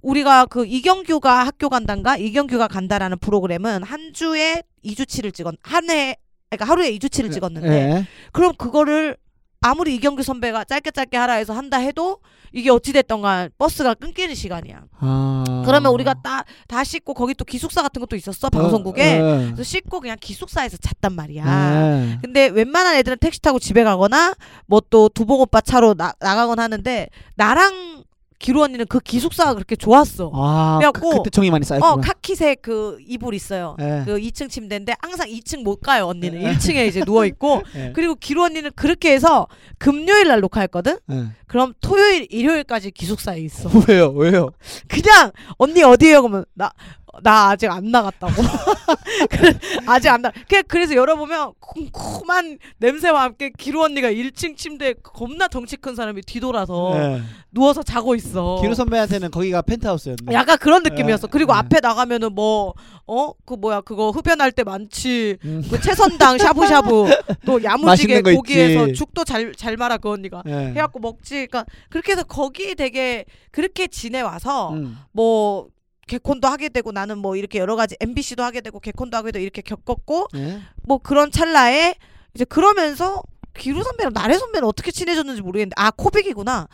우리가 0.00 0.46
그 0.46 0.64
이경규가 0.64 1.44
학교 1.44 1.68
간단가 1.68 2.18
이경규가 2.18 2.68
간다라는 2.68 3.18
프로그램은 3.18 3.82
한 3.82 4.12
주에 4.12 4.62
2주치를 4.84 5.34
찍었 5.34 5.56
한 5.62 5.90
해 5.90 6.14
그러니까 6.56 6.64
하루에 6.72 6.96
2주치를 6.96 7.32
찍었는데 7.32 7.68
네. 7.68 8.06
그럼 8.32 8.52
그거를 8.56 9.16
아무리 9.66 9.94
이경규 9.94 10.22
선배가 10.22 10.64
짧게 10.64 10.90
짧게 10.90 11.16
하라 11.16 11.34
해서 11.34 11.54
한다 11.54 11.78
해도 11.78 12.18
이게 12.52 12.70
어찌 12.70 12.92
됐던가 12.92 13.48
버스가 13.56 13.94
끊기는 13.94 14.34
시간이야. 14.34 14.82
아. 15.00 15.62
그러면 15.66 15.92
우리가 15.92 16.14
다, 16.22 16.44
다 16.68 16.84
씻고 16.84 17.14
거기 17.14 17.32
또 17.34 17.44
기숙사 17.46 17.80
같은 17.82 17.98
것도 17.98 18.14
있었어 18.14 18.50
방송국에 18.50 19.18
어, 19.18 19.36
네. 19.38 19.44
그래서 19.46 19.62
씻고 19.64 20.00
그냥 20.00 20.18
기숙사에서 20.20 20.76
잤단 20.76 21.14
말이야. 21.14 21.44
네. 21.44 22.18
근데 22.22 22.46
웬만한 22.48 22.94
애들은 22.96 23.16
택시 23.18 23.40
타고 23.40 23.58
집에 23.58 23.82
가거나 23.84 24.34
뭐 24.66 24.82
또 24.90 25.08
두봉 25.08 25.40
오빠 25.40 25.60
차로 25.62 25.94
나, 25.94 26.12
나가거나 26.20 26.62
하는데 26.64 27.08
나랑 27.36 28.04
기루 28.44 28.62
언니는 28.62 28.84
그 28.90 29.00
기숙사가 29.00 29.54
그렇게 29.54 29.74
좋았어. 29.74 30.30
아, 30.34 30.78
그래갖고- 30.82 31.00
그, 31.12 31.16
그때 31.16 31.30
정이 31.30 31.50
많이 31.50 31.64
쌓였구나. 31.64 31.92
어 31.92 31.96
카키색 31.96 32.60
그 32.60 32.98
이불 33.08 33.32
있어요. 33.34 33.74
네. 33.78 34.02
그 34.04 34.18
2층 34.18 34.50
침대인데 34.50 34.94
항상 35.00 35.26
2층 35.28 35.62
못 35.62 35.76
가요 35.80 36.08
언니는 36.08 36.42
네. 36.42 36.52
1층에 36.52 36.86
이제 36.86 37.00
누워 37.06 37.24
있고 37.24 37.62
네. 37.72 37.92
그리고 37.96 38.14
기루 38.14 38.44
언니는 38.44 38.72
그렇게 38.76 39.14
해서 39.14 39.46
금요일 39.78 40.28
날 40.28 40.40
녹화했거든. 40.40 40.98
네. 41.06 41.24
그럼 41.46 41.72
토요일 41.80 42.26
일요일까지 42.30 42.90
기숙사에 42.90 43.40
있어. 43.40 43.70
왜요? 43.88 44.10
왜요? 44.10 44.50
그냥 44.88 45.30
언니 45.56 45.82
어디에요? 45.82 46.20
그러면 46.20 46.44
나 46.52 46.70
나 47.22 47.50
아직 47.50 47.70
안 47.70 47.90
나갔다고. 47.90 48.32
아직 49.86 50.08
안 50.08 50.22
나. 50.22 50.32
그래서 50.68 50.94
열어보면 50.94 51.52
쿰쿰한 51.60 52.58
냄새와 52.78 53.22
함께 53.22 53.50
기루 53.56 53.82
언니가 53.82 54.10
1층 54.10 54.56
침대에 54.56 54.94
겁나 55.02 55.48
덩치 55.48 55.76
큰 55.76 55.94
사람이 55.94 56.22
뒤돌아서 56.22 56.90
네. 56.94 57.22
누워서 57.50 57.82
자고 57.82 58.14
있어. 58.14 58.58
기루 58.60 58.74
선배한테는 58.74 59.30
거기가 59.30 59.62
펜트하우스였네. 59.62 60.32
약간 60.32 60.58
그런 60.58 60.82
느낌이었어. 60.82 61.26
네, 61.26 61.30
그리고 61.30 61.52
네. 61.52 61.58
앞에 61.58 61.80
나가면은 61.80 62.34
뭐 62.34 62.74
어 63.06 63.34
그 63.44 63.54
뭐야 63.54 63.82
그거 63.82 64.10
흡연할 64.10 64.50
때 64.50 64.64
많지. 64.64 65.36
음. 65.44 65.62
그 65.70 65.78
채선당 65.80 66.38
샤브샤브 66.38 67.06
또 67.44 67.62
야무지게 67.62 68.22
고기에서 68.22 68.88
있지. 68.88 68.98
죽도 68.98 69.24
잘 69.24 69.54
잘 69.54 69.76
말아 69.76 69.98
그 69.98 70.10
언니가 70.10 70.42
네. 70.46 70.68
해갖고 70.70 71.00
먹지. 71.00 71.46
그러니까 71.46 71.66
그렇게 71.90 72.12
해서 72.12 72.22
거기 72.24 72.74
되게 72.74 73.26
그렇게 73.50 73.88
지내와서 73.88 74.70
음. 74.72 74.98
뭐 75.12 75.68
개콘도 76.06 76.48
하게 76.48 76.68
되고 76.68 76.92
나는 76.92 77.18
뭐 77.18 77.36
이렇게 77.36 77.58
여러 77.58 77.76
가지 77.76 77.96
MBC도 78.00 78.42
하게 78.42 78.60
되고 78.60 78.80
개콘도 78.80 79.16
하게 79.16 79.32
되고 79.32 79.42
이렇게 79.42 79.62
겪었고 79.62 80.28
네. 80.32 80.60
뭐 80.82 80.98
그런 80.98 81.30
찰나에 81.30 81.94
이제 82.34 82.44
그러면서 82.44 83.22
기루 83.56 83.82
선배랑 83.82 84.12
나래 84.12 84.36
선배는 84.36 84.66
어떻게 84.66 84.90
친해졌는지 84.90 85.42
모르겠는데 85.42 85.74
아 85.76 85.90
코빅이구나. 85.90 86.68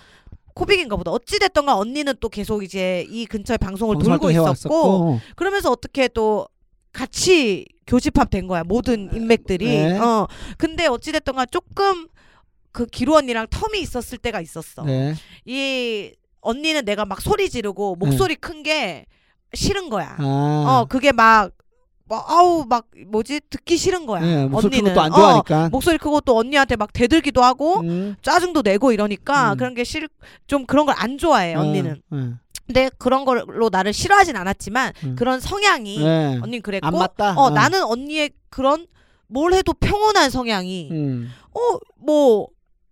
코빅인가 0.54 0.96
보다. 0.96 1.10
어찌 1.10 1.38
됐던가 1.38 1.76
언니는 1.76 2.14
또 2.20 2.28
계속 2.28 2.64
이제 2.64 3.06
이 3.08 3.24
근처에 3.26 3.56
방송을 3.56 3.94
방송 3.94 4.10
돌고 4.10 4.30
있었고 4.30 4.44
해왔었고. 4.44 5.20
그러면서 5.36 5.70
어떻게 5.70 6.08
또 6.08 6.48
같이 6.92 7.66
교집합 7.86 8.30
된 8.30 8.46
거야 8.46 8.64
모든 8.64 9.14
인맥들이 9.14 9.66
네. 9.66 9.98
어 9.98 10.26
근데 10.58 10.86
어찌 10.86 11.12
됐던가 11.12 11.46
조금 11.46 12.08
그 12.72 12.86
기루 12.86 13.16
언니랑 13.16 13.46
텀이 13.46 13.76
있었을 13.76 14.18
때가 14.18 14.40
있었어 14.40 14.84
네. 14.84 15.14
이 15.44 16.12
언니는 16.40 16.84
내가 16.84 17.04
막 17.04 17.20
소리 17.20 17.48
지르고 17.50 17.96
목소리 17.96 18.34
큰게 18.34 19.06
싫은 19.54 19.90
거야 19.90 20.16
아. 20.18 20.22
어 20.82 20.86
그게 20.88 21.12
막 21.12 21.50
뭐, 22.06 22.24
아우 22.26 22.64
막 22.68 22.86
뭐지 23.06 23.40
듣기 23.50 23.76
싫은 23.76 24.04
거야 24.06 24.20
네, 24.20 24.46
목소리 24.46 24.78
언니는 24.78 24.92
크고 24.92 24.94
또안 24.94 25.12
어, 25.12 25.16
좋아하니까. 25.16 25.68
목소리 25.70 25.98
크고 25.98 26.20
또 26.22 26.36
언니한테 26.38 26.74
막 26.76 26.92
대들기도 26.92 27.42
하고 27.42 27.80
음. 27.80 28.16
짜증도 28.22 28.62
내고 28.62 28.90
이러니까 28.92 29.52
음. 29.52 29.56
그런 29.58 29.74
게 29.74 29.82
싫 29.82 30.08
좀 30.48 30.66
그런 30.66 30.86
걸 30.86 30.94
안 30.98 31.18
좋아해 31.18 31.54
언니는 31.54 32.02
네. 32.10 32.18
근데 32.66 32.90
그런 32.98 33.24
걸로 33.24 33.68
나를 33.70 33.92
싫어하진 33.92 34.36
않았지만 34.36 34.92
음. 35.04 35.16
그런 35.16 35.40
성향이 35.40 35.98
네. 35.98 36.38
언니는 36.42 36.62
그랬고 36.62 36.86
안 36.86 36.94
맞다. 36.94 37.34
어, 37.36 37.50
나는 37.50 37.82
언니의 37.84 38.30
그런 38.48 38.86
뭘 39.28 39.52
해도 39.54 39.72
평온한 39.72 40.30
성향이 40.30 40.88
음. 40.90 41.30
어뭐 41.52 42.48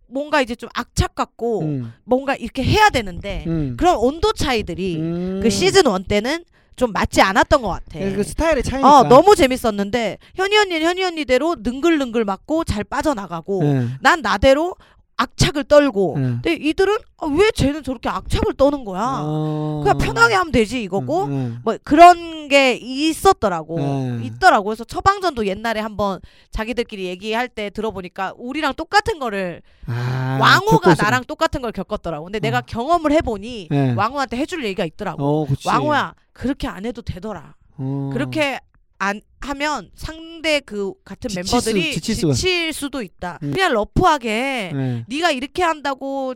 뭔가 0.09 0.41
이제 0.41 0.55
좀 0.55 0.69
악착 0.75 1.15
같고 1.15 1.63
음. 1.63 1.93
뭔가 2.05 2.35
이렇게 2.35 2.63
해야 2.63 2.91
되는데 2.91 3.45
음. 3.47 3.77
그런 3.79 3.97
온도 3.97 4.33
차이들이 4.33 4.97
음. 4.97 5.41
그 5.43 5.51
시즌 5.51 5.87
원 5.87 6.05
때는 6.05 6.45
좀 6.77 6.93
맞지 6.93 7.21
않았던 7.21 7.61
것 7.61 7.69
같아. 7.69 7.99
그 7.99 8.23
스타일의 8.23 8.63
차이니까. 8.63 9.01
어 9.01 9.03
너무 9.05 9.35
재밌었는데 9.35 10.19
현희 10.37 10.57
언니는 10.57 10.87
현희 10.87 11.03
언니대로 11.03 11.57
능글능글 11.59 12.25
맞고 12.25 12.65
잘 12.65 12.85
빠져나가고 12.85 13.63
네. 13.65 13.89
난 14.01 14.23
나대로 14.23 14.77
악착을 15.19 15.65
떨고 15.65 16.15
네. 16.17 16.23
근데 16.23 16.53
이들은 16.55 16.97
아, 17.19 17.27
왜 17.27 17.51
쟤는 17.51 17.83
저렇게 17.83 18.09
악착을 18.09 18.55
떠는 18.57 18.85
거야? 18.85 19.19
어. 19.21 19.81
그냥 19.83 19.99
편하게 19.99 20.35
하면 20.35 20.53
되지 20.53 20.81
이거고 20.83 21.25
음, 21.25 21.31
음. 21.33 21.59
뭐 21.65 21.77
그런 21.83 22.47
게 22.49 22.75
있었더라고 22.75 23.79
네. 23.79 24.21
있더라고 24.23 24.65
그래서 24.67 24.85
처방전도 24.85 25.47
옛날에 25.49 25.81
한번 25.81 26.21
자기들끼리 26.53 27.07
얘기할 27.07 27.49
때 27.49 27.69
들어보니까 27.71 28.35
우리랑 28.37 28.75
똑같은 28.75 29.19
거를 29.19 29.61
아, 29.87 30.39
왕호가. 30.41 30.95
나랑 30.95 31.25
똑같은 31.25 31.61
걸 31.63 31.73
겪었더라고 31.73 32.27
근데 32.27 32.39
어. 32.39 32.41
내가 32.41 32.61
경험을 32.61 33.11
해보니 33.13 33.69
네. 33.71 33.95
왕호한테 33.95 34.37
해줄 34.37 34.65
얘기가 34.65 34.85
있더라고 34.85 35.43
어. 35.43 35.47
왕호야 35.67 36.15
그렇게 36.33 36.69
안 36.69 36.87
해도 36.87 37.03
되더라 37.03 37.57
어. 37.77 38.11
그렇게 38.13 38.61
안 38.99 39.21
하면 39.41 39.91
상대 39.95 40.61
그 40.61 40.93
같은 41.05 41.29
지칠 41.31 41.43
멤버들이 41.45 41.93
수- 41.93 42.01
지칠 42.01 42.15
수가- 42.17 42.35
지칠 42.35 42.73
수도 42.73 43.03
있다. 43.03 43.39
음. 43.43 43.53
그냥 43.53 43.73
러프하게 43.73 44.73
네. 44.75 45.05
네가 45.09 45.31
이렇게 45.31 45.63
한다고 45.63 46.35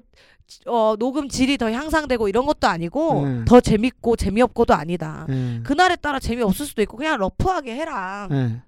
어, 0.67 0.95
녹음 0.99 1.29
질이 1.29 1.57
더 1.59 1.71
향상되고 1.71 2.29
이런 2.29 2.45
것도 2.47 2.67
아니고 2.69 3.27
네. 3.27 3.45
더 3.47 3.61
재밌고 3.61 4.17
재미없고도 4.17 4.75
아니다. 4.75 5.27
네. 5.29 5.61
그날에 5.65 5.97
따라 5.97 6.19
재미없을 6.21 6.67
수도 6.67 6.83
있고 6.83 6.97
그냥 6.99 7.19
러프하게 7.19 7.75
해라. 7.75 8.29
네. 8.31 8.61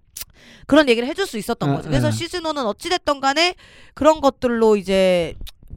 그런 0.67 0.89
얘기를 0.89 1.07
해줄 1.09 1.27
수 1.27 1.37
있었던 1.39 1.71
어, 1.71 1.77
거죠. 1.77 1.89
그래서 1.91 2.11
네. 2.11 2.17
시즌 2.17 2.41
1은 2.43 2.65
어찌됐던 2.67 3.21
간에 3.21 3.55
그런 3.93 4.21
것들로 4.21 4.77
이제 4.77 5.35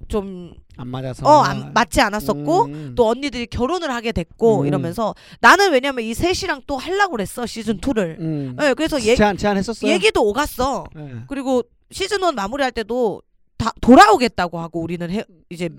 좀 0.07 0.53
안 0.77 0.87
맞아서. 0.87 1.25
어, 1.27 1.41
안, 1.41 1.73
맞지 1.73 2.01
않았었고 2.01 2.65
음. 2.65 2.93
또 2.95 3.09
언니들이 3.09 3.47
결혼을 3.47 3.91
하게 3.91 4.11
됐고 4.11 4.61
음. 4.61 4.67
이러면서 4.67 5.15
나는 5.41 5.71
왜냐면 5.71 6.03
이 6.03 6.13
셋이랑 6.13 6.61
또 6.67 6.77
하려고 6.77 7.11
그랬어 7.11 7.45
시즌 7.45 7.79
2를. 7.79 8.19
음. 8.19 8.55
네, 8.57 8.73
그래서 8.73 9.03
얘, 9.05 9.15
제안 9.15 9.37
제안했었어요. 9.37 9.91
얘기도 9.91 10.23
오갔어. 10.23 10.85
네. 10.95 11.15
그리고 11.27 11.63
시즌 11.91 12.23
1 12.23 12.33
마무리할 12.33 12.71
때도 12.71 13.21
다 13.57 13.71
돌아오겠다고 13.81 14.59
하고 14.59 14.81
우리는 14.81 15.09
해, 15.09 15.23
이제 15.49 15.69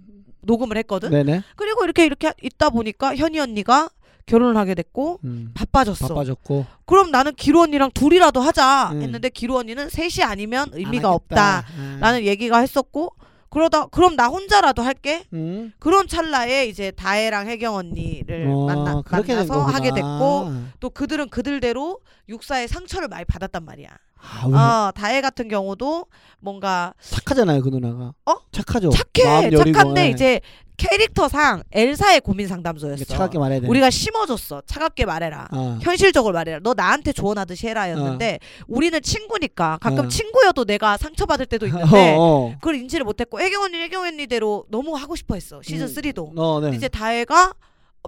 녹음을 0.43 0.77
했거든. 0.79 1.11
네네. 1.11 1.43
그리고 1.57 1.85
이렇게 1.85 2.05
이렇게 2.05 2.33
있다 2.43 2.71
보니까 2.71 3.15
현희 3.15 3.39
언니가 3.39 3.89
결혼을 4.27 4.57
하게 4.57 4.75
됐고 4.75 5.21
음. 5.25 5.51
바빠졌어. 5.55 6.09
바빠졌고. 6.09 6.67
그럼 6.85 7.11
나는 7.11 7.35
기루 7.35 7.63
언니랑 7.63 7.91
둘이라도 7.95 8.41
하자 8.41 8.91
음. 8.93 9.03
했는데 9.03 9.31
기루 9.31 9.57
언니는 9.57 9.89
셋이 9.89 10.23
아니면 10.25 10.69
의미가 10.73 11.09
안 11.09 11.15
없다. 11.15 11.57
하겠다. 11.59 11.73
네. 11.83 12.01
라는 12.01 12.25
얘기가 12.25 12.59
했었고 12.59 13.15
그러다 13.51 13.87
그럼 13.87 14.17
나 14.17 14.27
혼자라도 14.27 14.83
할게. 14.83 15.25
음. 15.33 15.73
그런 15.79 16.07
찰나에 16.07 16.67
이제 16.67 16.91
다혜랑 16.91 17.47
혜경 17.49 17.75
언니를 17.75 18.47
어, 18.49 18.67
만나, 18.67 19.03
거구나. 19.03 19.77
하게 19.77 19.91
됐고 19.93 20.53
또 20.81 20.91
그들은 20.91 21.29
그들대로 21.31 22.01
육사의 22.29 22.69
상처를 22.69 23.09
많이 23.09 23.25
받았단 23.25 23.65
말이야. 23.65 23.89
아, 24.21 24.47
왜? 24.49 24.55
어, 24.57 24.93
다혜 24.95 25.21
같은 25.21 25.49
경우도 25.49 26.07
뭔가 26.41 26.93
착하잖아요 27.01 27.63
그 27.63 27.69
누나가. 27.69 28.13
어? 28.27 28.35
착하죠. 28.53 28.91
착해 28.91 29.51
착한데 29.51 30.07
예. 30.07 30.11
이제 30.11 30.41
캐릭터상 30.79 31.65
엘사의 31.73 32.21
고민 32.21 32.47
상담소였어. 32.47 33.05
차갑게 33.05 33.39
말해야 33.39 33.61
돼. 33.61 33.67
우리가 33.67 33.91
심어줬어. 33.91 34.63
차갑게 34.65 35.05
말해라. 35.07 35.49
어. 35.53 35.79
현실적으로 35.83 36.33
말해라. 36.35 36.61
너 36.63 36.73
나한테 36.73 37.13
조언하듯이 37.13 37.67
해라였는데 37.67 38.39
우리는 38.69 39.03
친구니까 39.03 39.79
가끔 39.81 40.07
어. 40.07 40.09
친구여도 40.09 40.65
내가 40.65 40.97
상처받을 40.97 41.47
때도 41.47 41.67
있는데 41.67 42.15
어, 42.17 42.21
어. 42.21 42.55
그걸 42.61 42.77
인지를 42.77 43.05
못했고 43.05 43.41
혜경 43.41 43.65
언니 43.65 43.77
혜경 43.79 44.05
언니대로 44.05 44.67
너무 44.71 44.95
하고 44.95 45.17
싶어했어 45.17 45.61
시즌 45.63 45.87
음. 45.89 45.93
3도 45.93 46.39
어, 46.39 46.61
네. 46.61 46.77
이제 46.77 46.89
다혜가 46.89 47.55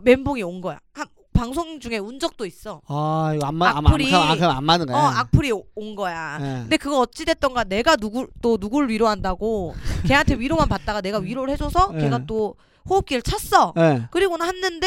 멘붕이 0.02 0.42
온 0.44 0.60
거야 0.60 0.78
한, 0.94 1.06
방송 1.40 1.80
중에 1.80 1.96
운 1.96 2.18
적도 2.18 2.44
있어 2.44 2.82
아 2.86 3.32
이거 3.34 3.46
안 3.46 3.54
맞, 3.54 3.74
안, 3.74 3.84
악플이- 3.84 4.12
안, 4.12 4.42
안, 4.42 4.50
안 4.58 4.62
맞는 4.64 4.90
어 4.90 4.92
거야. 4.92 5.18
악플이 5.20 5.50
오- 5.52 5.64
온 5.74 5.94
거야 5.94 6.36
예. 6.38 6.44
근데 6.44 6.76
그거 6.76 7.00
어찌 7.00 7.24
됐던가 7.24 7.64
내가 7.64 7.96
누구 7.96 8.26
또 8.42 8.58
누굴 8.58 8.90
위로한다고 8.90 9.74
걔한테 10.06 10.34
위로만 10.34 10.68
받다가 10.68 11.00
내가 11.00 11.16
위로를 11.18 11.52
해줘서 11.54 11.92
예. 11.94 12.00
걔가 12.00 12.26
또 12.26 12.56
호흡기를 12.90 13.22
찼어 13.22 13.72
예. 13.78 14.02
그리고는 14.10 14.46
했는데 14.46 14.86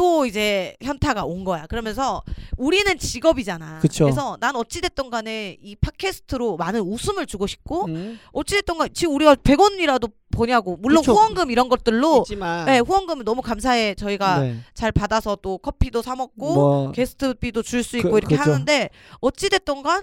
또 0.00 0.24
이제 0.24 0.74
현타가 0.80 1.26
온 1.26 1.44
거야. 1.44 1.66
그러면서 1.66 2.22
우리는 2.56 2.96
직업이잖아. 2.96 3.80
그쵸. 3.80 4.06
래서 4.06 4.38
난 4.40 4.56
어찌됐든 4.56 5.10
간에 5.10 5.58
이 5.62 5.76
팟캐스트로 5.76 6.56
많은 6.56 6.80
웃음을 6.80 7.26
주고 7.26 7.46
싶고 7.46 7.84
음. 7.84 8.18
어찌됐든 8.32 8.78
간에 8.78 8.88
지금 8.94 9.14
우리가 9.16 9.34
100원이라도 9.34 10.10
버냐고 10.32 10.78
물론 10.78 11.02
그쵸. 11.02 11.12
후원금 11.12 11.50
이런 11.50 11.68
것들로 11.68 12.20
있지만. 12.20 12.64
네, 12.64 12.78
후원금 12.78 13.24
너무 13.24 13.42
감사해. 13.42 13.94
저희가 13.96 14.38
네. 14.38 14.56
잘 14.72 14.90
받아서 14.90 15.36
또 15.36 15.58
커피도 15.58 16.00
사 16.00 16.16
먹고 16.16 16.54
뭐 16.54 16.92
게스트비도 16.92 17.62
줄 17.62 17.82
수 17.84 17.98
있고 17.98 18.12
그- 18.12 18.18
이렇게 18.18 18.36
그쵸. 18.38 18.52
하는데 18.52 18.88
어찌됐든 19.20 19.82
간 19.82 20.02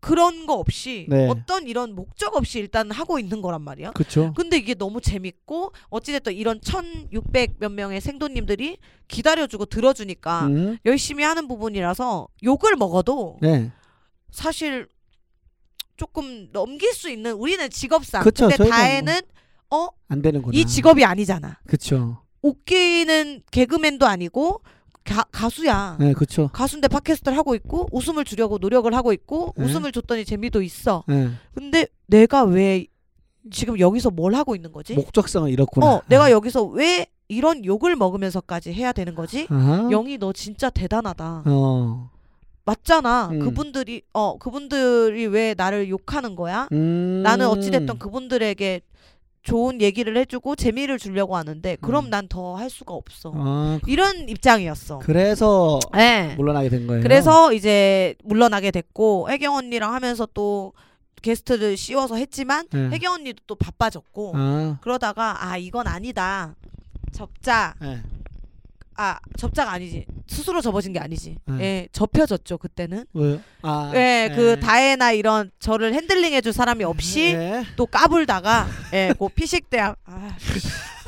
그런 0.00 0.46
거 0.46 0.54
없이 0.54 1.06
네. 1.08 1.28
어떤 1.28 1.66
이런 1.66 1.94
목적 1.94 2.36
없이 2.36 2.58
일단 2.58 2.90
하고 2.90 3.18
있는 3.18 3.42
거란 3.42 3.62
말이야. 3.62 3.92
그쵸. 3.92 4.32
근데 4.36 4.56
이게 4.56 4.74
너무 4.74 5.00
재밌고 5.00 5.72
어찌됐든 5.88 6.34
이런 6.34 6.60
1600 6.60 7.56
몇 7.58 7.72
명의 7.72 8.00
생도님들이 8.00 8.78
기다려주고 9.08 9.66
들어주니까 9.66 10.46
음. 10.46 10.78
열심히 10.84 11.24
하는 11.24 11.48
부분이라서 11.48 12.28
욕을 12.44 12.76
먹어도 12.76 13.38
네. 13.42 13.72
사실 14.30 14.86
조금 15.96 16.48
넘길 16.52 16.92
수 16.92 17.10
있는 17.10 17.32
우리는 17.32 17.68
직업상 17.68 18.22
그쵸, 18.22 18.44
근데 18.44 18.56
저희가 18.56 18.76
다혜는 18.76 19.20
어? 19.70 19.88
안 20.08 20.22
되는구나. 20.22 20.56
이 20.56 20.64
직업이 20.64 21.04
아니잖아 21.04 21.58
그쵸. 21.66 22.22
웃기는 22.42 23.42
개그맨도 23.50 24.06
아니고 24.06 24.62
가, 25.08 25.24
가수야 25.32 25.96
네, 25.98 26.12
그쵸. 26.12 26.50
가수인데 26.52 26.88
팟캐스트를 26.88 27.36
하고 27.36 27.54
있고 27.54 27.88
웃음을 27.92 28.24
주려고 28.24 28.58
노력을 28.58 28.92
하고 28.94 29.12
있고 29.12 29.54
네. 29.56 29.64
웃음을 29.64 29.90
줬더니 29.92 30.24
재미도 30.24 30.62
있어 30.62 31.04
네. 31.06 31.30
근데 31.54 31.86
내가 32.06 32.44
왜 32.44 32.86
지금 33.50 33.78
여기서 33.78 34.10
뭘 34.10 34.34
하고 34.34 34.54
있는 34.54 34.72
거지? 34.72 34.94
목적성은 34.94 35.50
이렇구나. 35.50 35.86
어, 35.86 36.02
내가 36.06 36.30
여기서 36.30 36.64
왜 36.64 37.06
이런 37.28 37.64
욕을 37.64 37.96
먹으면서까지 37.96 38.72
해야 38.72 38.92
되는 38.92 39.14
거지? 39.14 39.46
아하. 39.50 39.88
영희 39.90 40.18
너 40.18 40.32
진짜 40.32 40.68
대단하다. 40.70 41.44
어. 41.46 42.10
맞잖아. 42.64 43.30
음. 43.32 43.38
그분들이 43.38 44.02
어 44.12 44.36
그분들이 44.36 45.26
왜 45.26 45.54
나를 45.56 45.88
욕하는 45.88 46.36
거야? 46.36 46.68
음. 46.72 47.22
나는 47.22 47.46
어찌 47.46 47.70
됐든 47.70 47.98
그분들에게 47.98 48.82
좋은 49.48 49.80
얘기를 49.80 50.14
해주고 50.14 50.56
재미를 50.56 50.98
주려고 50.98 51.34
하는데 51.34 51.76
그럼 51.80 52.06
음. 52.06 52.10
난더 52.10 52.56
할 52.56 52.68
수가 52.68 52.92
없어. 52.92 53.32
아, 53.34 53.80
이런 53.86 54.28
입장이었어. 54.28 54.98
그래서 54.98 55.80
네. 55.94 56.34
물러나게 56.36 56.68
된 56.68 56.86
거예요. 56.86 57.02
그래서 57.02 57.54
이제 57.54 58.14
물러나게 58.24 58.70
됐고 58.70 59.30
혜경 59.30 59.54
언니랑 59.54 59.94
하면서 59.94 60.28
또 60.34 60.74
게스트를 61.22 61.78
씌워서 61.78 62.16
했지만 62.16 62.66
네. 62.70 62.90
혜경 62.90 63.14
언니도 63.14 63.42
또 63.46 63.54
바빠졌고 63.54 64.32
아. 64.36 64.78
그러다가 64.82 65.46
아 65.46 65.56
이건 65.56 65.86
아니다. 65.86 66.54
접자. 67.12 67.74
네. 67.80 68.02
아 69.00 69.16
접자가 69.36 69.70
아니지. 69.70 70.06
스스로 70.26 70.60
접어진 70.60 70.92
게 70.92 70.98
아니지. 70.98 71.36
네. 71.46 71.60
예, 71.60 71.88
접혀졌죠 71.92 72.58
그때는. 72.58 73.06
왜요? 73.14 73.40
아. 73.62 73.92
예, 73.94 74.26
네. 74.28 74.34
그 74.34 74.58
다혜나 74.58 75.12
이런 75.12 75.52
저를 75.60 75.94
핸들링 75.94 76.34
해줄 76.34 76.52
사람이 76.52 76.82
없이 76.82 77.32
네. 77.36 77.64
또 77.76 77.86
까불다가 77.86 78.66
예, 78.92 79.14
그 79.16 79.28
피식대학 79.28 79.96
아, 80.04 80.36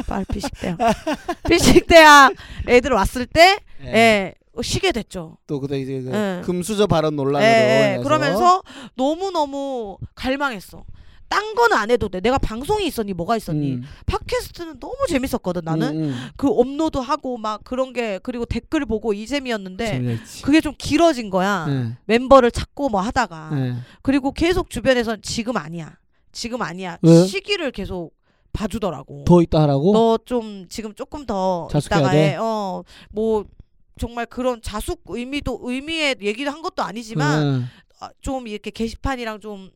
빨 0.07 0.25
피식대학 0.33 0.79
피식대학 1.51 2.33
애들 2.69 2.93
왔을 2.93 3.27
때 3.27 3.59
네. 3.81 3.93
예, 3.93 4.35
쉬게 4.63 4.93
됐죠. 4.93 5.39
또 5.49 5.59
그때 5.59 5.81
이제 5.81 6.01
그 6.01 6.11
네. 6.11 6.43
금수저 6.45 6.87
발언 6.87 7.17
논란으로 7.17 7.45
예, 7.45 7.95
인해서 7.95 8.03
그러면서 8.05 8.63
너무 8.95 9.33
너무 9.33 9.99
갈망했어. 10.15 10.85
딴 11.31 11.55
거는 11.55 11.77
안 11.77 11.91
해도 11.93 12.09
돼. 12.09 12.21
내가 12.21 12.39
방송이 12.39 12.85
있었니 12.89 13.13
뭐가 13.15 13.37
있었니. 13.37 13.75
음. 13.75 13.85
팟캐스트는 14.07 14.81
너무 14.81 14.97
재밌었거든 15.09 15.63
나는. 15.65 15.89
음, 15.97 16.03
음. 16.11 16.29
그 16.37 16.49
업로드 16.49 16.99
하고 16.99 17.39
막 17.39 17.63
그런 17.63 17.93
게 17.93 18.19
그리고 18.25 18.45
댓글 18.45 18.85
보고 18.85 19.15
이재미였는데. 19.15 20.19
그게 20.43 20.61
좀 20.61 20.75
길어진 20.77 21.31
거야. 21.31 21.67
네. 21.67 21.97
멤버를 22.07 22.51
찾고 22.51 22.89
뭐 22.89 23.01
하다가 23.01 23.51
네. 23.55 23.75
그리고 24.03 24.33
계속 24.33 24.69
주변에선 24.71 25.23
지금 25.23 25.57
아니야. 25.57 25.97
지금 26.33 26.61
아니야. 26.63 26.99
왜요? 27.03 27.25
시기를 27.25 27.71
계속 27.71 28.13
봐주더라고. 28.53 29.25
더 29.25 29.41
있다 29.41 29.63
하라고? 29.63 29.93
너 29.93 30.19
좀 30.25 30.67
지금 30.69 30.93
조금 30.95 31.25
더 31.27 31.69
있다가 31.73 32.11
돼? 32.11 32.33
해. 32.33 32.37
어, 32.41 32.83
뭐 33.13 33.45
정말 34.01 34.27
그런 34.27 34.61
자숙 34.63 35.01
의미도 35.07 35.61
의미의 35.63 36.17
얘기를 36.23 36.53
한 36.53 36.61
것도 36.61 36.83
아니지만 36.83 37.61
네. 37.61 37.65
아, 38.01 38.11
좀 38.21 38.49
이렇게 38.49 38.71
게시판이랑 38.71 39.39
좀 39.41 39.71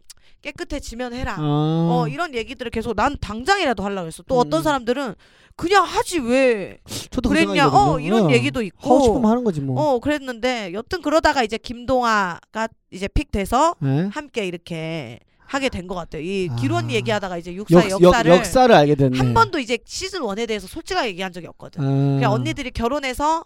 깨끗해지면 0.45 1.15
해라. 1.15 1.37
아. 1.39 1.89
어 1.91 2.09
이런 2.09 2.35
얘기들을 2.35 2.71
계속 2.71 2.95
난 2.95 3.17
당장이라도 3.21 3.83
하려고 3.83 4.07
했어. 4.07 4.23
또 4.27 4.37
음. 4.37 4.41
어떤 4.41 4.63
사람들은 4.63 5.15
그냥 5.57 5.85
하지 5.85 6.19
왜 6.19 6.79
저도 7.11 7.31
그 7.31 7.35
그랬냐. 7.35 7.65
생각이거든요. 7.65 7.93
어 7.95 8.01
이런 8.01 8.27
네. 8.29 8.35
얘기도 8.35 8.63
있고. 8.63 8.95
하고 8.95 9.05
싶으면 9.05 9.31
하는 9.31 9.45
거지 9.45 9.61
뭐. 9.61 9.81
어 9.81 9.99
그랬는데 10.01 10.73
여튼 10.75 11.01
그러다가 11.01 11.43
이제 11.43 11.57
김동아가 11.57 12.69
이제 12.91 13.09
픽 13.09 13.31
돼서 13.33 13.75
네. 13.81 14.09
함께 14.13 14.47
이렇게 14.47 15.21
하게 15.47 15.69
된 15.69 15.87
것 15.87 15.95
같아요. 15.95 16.23
이 16.23 16.49
아. 16.51 16.57
기론 16.57 16.91
얘기하다가 16.91 17.39
이제 17.39 17.53
육사 17.55 17.89
역, 17.91 18.03
역사를 18.03 18.31
역, 18.31 18.37
역사를 18.39 18.75
알게 18.75 18.95
됐네. 18.97 19.17
한 19.19 19.33
번도 19.35 19.59
이제 19.59 19.79
시즌 19.87 20.23
원에 20.23 20.47
대해서 20.47 20.67
솔직하게 20.67 21.09
얘기한 21.09 21.33
적이 21.33 21.47
없거든. 21.49 21.83
아. 21.83 21.87
그냥 21.87 22.33
언니들이 22.33 22.71
결혼해서 22.71 23.45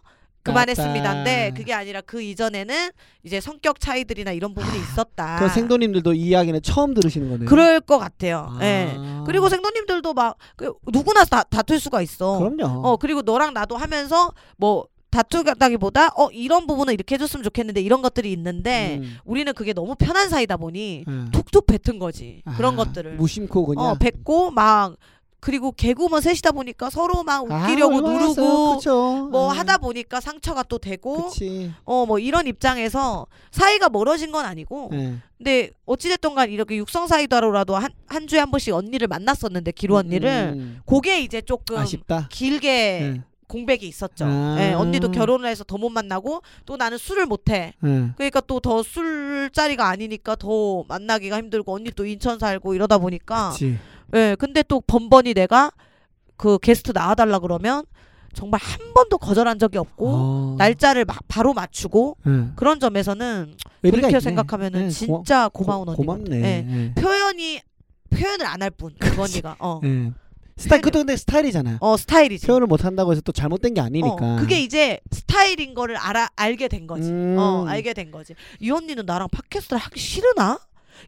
그만했습니다인데 0.49 1.45
맞다. 1.47 1.57
그게 1.57 1.73
아니라 1.73 2.01
그 2.01 2.21
이전에는 2.23 2.91
이제 3.25 3.41
성격 3.41 3.81
차이들이나 3.81 4.33
이런 4.33 4.55
부분이 4.55 4.79
있었다. 4.79 5.39
그 5.39 5.49
생도님들도 5.49 6.15
이 6.15 6.29
이야기는 6.29 6.63
처음 6.63 6.95
들으시는 6.95 7.31
거네요. 7.31 7.49
그럴 7.49 7.81
것 7.81 7.99
같아요. 7.99 8.49
아. 8.51 8.59
예. 8.63 8.97
그리고 9.27 9.49
생도님들도 9.49 10.15
막 10.15 10.37
그, 10.57 10.73
누구나 10.93 11.25
다, 11.25 11.43
다툴 11.45 11.79
수가 11.81 12.03
있어. 12.03 12.39
그럼요. 12.39 12.87
어 12.87 12.97
그리고 12.97 13.23
너랑 13.23 13.55
나도 13.55 13.77
하면서 13.77 14.33
뭐 14.57 14.87
다투다기보다 15.11 16.09
어 16.17 16.29
이런 16.33 16.67
부분은 16.67 16.93
이렇게 16.93 17.15
해줬으면 17.15 17.43
좋겠는데 17.43 17.81
이런 17.81 18.03
것들이 18.03 18.31
있는데 18.33 18.99
음. 19.01 19.17
우리는 19.25 19.53
그게 19.55 19.73
너무 19.73 19.95
편한 19.95 20.29
사이다 20.29 20.57
보니 20.57 21.05
예. 21.09 21.31
툭툭 21.33 21.67
뱉은 21.67 21.99
거지 21.99 22.43
그런 22.57 22.75
아, 22.75 22.85
것들을 22.85 23.17
무심코 23.17 23.67
그냥. 23.67 23.85
어 23.85 23.95
뱉고 23.95 24.51
막 24.51 24.97
그리고 25.41 25.71
개구먼 25.73 26.21
셋이다 26.21 26.51
보니까 26.53 26.91
서로 26.91 27.23
막 27.23 27.49
아, 27.51 27.63
웃기려고 27.65 28.01
누르고 28.01 28.77
그쵸. 28.77 29.29
뭐 29.31 29.53
아, 29.53 29.57
하다 29.57 29.79
보니까 29.79 30.21
상처가 30.21 30.63
또 30.65 30.79
되고. 30.79 31.31
어 31.85 32.05
뭐 32.07 32.19
이런 32.19 32.47
입장에서 32.47 33.27
사이가 33.53 33.89
멀어진 33.89 34.33
건 34.33 34.45
아니고 34.47 34.91
예. 34.95 35.15
근데 35.37 35.71
어찌됐든 35.87 36.35
간 36.35 36.51
이렇게 36.51 36.77
육성 36.77 37.07
사이다로라도 37.07 37.77
한, 37.77 37.91
한 38.09 38.27
주에 38.27 38.39
한 38.41 38.51
번씩 38.51 38.75
언니를 38.75 39.07
만났었는데 39.09 39.73
기루 39.73 39.97
언니를 39.97 40.55
음, 40.57 40.81
그게 40.87 41.21
이제 41.21 41.41
조금 41.41 41.77
아쉽다. 41.77 42.29
길게 42.31 42.69
예. 43.03 43.23
공백이 43.47 43.87
있었죠. 43.89 44.25
아. 44.27 44.57
예, 44.61 44.73
언니도 44.75 45.11
결혼을 45.11 45.49
해서 45.49 45.65
더 45.65 45.79
못 45.79 45.89
만나고 45.89 46.43
또 46.67 46.77
나는 46.77 46.99
술을 46.99 47.25
못 47.27 47.49
해. 47.51 47.73
예. 47.85 48.11
그러니까 48.17 48.41
또 48.41 48.61
더 48.61 48.83
술자리가 48.83 49.87
아니니까 49.89 50.35
더 50.37 50.85
만나기가 50.89 51.37
힘들고 51.39 51.75
언니 51.75 51.91
또 51.93 52.05
인천 52.05 52.39
살고 52.39 52.75
이러다 52.75 52.99
보니까 52.99 53.51
그치. 53.51 53.79
예 54.15 54.37
근데 54.39 54.63
또 54.63 54.81
번번이 54.81 55.35
내가 55.35 55.71
그 56.37 56.59
게스트 56.59 56.93
나와달라 56.95 57.39
그러면 57.41 57.85
정말 58.35 58.61
한 58.63 58.93
번도 58.95 59.19
거절한 59.19 59.59
적이 59.59 59.79
없고 59.79 60.09
어. 60.09 60.55
날짜를 60.59 61.05
막 61.05 61.19
바로 61.29 61.53
맞추고 61.55 62.17
예. 62.27 62.31
그런 62.57 62.79
점에서는 62.79 63.57
그렇게 63.83 64.09
있네. 64.09 64.21
생각하면은 64.21 64.87
예, 64.87 64.91
진짜 64.91 65.49
고- 65.49 65.65
고마운 65.65 65.89
언니 65.89 65.97
고맙네. 65.97 66.37
예. 66.37 66.67
예. 66.71 66.95
표현이 67.01 67.61
표현을 68.11 68.47
안 68.47 68.63
할 68.63 68.71
뿐 68.71 68.95
그 68.99 69.21
언니가 69.21 69.57
어, 69.59 69.81
예. 69.85 70.13
스타일 70.57 70.83
그것도 70.83 71.01
근데 71.01 71.17
스타일이잖아요. 71.17 71.79
어 71.81 71.97
스타일이지 71.97 72.47
표현을 72.47 72.67
못 72.67 72.85
한다고 72.85 73.13
해서 73.13 73.21
또 73.23 73.31
잘못된 73.33 73.75
게 73.75 73.81
아니니까. 73.81 74.17
어, 74.21 74.37
그게 74.41 74.61
이제 74.61 74.99
스타일인 75.13 75.73
거를 75.75 75.97
알아 75.97 76.29
알게 76.37 76.69
된 76.69 76.87
거지. 76.87 77.09
음. 77.11 77.37
어, 77.39 77.65
알게 77.69 77.95
된 77.95 78.11
거지. 78.11 78.35
이 78.61 78.71
언니는 78.71 79.07
나랑 79.07 79.29
팟캐스트를 79.31 79.79
하기 79.79 80.01
싫으나? 80.01 80.59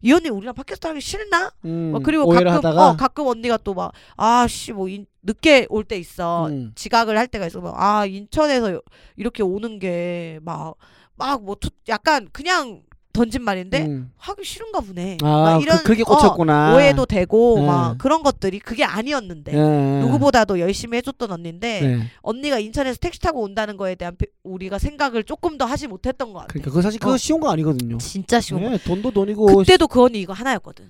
이 0.01 0.11
언니 0.13 0.29
우리랑 0.29 0.53
팟캐스트 0.55 0.87
하기 0.87 1.01
싫나? 1.01 1.51
음, 1.65 1.91
어, 1.95 1.99
그리고 1.99 2.25
가끔 2.27 2.47
하다가 2.53 2.89
어, 2.89 2.95
가끔 2.97 3.27
언니가 3.27 3.57
또 3.57 3.73
막 3.73 3.91
아씨 4.17 4.71
뭐 4.73 4.87
인- 4.87 5.05
늦게 5.23 5.67
올 5.69 5.83
때 5.83 5.97
있어. 5.97 6.47
음. 6.47 6.71
지각을 6.75 7.17
할 7.17 7.27
때가 7.27 7.45
있어. 7.47 7.61
막, 7.61 7.73
아 7.77 8.05
인천에서 8.05 8.81
이렇게 9.15 9.43
오는 9.43 9.79
게 9.79 10.39
막 10.43 10.75
막 11.17 11.41
뭐 11.43 11.55
약간 11.89 12.27
그냥 12.31 12.81
던진 13.13 13.41
말인데 13.43 13.85
음. 13.85 14.11
하기 14.17 14.43
싫은가 14.43 14.79
보네. 14.81 15.17
아, 15.21 15.25
막 15.25 15.61
이런 15.61 15.77
그, 15.83 15.93
어, 16.01 16.05
꽂혔구나. 16.05 16.75
오해도 16.75 17.05
되고 17.05 17.59
네. 17.59 17.65
막 17.65 17.97
그런 17.97 18.23
것들이 18.23 18.59
그게 18.59 18.83
아니었는데 18.83 19.53
예. 19.53 20.01
누구보다도 20.01 20.59
열심히 20.59 20.97
해줬던 20.97 21.31
언니인데 21.31 21.81
네. 21.81 22.07
언니가 22.21 22.59
인천에서 22.59 22.97
택시 22.99 23.19
타고 23.19 23.41
온다는 23.41 23.77
거에 23.77 23.95
대한 23.95 24.15
피- 24.17 24.27
우리가 24.43 24.79
생각을 24.79 25.23
조금 25.23 25.57
더 25.57 25.65
하지 25.65 25.87
못했던 25.87 26.31
것 26.33 26.39
같아. 26.39 26.53
그러니까 26.53 26.71
그 26.71 26.81
사실 26.81 26.99
그거 26.99 27.13
어. 27.13 27.17
쉬운 27.17 27.39
거 27.41 27.49
아니거든요. 27.51 27.97
진짜 27.97 28.39
쉬운 28.39 28.63
거. 28.63 28.71
예, 28.73 28.77
돈도 28.77 29.11
돈이고 29.11 29.57
그때도 29.57 29.87
그 29.87 30.01
언니 30.03 30.21
이거 30.21 30.33
하나였거든. 30.33 30.89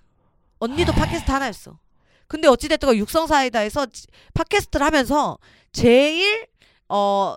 언니도 0.60 0.92
팟캐스트 0.94 1.32
하나였어. 1.32 1.80
근데 2.28 2.48
어찌됐든 2.48 2.96
육성사이다에서 2.96 3.88
지- 3.88 4.06
팟캐스트를 4.34 4.86
하면서 4.86 5.38
제일 5.74 6.48
어 6.88 7.36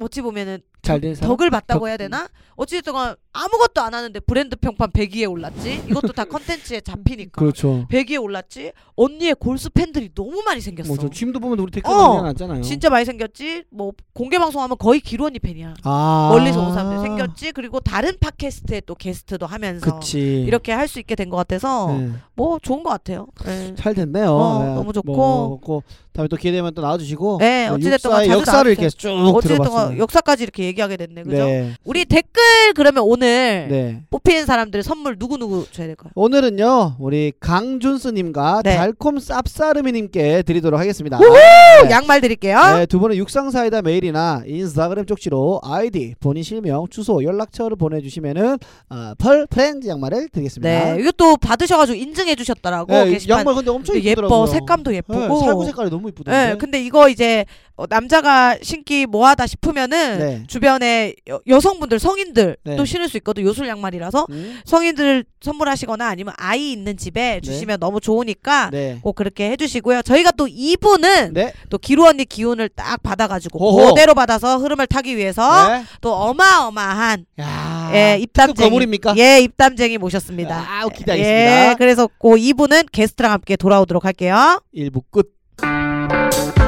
어찌 0.00 0.20
보면은 0.20 0.58
잘된 0.82 1.14
사람. 1.14 1.28
덕을 1.30 1.50
봤다고 1.50 1.80
덕- 1.80 1.86
해야 1.88 1.96
되나? 1.96 2.28
어찌됐든 2.56 2.92
간 2.92 3.14
아무것도 3.32 3.80
안 3.80 3.94
하는데 3.94 4.20
브랜드 4.20 4.56
평판 4.56 4.90
100위에 4.90 5.30
올랐지. 5.30 5.84
이것도 5.88 6.12
다 6.12 6.24
컨텐츠에 6.24 6.80
잡히니까. 6.82 7.40
그렇죠. 7.40 7.86
100위에 7.88 8.20
올랐지. 8.20 8.72
언니의 8.94 9.36
골수 9.36 9.70
팬들이 9.70 10.10
너무 10.14 10.42
많이 10.44 10.60
생겼어. 10.60 10.88
뭐저 10.88 11.08
지금도 11.08 11.40
보면 11.40 11.58
우리 11.60 11.70
댓글 11.72 11.90
어, 11.90 12.14
많이 12.14 12.22
났잖아요. 12.24 12.62
진짜 12.62 12.90
많이 12.90 13.04
생겼지. 13.06 13.64
뭐 13.70 13.92
공개 14.12 14.38
방송하면 14.38 14.76
거의 14.76 15.00
기루 15.00 15.24
언니 15.26 15.38
팬이야. 15.38 15.74
아. 15.84 16.28
멀리서 16.32 16.60
온 16.60 16.74
사람들 16.74 17.00
생겼지. 17.00 17.52
그리고 17.52 17.80
다른 17.80 18.16
팟캐스트에 18.20 18.82
또 18.84 18.94
게스트도 18.96 19.46
하면서 19.46 19.94
그치. 19.98 20.42
이렇게 20.42 20.72
할 20.72 20.88
수 20.88 20.98
있게 20.98 21.14
된 21.14 21.30
것 21.30 21.36
같아서 21.38 21.96
예. 21.98 22.10
뭐 22.34 22.58
좋은 22.60 22.82
것 22.82 22.90
같아요. 22.90 23.28
네. 23.46 23.74
잘 23.76 23.94
됐네요. 23.94 24.30
어, 24.30 24.62
예. 24.62 24.74
너무 24.74 24.92
좋고. 24.92 25.14
뭐, 25.14 25.58
고 25.60 25.82
다음에 26.12 26.28
또 26.28 26.36
기회 26.36 26.52
되면 26.52 26.74
또 26.74 26.82
나와주시고. 26.82 27.38
네, 27.40 27.68
뭐 27.68 27.78
어찌됐든 27.78 28.28
역사를. 28.28 28.70
이렇게 28.70 28.90
쭉 28.90 29.08
들어봤습니다. 29.42 29.96
역사까지 29.98 30.42
이렇게 30.42 30.68
얘기하게 30.72 30.96
됐네. 30.96 31.22
그죠? 31.22 31.44
네. 31.44 31.72
우리 31.84 32.04
댓글 32.04 32.42
그러면 32.74 33.04
오늘 33.04 33.68
네. 33.70 34.02
뽑히는 34.10 34.46
사람들 34.46 34.82
선물 34.82 35.18
누구 35.18 35.38
누구 35.38 35.66
줘야 35.70 35.86
될까요? 35.86 36.10
오늘은요 36.14 36.96
우리 36.98 37.32
강준수님과 37.40 38.62
네. 38.64 38.76
달콤 38.76 39.16
쌉싸름이님께 39.18 40.44
드리도록 40.44 40.80
하겠습니다. 40.80 41.18
우후! 41.18 41.32
네. 41.32 41.90
양말 41.90 42.20
드릴게요. 42.20 42.58
네, 42.76 42.86
두 42.86 42.98
분은 42.98 43.16
육상사이다 43.16 43.82
메일이나 43.82 44.42
인스타그램 44.46 45.06
쪽지로 45.06 45.60
아이디, 45.62 46.14
본인 46.20 46.42
실명, 46.42 46.86
주소, 46.88 47.22
연락처를 47.22 47.76
보내주시면은 47.76 48.58
어, 48.90 49.12
펄 49.18 49.46
프렌즈 49.48 49.88
양말을 49.88 50.28
드리겠습니다. 50.30 50.94
네, 50.94 51.00
이것도 51.00 51.36
받으셔가지고 51.38 51.96
인증해 51.96 52.34
주셨더라고 52.34 52.92
네, 52.92 53.10
게시판. 53.10 53.38
양말 53.38 53.54
근데 53.54 53.70
엄청 53.70 53.96
예뻐, 53.96 54.10
이쁘더라고요. 54.10 54.46
색감도 54.46 54.94
예쁘고. 54.94 55.18
네, 55.20 55.28
살구 55.44 55.64
색깔이 55.66 55.90
너무 55.90 56.08
이쁘던데. 56.08 56.50
네, 56.50 56.56
근데 56.56 56.82
이거 56.82 57.08
이제 57.08 57.44
어, 57.76 57.84
남자가 57.88 58.56
신기 58.62 59.06
뭐하다 59.06 59.46
싶으면은 59.46 60.18
네. 60.18 60.42
주변에 60.46 61.14
여, 61.28 61.60
성분들 61.60 61.98
성인들도 61.98 62.56
네. 62.64 62.84
신을 62.84 63.08
수 63.08 63.16
있거든 63.18 63.42
요술 63.42 63.68
양말이라서 63.68 64.26
음? 64.30 64.60
성인들 64.64 65.24
선물하시거나 65.40 66.06
아니면 66.06 66.32
아이 66.38 66.72
있는 66.72 66.96
집에 66.96 67.40
주시면 67.40 67.80
너무 67.80 68.00
좋으니까 68.00 68.70
네. 68.70 68.98
꼭 69.02 69.14
그렇게 69.16 69.50
해주시고요. 69.50 70.02
저희가 70.02 70.30
또 70.30 70.46
2부는 70.46 71.32
네. 71.32 71.52
또 71.68 71.78
기루 71.78 72.06
언니 72.06 72.24
기운을 72.24 72.70
딱 72.70 73.02
받아가지고 73.02 73.58
호호. 73.58 73.88
그대로 73.90 74.14
받아서 74.14 74.56
흐름을 74.58 74.86
타기 74.86 75.16
위해서 75.16 75.68
네. 75.68 75.84
또 76.00 76.14
어마어마한 76.14 77.26
야. 77.40 77.90
예 77.92 78.18
입담쟁이? 78.20 78.78
예 79.18 79.40
입담쟁이 79.40 79.98
모셨습니다. 79.98 80.56
아, 80.56 80.88
기대하겠습니다. 80.88 81.70
예, 81.70 81.74
그래서 81.76 82.06
그 82.06 82.28
2부는 82.28 82.86
게스트랑 82.90 83.32
함께 83.32 83.56
돌아오도록 83.56 84.04
할게요. 84.04 84.62
1부 84.74 85.02
끝. 85.10 86.61